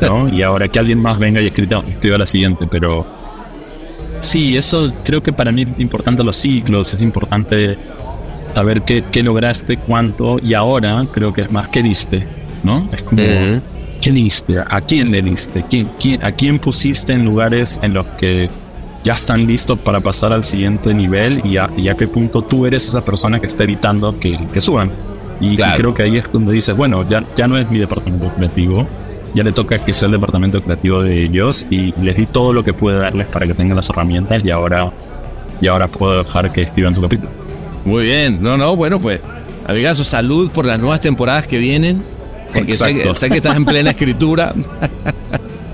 ¿no? 0.00 0.28
Y 0.32 0.42
ahora 0.42 0.68
que 0.68 0.78
alguien 0.78 1.00
más 1.00 1.18
venga 1.18 1.40
y 1.40 1.46
escriba, 1.46 1.82
escriba 1.86 2.18
la 2.18 2.26
siguiente, 2.26 2.66
pero 2.70 3.06
sí, 4.20 4.56
eso 4.56 4.92
creo 5.04 5.22
que 5.22 5.32
para 5.32 5.52
mí 5.52 5.62
es 5.62 5.80
importante 5.80 6.24
los 6.24 6.36
ciclos, 6.36 6.92
es 6.94 7.02
importante 7.02 7.76
saber 8.60 8.82
qué, 8.82 9.02
qué 9.10 9.22
lograste, 9.22 9.78
cuánto, 9.78 10.38
y 10.38 10.52
ahora 10.52 11.06
creo 11.10 11.32
que 11.32 11.40
es 11.42 11.50
más 11.50 11.68
qué 11.68 11.82
diste, 11.82 12.26
¿no? 12.62 12.86
Es 12.92 13.00
como, 13.00 13.22
Ujú. 13.22 13.60
¿qué 14.02 14.12
diste? 14.12 14.58
¿A 14.58 14.80
quién 14.82 15.10
le 15.10 15.22
diste? 15.22 15.64
¿Quién, 15.70 15.88
quién, 15.98 16.22
¿A 16.22 16.32
quién 16.32 16.58
pusiste 16.58 17.14
en 17.14 17.24
lugares 17.24 17.80
en 17.82 17.94
los 17.94 18.04
que 18.18 18.50
ya 19.02 19.14
están 19.14 19.46
listos 19.46 19.78
para 19.78 20.00
pasar 20.00 20.34
al 20.34 20.44
siguiente 20.44 20.92
nivel 20.92 21.40
y 21.42 21.56
a, 21.56 21.70
y 21.74 21.88
a 21.88 21.94
qué 21.94 22.06
punto 22.06 22.42
tú 22.42 22.66
eres 22.66 22.86
esa 22.86 23.02
persona 23.02 23.40
que 23.40 23.46
está 23.46 23.64
evitando 23.64 24.18
que, 24.20 24.38
que 24.52 24.60
suban? 24.60 24.90
Y, 25.40 25.54
y 25.54 25.56
Claro. 25.56 25.76
creo 25.78 25.94
que 25.94 26.02
ahí 26.02 26.18
es 26.18 26.30
donde 26.30 26.52
dices, 26.52 26.76
bueno, 26.76 27.08
ya, 27.08 27.24
ya 27.34 27.48
no 27.48 27.56
es 27.56 27.70
mi 27.70 27.78
departamento 27.78 28.28
creativo, 28.36 28.86
ya 29.32 29.42
le 29.42 29.52
toca 29.52 29.82
que 29.82 29.94
sea 29.94 30.04
el 30.06 30.12
departamento 30.12 30.60
creativo 30.62 31.02
de 31.02 31.22
ellos 31.24 31.66
y 31.70 31.94
les 32.02 32.14
di 32.14 32.26
todo 32.26 32.52
lo 32.52 32.62
que 32.62 32.74
pude 32.74 32.96
darles 32.98 33.26
para 33.28 33.46
que 33.46 33.54
tengan 33.54 33.76
las 33.76 33.88
herramientas 33.88 34.44
y 34.44 34.50
ahora, 34.50 34.90
y 35.62 35.66
ahora 35.66 35.88
puedo 35.88 36.22
dejar 36.22 36.52
que 36.52 36.60
escriban 36.60 36.94
su 36.94 37.00
capítulo. 37.00 37.39
Muy 37.84 38.04
bien. 38.04 38.38
No, 38.42 38.56
no, 38.56 38.76
bueno, 38.76 39.00
pues, 39.00 39.20
amigazo, 39.66 40.04
salud 40.04 40.50
por 40.50 40.66
las 40.66 40.78
nuevas 40.78 41.00
temporadas 41.00 41.46
que 41.46 41.58
vienen. 41.58 42.02
Porque 42.52 42.74
sé, 42.74 42.94
que 42.94 43.36
estás 43.36 43.56
en 43.56 43.64
plena 43.64 43.90
escritura. 43.90 44.54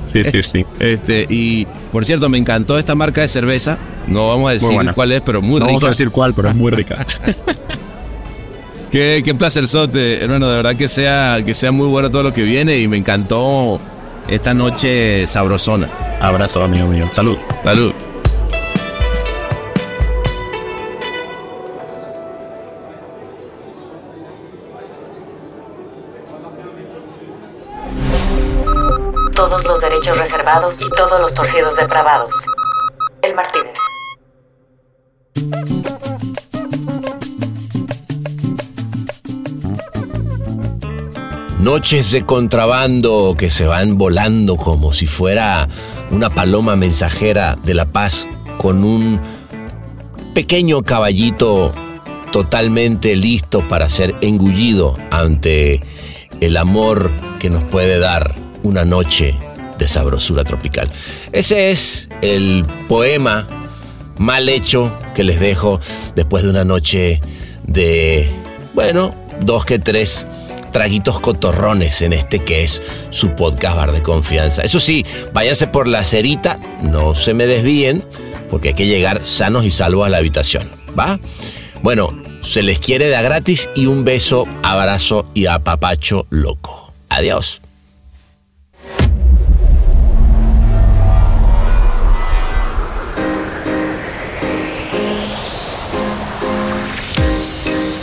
Sí, 0.07 0.23
sí, 0.23 0.43
sí. 0.45 0.65
Este, 0.79 1.27
y 1.29 1.67
por 1.93 2.05
cierto, 2.05 2.29
me 2.29 2.39
encantó 2.39 2.79
esta 2.79 2.95
marca 2.95 3.21
de 3.21 3.29
cerveza. 3.29 3.77
No 4.07 4.29
vamos 4.29 4.49
a 4.49 4.53
decir 4.53 4.93
cuál 4.95 5.13
es, 5.13 5.21
pero 5.21 5.43
muy 5.43 5.59
No 5.59 5.67
rica. 5.67 5.67
vamos 5.67 5.85
a 5.85 5.89
decir 5.89 6.11
cuál, 6.11 6.33
pero 6.33 6.49
es 6.49 6.55
muy 6.55 6.71
rica. 6.71 7.05
Qué, 8.91 9.21
qué 9.25 9.35
placer, 9.35 9.67
Sote, 9.67 10.23
hermano. 10.23 10.49
De 10.49 10.57
verdad 10.57 10.77
que 10.77 10.89
sea, 10.89 11.43
que 11.45 11.55
sea 11.55 11.73
muy 11.73 11.89
bueno 11.89 12.11
todo 12.11 12.23
lo 12.23 12.33
que 12.33 12.45
viene 12.45 12.79
y 12.79 12.89
me 12.89 12.97
encantó 12.97 13.81
esta 14.29 14.55
noche 14.55 15.27
sabrosona. 15.27 15.91
Abrazo, 16.21 16.63
amigo 16.63 16.87
mío. 16.87 17.09
Salud. 17.11 17.37
Salud. 17.63 17.93
Todos 29.37 29.65
los 29.65 29.83
derechos 29.83 30.17
reservados 30.17 30.81
y 30.81 30.89
todos 30.89 31.21
los 31.21 31.35
torcidos 31.35 31.77
depravados. 31.77 32.35
El 33.21 33.35
Martínez. 33.35 33.75
Noches 41.59 42.13
de 42.13 42.25
contrabando 42.25 43.35
que 43.37 43.51
se 43.51 43.67
van 43.67 43.99
volando 43.99 44.57
como 44.57 44.95
si 44.95 45.07
fuera 45.07 45.69
una 46.11 46.31
paloma 46.31 46.75
mensajera 46.75 47.57
de 47.63 47.75
la 47.75 47.85
paz 47.85 48.27
con 48.57 48.85
un 48.85 49.21
pequeño 50.33 50.83
caballito 50.83 51.73
totalmente 52.33 53.15
listo 53.17 53.61
para 53.69 53.91
ser 53.91 54.15
engullido 54.23 54.97
ante 55.11 55.83
el 56.41 56.57
amor 56.57 57.11
que 57.39 57.51
nos 57.51 57.63
puede 57.65 57.99
dar 57.99 58.46
una 58.67 58.85
noche 58.85 59.35
de 59.79 59.89
sabrosura 59.89 60.45
tropical. 60.45 60.89
Ese 61.33 61.71
es 61.71 62.09
el 62.23 62.65
poema 62.89 63.47
mal 64.19 64.49
hecho 64.49 64.93
que 65.15 65.25
les 65.25 65.41
dejo 65.41 65.81
después 66.15 66.43
de 66.43 66.51
una 66.51 66.65
noche 66.65 67.21
de, 67.65 68.29
bueno, 68.75 69.15
dos 69.41 69.65
que 69.65 69.79
tres 69.79 70.27
traguitos 70.73 71.21
cotorrones 71.21 72.03
en 72.03 72.13
este 72.13 72.41
que 72.41 72.65
es 72.65 72.83
su 73.11 73.31
podcast 73.31 73.77
bar 73.77 73.93
de 73.93 74.03
confianza. 74.03 74.63
Eso 74.63 74.81
sí, 74.81 75.05
váyanse 75.33 75.67
por 75.67 75.89
la 75.89 76.05
cerita, 76.05 76.59
no 76.83 77.15
se 77.15 77.35
me 77.35 77.47
desvíen, 77.47 78.03
porque 78.51 78.69
hay 78.69 78.75
que 78.75 78.87
llegar 78.87 79.23
sanos 79.25 79.65
y 79.65 79.71
salvos 79.71 80.07
a 80.07 80.11
la 80.11 80.19
habitación, 80.19 80.69
¿va? 80.99 81.19
Bueno, 81.83 82.19
se 82.43 82.63
les 82.63 82.79
quiere 82.79 83.07
de 83.09 83.23
gratis 83.23 83.69
y 83.75 83.87
un 83.87 84.05
beso, 84.05 84.47
abrazo 84.63 85.27
y 85.35 85.47
apapacho 85.47 86.27
loco. 86.31 86.93
Adiós. 87.09 87.61